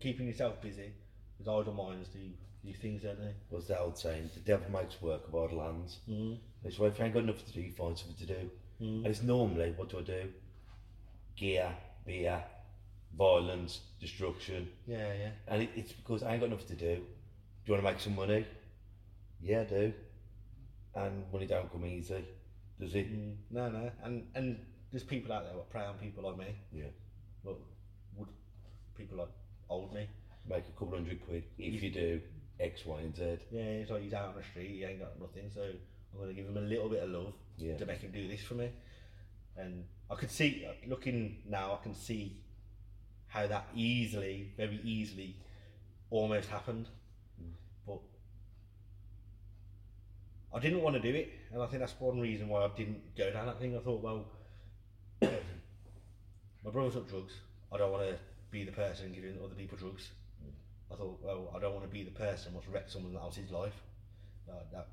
keeping 0.00 0.26
yourself 0.26 0.60
busy, 0.60 0.92
because 1.38 1.48
idle 1.48 1.74
minds 1.74 2.08
do 2.08 2.20
do 2.64 2.72
things, 2.74 3.02
don't 3.02 3.18
they? 3.18 3.32
What's 3.48 3.68
that 3.68 3.80
old 3.80 3.96
saying? 3.96 4.30
The 4.34 4.40
devil 4.40 4.70
makes 4.70 5.00
work 5.00 5.26
of 5.26 5.34
idle 5.34 5.62
hands. 5.62 5.98
Mm. 6.08 6.38
It's 6.62 6.78
why 6.78 6.88
if 6.88 6.98
you 6.98 7.04
ain't 7.06 7.14
got 7.14 7.24
nothing 7.24 7.46
to 7.46 7.52
do, 7.52 7.60
you 7.62 7.72
find 7.72 7.96
something 7.96 8.26
to 8.26 8.26
do. 8.26 8.50
Mm. 8.82 8.96
And 8.98 9.06
it's 9.06 9.22
normally, 9.22 9.72
what 9.76 9.88
do 9.88 9.98
I 9.98 10.02
do? 10.02 10.28
Gear, 11.36 11.74
beer, 12.04 12.42
violence, 13.16 13.80
destruction. 13.98 14.68
Yeah, 14.86 15.12
yeah. 15.14 15.30
And 15.48 15.62
it, 15.62 15.70
it's 15.74 15.92
because 15.92 16.22
I 16.22 16.32
ain't 16.32 16.40
got 16.42 16.50
nothing 16.50 16.66
to 16.68 16.74
do. 16.74 16.96
Do 16.96 17.02
you 17.64 17.72
want 17.72 17.84
to 17.84 17.90
make 17.92 18.00
some 18.00 18.14
money? 18.14 18.44
Yeah, 19.40 19.62
I 19.62 19.64
do. 19.64 19.92
And 20.94 21.24
money 21.32 21.46
don't 21.46 21.70
come 21.70 21.86
easy, 21.86 22.24
does 22.80 22.94
it? 22.94 23.12
Mm. 23.12 23.36
No, 23.50 23.68
no, 23.70 23.90
and 24.02 24.26
and 24.34 24.58
there's 24.90 25.04
people 25.04 25.32
out 25.32 25.44
there 25.44 25.54
that 25.54 25.70
prey 25.70 25.84
on 25.84 25.94
people 25.98 26.24
like 26.24 26.36
me. 26.36 26.54
Yeah. 26.72 26.90
But 27.44 27.58
would 28.16 28.28
people 28.96 29.18
like 29.18 29.28
old 29.68 29.94
me? 29.94 30.08
Make 30.48 30.64
a 30.66 30.78
couple 30.78 30.94
hundred 30.96 31.24
quid. 31.24 31.44
If 31.58 31.82
you 31.82 31.90
do 31.90 32.20
X, 32.58 32.84
Y, 32.84 33.00
and 33.00 33.16
Z. 33.16 33.38
Yeah, 33.50 33.60
it's 33.62 33.90
like 33.90 34.02
he's 34.02 34.12
out 34.14 34.28
on 34.28 34.34
the 34.36 34.42
street, 34.42 34.70
he 34.70 34.84
ain't 34.84 35.00
got 35.00 35.18
nothing, 35.20 35.50
so 35.54 35.62
I'm 35.62 36.18
going 36.18 36.28
to 36.28 36.34
give 36.34 36.46
him 36.46 36.56
a 36.56 36.60
little 36.60 36.88
bit 36.88 37.02
of 37.02 37.10
love 37.10 37.32
Yeah. 37.56 37.76
to 37.76 37.86
make 37.86 38.00
him 38.00 38.10
do 38.10 38.28
this 38.28 38.42
for 38.42 38.54
me. 38.54 38.70
And 39.56 39.84
I 40.10 40.14
could 40.14 40.30
see, 40.30 40.66
looking 40.86 41.42
now, 41.48 41.78
I 41.80 41.82
can 41.82 41.94
see 41.94 42.36
how 43.28 43.46
that 43.46 43.68
easily, 43.74 44.52
very 44.56 44.80
easily, 44.82 45.36
almost 46.10 46.48
happened. 46.48 46.88
I 50.52 50.58
didn't 50.58 50.82
want 50.82 50.96
to 50.96 51.00
do 51.00 51.16
it, 51.16 51.30
and 51.52 51.62
I 51.62 51.66
think 51.66 51.80
that's 51.80 51.94
one 51.98 52.20
reason 52.20 52.48
why 52.48 52.64
I 52.64 52.68
didn't 52.76 53.16
go 53.16 53.30
down 53.30 53.46
that 53.46 53.60
thing. 53.60 53.76
I 53.76 53.80
thought, 53.80 54.02
well, 54.02 54.26
my 55.22 56.70
brother 56.72 56.90
took 56.90 57.08
drugs. 57.08 57.34
I 57.72 57.78
don't 57.78 57.92
want 57.92 58.08
to 58.08 58.16
be 58.50 58.64
the 58.64 58.72
person 58.72 59.12
giving 59.12 59.38
other 59.44 59.54
people 59.54 59.78
drugs. 59.78 60.10
I 60.92 60.96
thought, 60.96 61.20
well, 61.22 61.52
I 61.54 61.60
don't 61.60 61.72
want 61.72 61.84
to 61.84 61.90
be 61.90 62.02
the 62.02 62.10
person 62.10 62.52
what's 62.52 62.66
wrecked 62.66 62.90
someone 62.90 63.16
else's 63.16 63.50
life. 63.50 63.80
That, 64.72 64.88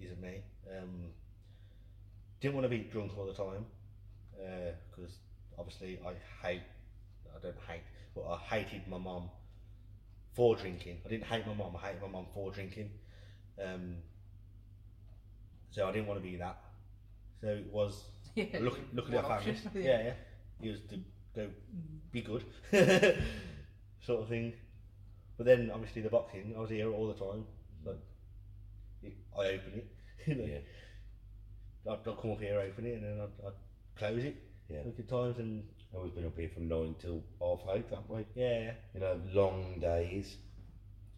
isn't 0.00 0.20
me. 0.20 0.42
Um, 0.70 1.10
didn't 2.40 2.54
want 2.54 2.64
to 2.64 2.70
be 2.70 2.88
drunk 2.90 3.12
all 3.18 3.26
the 3.26 3.34
time 3.34 3.66
because 4.90 5.12
obviously 5.58 5.98
I 6.06 6.46
hate, 6.46 6.62
I 7.34 7.40
don't 7.42 7.56
hate, 7.68 7.82
but 8.14 8.26
I 8.26 8.38
hated 8.38 8.88
my 8.88 8.98
mum 8.98 9.28
for 10.34 10.56
drinking. 10.56 10.98
I 11.04 11.08
didn't 11.08 11.24
hate 11.24 11.46
my 11.46 11.54
mum, 11.54 11.76
I 11.76 11.88
hated 11.88 12.02
my 12.02 12.08
mum 12.08 12.26
for 12.34 12.50
drinking. 12.50 12.90
Um, 13.62 13.96
so 15.74 15.88
I 15.88 15.92
didn't 15.92 16.06
want 16.06 16.22
to 16.22 16.28
be 16.28 16.36
that. 16.36 16.56
So 17.40 17.48
it 17.48 17.66
was 17.72 18.04
Yeah, 18.36 18.44
look, 18.60 18.78
look 18.92 19.06
at 19.06 19.14
one 19.14 19.24
our 19.24 19.38
families. 19.40 19.62
Yeah, 19.74 19.82
yeah. 19.82 20.02
yeah. 20.02 20.12
It 20.62 20.70
was 20.70 20.80
to 20.90 20.96
go 21.34 21.42
mm. 21.42 22.12
be 22.12 22.22
good, 22.22 22.44
sort 24.06 24.22
of 24.22 24.28
thing. 24.28 24.52
But 25.36 25.46
then 25.46 25.70
obviously 25.74 26.02
the 26.02 26.10
boxing, 26.10 26.54
I 26.56 26.60
was 26.60 26.70
here 26.70 26.90
all 26.90 27.08
the 27.08 27.14
time. 27.14 27.44
Mm. 27.82 27.86
Like 27.86 27.98
it, 29.02 29.16
I 29.36 29.40
open 29.40 29.72
it, 29.74 29.86
you 30.26 30.34
know. 30.36 30.44
Yeah. 30.44 31.92
I'd, 31.92 32.08
I'd 32.08 32.20
come 32.20 32.30
up 32.30 32.40
here, 32.40 32.60
open 32.60 32.86
it, 32.86 32.94
and 32.94 33.02
then 33.02 33.20
I'd, 33.20 33.46
I'd 33.46 33.52
close 33.96 34.24
it. 34.24 34.36
Yeah. 34.68 34.78
a 34.78 34.92
few 34.92 35.04
times, 35.04 35.38
and 35.38 35.62
I've 35.90 35.98
always 35.98 36.12
been 36.12 36.24
up 36.24 36.38
here 36.38 36.48
from 36.48 36.68
nine 36.68 36.94
till 36.98 37.22
half 37.40 37.60
eight 37.74 37.90
that 37.90 38.08
way. 38.08 38.24
yeah, 38.34 38.60
yeah. 38.60 38.72
You 38.94 39.00
know, 39.00 39.20
long 39.32 39.78
days. 39.80 40.36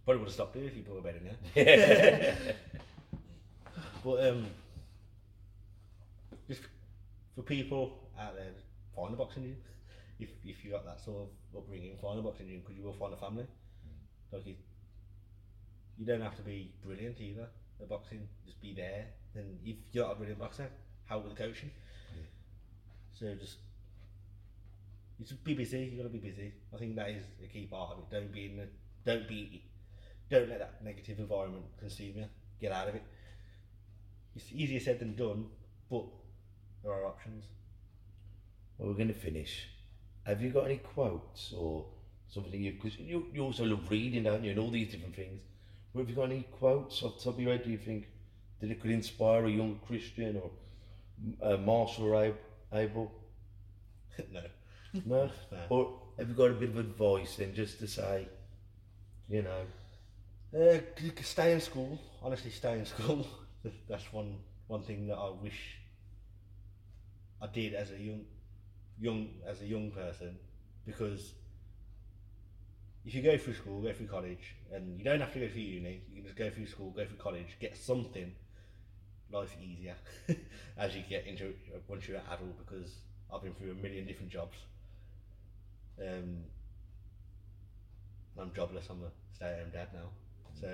Probably 0.05 0.21
would 0.21 0.29
have 0.29 0.35
stopped 0.35 0.57
it 0.57 0.65
if 0.65 0.77
you 0.77 0.83
put 0.83 0.99
a 0.99 1.03
bed 1.03 1.17
in 1.17 1.65
there. 1.65 2.35
yeah. 2.45 2.53
But 4.07 4.25
um, 4.25 4.47
just 6.47 6.61
for 7.35 7.43
people 7.43 8.09
out 8.17 8.37
there, 8.37 8.53
find 8.95 9.13
a 9.13 9.17
boxing 9.17 9.43
gym. 9.43 9.57
If 10.21 10.29
if 10.45 10.65
you 10.65 10.71
got 10.71 10.85
that 10.87 11.01
sort 11.01 11.23
of 11.23 11.59
upbringing, 11.59 11.99
find 12.01 12.17
a 12.21 12.23
boxing 12.23 12.47
gym 12.47 12.61
because 12.61 12.77
you 12.77 12.85
will 12.85 12.93
find 12.93 13.13
a 13.13 13.17
family. 13.17 13.49
Like 14.31 14.47
you, 14.47 14.55
you 15.99 16.07
don't 16.07 16.21
have 16.21 16.37
to 16.37 16.43
be 16.43 16.73
brilliant 16.85 17.21
either. 17.21 17.49
The 17.81 17.87
boxing, 17.87 18.29
just 18.45 18.63
be 18.63 18.75
there. 18.75 19.07
And 19.35 19.59
if 19.65 19.75
you're 19.91 20.05
not 20.05 20.13
a 20.13 20.15
brilliant 20.15 20.39
boxer, 20.39 20.69
help 21.07 21.25
with 21.25 21.37
the 21.37 21.43
coaching. 21.43 21.73
So 23.19 23.35
just, 23.35 23.57
you 25.19 25.27
just 25.27 25.43
be 25.43 25.55
busy. 25.55 25.81
You 25.81 25.97
got 25.97 26.05
to 26.05 26.11
be 26.11 26.21
busy. 26.21 26.53
I 26.73 26.79
think 26.79 26.95
that 26.95 27.11
is 27.11 27.25
a 27.43 27.49
key 27.49 27.67
part 27.67 27.91
of 27.91 27.99
it. 27.99 28.11
Don't 28.15 28.33
be 28.33 28.45
in 28.47 28.57
the, 28.57 28.69
don't 29.05 29.27
be, 29.27 29.65
don't 30.31 30.49
let 30.49 30.61
that 30.61 30.85
negative 30.85 31.19
environment 31.19 31.65
consume 31.81 32.19
you. 32.19 32.27
Get 32.61 32.71
out 32.71 32.89
of 32.89 32.95
it. 32.95 33.03
It's 34.37 34.53
easier 34.53 34.81
said 34.81 34.99
than 35.01 35.17
done, 35.17 35.47
but 35.91 36.05
there 36.83 36.93
are 36.93 37.07
options. 37.07 37.45
Well, 38.79 38.89
we're 38.89 38.95
going 38.95 39.09
to 39.09 39.15
finish. 39.15 39.69
Have 40.25 40.43
you 40.43 40.51
got 40.51 40.67
any 40.67 40.79
quotes 40.79 41.53
or 41.53 41.87
something 42.29 42.61
you 42.61 42.73
because 42.73 42.99
you, 42.99 43.27
you 43.33 43.43
also 43.43 43.65
love 43.65 43.91
reading, 43.91 44.25
don't 44.25 44.45
you, 44.45 44.51
and 44.51 44.61
all 44.61 44.71
these 44.71 44.91
different 44.93 45.17
things. 45.17 45.41
But 45.95 46.01
have 46.01 46.11
you 46.11 46.17
got 46.17 46.31
any 46.31 46.43
quotes 46.43 47.03
off 47.03 47.17
the 47.19 47.25
top 47.25 47.35
of 47.35 47.41
your 47.41 47.53
head? 47.53 47.65
Do 47.65 47.71
you 47.71 47.79
think 47.79 48.09
that 48.61 48.71
it 48.71 48.81
could 48.81 48.91
inspire 48.91 49.47
a 49.47 49.51
young 49.51 49.81
Kristian 49.89 50.41
or 50.43 50.51
uh, 51.43 51.57
Marshall 51.57 52.19
Ab- 52.19 52.39
Abel? 52.73 53.11
no. 54.33 54.43
No. 55.05 55.31
No. 55.53 55.59
Or 55.71 55.99
have 56.19 56.29
you 56.29 56.35
got 56.35 56.51
a 56.51 56.55
bit 56.55 56.71
of 56.71 56.79
advice 56.79 57.37
then, 57.37 57.55
just 57.55 57.79
to 57.81 57.87
say, 57.87 58.29
you 59.29 59.43
know, 59.43 59.63
Uh, 60.55 60.79
stay 61.23 61.53
in 61.53 61.61
school. 61.61 61.99
Honestly, 62.23 62.51
stay 62.51 62.79
in 62.79 62.87
school. 62.87 63.27
That's 63.89 64.13
one 64.13 64.37
one 64.67 64.83
thing 64.83 65.07
that 65.09 65.17
I 65.17 65.31
wish 65.31 65.79
I 67.41 67.47
did 67.47 67.75
as 67.75 67.91
a 67.93 67.99
young, 67.99 68.25
young 68.99 69.29
as 69.47 69.61
a 69.63 69.67
young 69.67 69.91
person, 69.91 70.37
because 70.85 71.33
if 73.05 73.15
you 73.15 73.23
go 73.23 73.39
through 73.39 73.55
school, 73.55 73.81
go 73.81 73.93
through 73.93 74.09
college, 74.09 74.57
and 74.73 74.99
you 74.99 75.05
don't 75.05 75.21
have 75.21 75.33
to 75.33 75.39
go 75.39 75.49
through 75.49 75.63
uni. 75.63 76.03
You 76.11 76.17
can 76.17 76.25
just 76.25 76.37
go 76.37 76.51
through 76.51 76.67
school, 76.67 76.91
go 76.91 77.05
through 77.07 77.19
college, 77.19 77.57
get 77.61 77.77
something. 77.77 78.33
Life 79.33 79.57
easier 79.61 79.97
as 80.79 80.95
you 80.95 81.03
get 81.09 81.27
into 81.27 81.53
once 81.89 82.07
you're 82.07 82.19
an 82.19 82.23
adult. 82.31 82.59
Because 82.59 82.95
I've 83.33 83.43
been 83.43 83.55
through 83.55 83.73
a 83.73 83.75
million 83.75 84.07
different 84.07 84.31
jobs. 84.31 84.57
Um, 86.01 86.45
I'm 88.39 88.53
jobless. 88.55 88.87
I'm 88.91 89.03
a 89.03 89.11
stay-at-home 89.35 89.71
dad 89.73 89.89
now. 89.93 90.11
So 90.61 90.69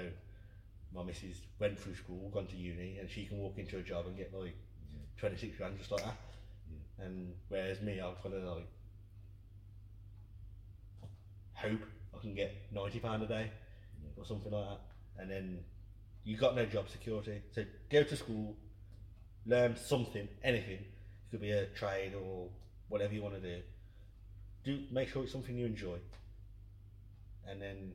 my 0.94 1.02
missus 1.02 1.40
went 1.58 1.78
through 1.78 1.94
school, 1.94 2.30
gone 2.32 2.46
to 2.46 2.56
uni, 2.56 2.98
and 2.98 3.08
she 3.08 3.24
can 3.24 3.38
walk 3.38 3.58
into 3.58 3.78
a 3.78 3.82
job 3.82 4.06
and 4.06 4.16
get 4.16 4.32
like 4.34 4.56
26 5.18 5.56
grand 5.56 5.78
just 5.78 5.90
like 5.90 6.04
that. 6.04 6.16
And 6.98 7.34
whereas 7.48 7.80
me, 7.80 8.00
I've 8.00 8.22
got 8.22 8.30
to 8.30 8.52
like 8.52 8.68
hope 11.54 11.80
I 12.14 12.18
can 12.18 12.34
get 12.34 12.54
90 12.72 12.98
pound 13.00 13.22
a 13.22 13.26
day 13.26 13.50
or 14.16 14.24
something 14.24 14.52
like 14.52 14.68
that. 14.68 14.80
And 15.18 15.30
then 15.30 15.58
you 16.24 16.36
got 16.36 16.56
no 16.56 16.66
job 16.66 16.88
security. 16.88 17.42
So 17.52 17.64
go 17.90 18.02
to 18.02 18.16
school, 18.16 18.56
learn 19.46 19.76
something, 19.76 20.28
anything. 20.42 20.78
It 20.78 21.30
could 21.30 21.40
be 21.40 21.52
a 21.52 21.66
trade 21.66 22.14
or 22.14 22.48
whatever 22.88 23.14
you 23.14 23.22
want 23.22 23.34
to 23.34 23.40
do. 23.40 23.62
Do 24.64 24.82
make 24.92 25.08
sure 25.08 25.22
it's 25.22 25.32
something 25.32 25.56
you 25.56 25.66
enjoy. 25.66 25.98
And 27.48 27.60
then 27.60 27.92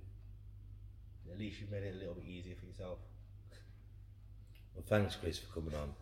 at 1.31 1.39
least 1.39 1.59
you've 1.59 1.71
made 1.71 1.83
it 1.83 1.95
a 1.95 1.97
little 1.97 2.15
bit 2.15 2.25
easier 2.25 2.55
for 2.59 2.65
yourself. 2.65 2.99
well, 4.75 4.83
thanks, 4.87 5.15
Chris, 5.15 5.39
for 5.39 5.53
coming 5.53 5.75
on. 5.75 5.93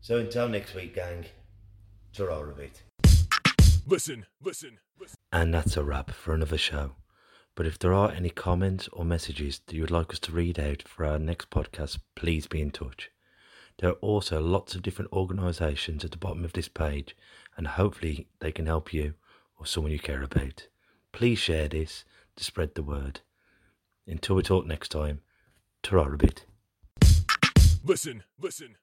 So 0.00 0.18
until 0.18 0.48
next 0.48 0.74
week, 0.74 0.94
gang, 0.94 1.26
ta 2.12 2.24
a 2.24 2.46
bit. 2.52 2.82
Listen, 3.86 4.26
listen, 4.42 4.78
listen. 4.98 5.16
And 5.32 5.52
that's 5.52 5.76
a 5.76 5.84
wrap 5.84 6.10
for 6.10 6.34
another 6.34 6.58
show. 6.58 6.92
But 7.54 7.66
if 7.66 7.78
there 7.78 7.92
are 7.92 8.10
any 8.10 8.30
comments 8.30 8.88
or 8.92 9.04
messages 9.04 9.60
that 9.66 9.74
you 9.74 9.82
would 9.82 9.90
like 9.90 10.12
us 10.12 10.18
to 10.20 10.32
read 10.32 10.58
out 10.58 10.82
for 10.86 11.04
our 11.04 11.18
next 11.18 11.50
podcast, 11.50 11.98
please 12.14 12.46
be 12.46 12.60
in 12.60 12.70
touch. 12.70 13.10
There 13.78 13.90
are 13.90 13.94
also 13.94 14.40
lots 14.40 14.74
of 14.74 14.82
different 14.82 15.12
organisations 15.12 16.04
at 16.04 16.10
the 16.10 16.16
bottom 16.16 16.44
of 16.44 16.52
this 16.52 16.68
page, 16.68 17.16
and 17.56 17.66
hopefully 17.66 18.28
they 18.38 18.52
can 18.52 18.66
help 18.66 18.92
you 18.92 19.14
or 19.58 19.66
someone 19.66 19.92
you 19.92 19.98
care 19.98 20.22
about. 20.22 20.68
Please 21.12 21.38
share 21.38 21.68
this 21.68 22.04
to 22.36 22.44
spread 22.44 22.74
the 22.74 22.82
word. 22.82 23.20
Until 24.10 24.34
we 24.34 24.42
talk 24.42 24.66
next 24.66 24.88
time, 24.88 25.20
ta 25.84 26.04
bit. 26.16 26.44
Listen, 27.84 27.84
listen, 27.84 28.24
listen. 28.40 28.79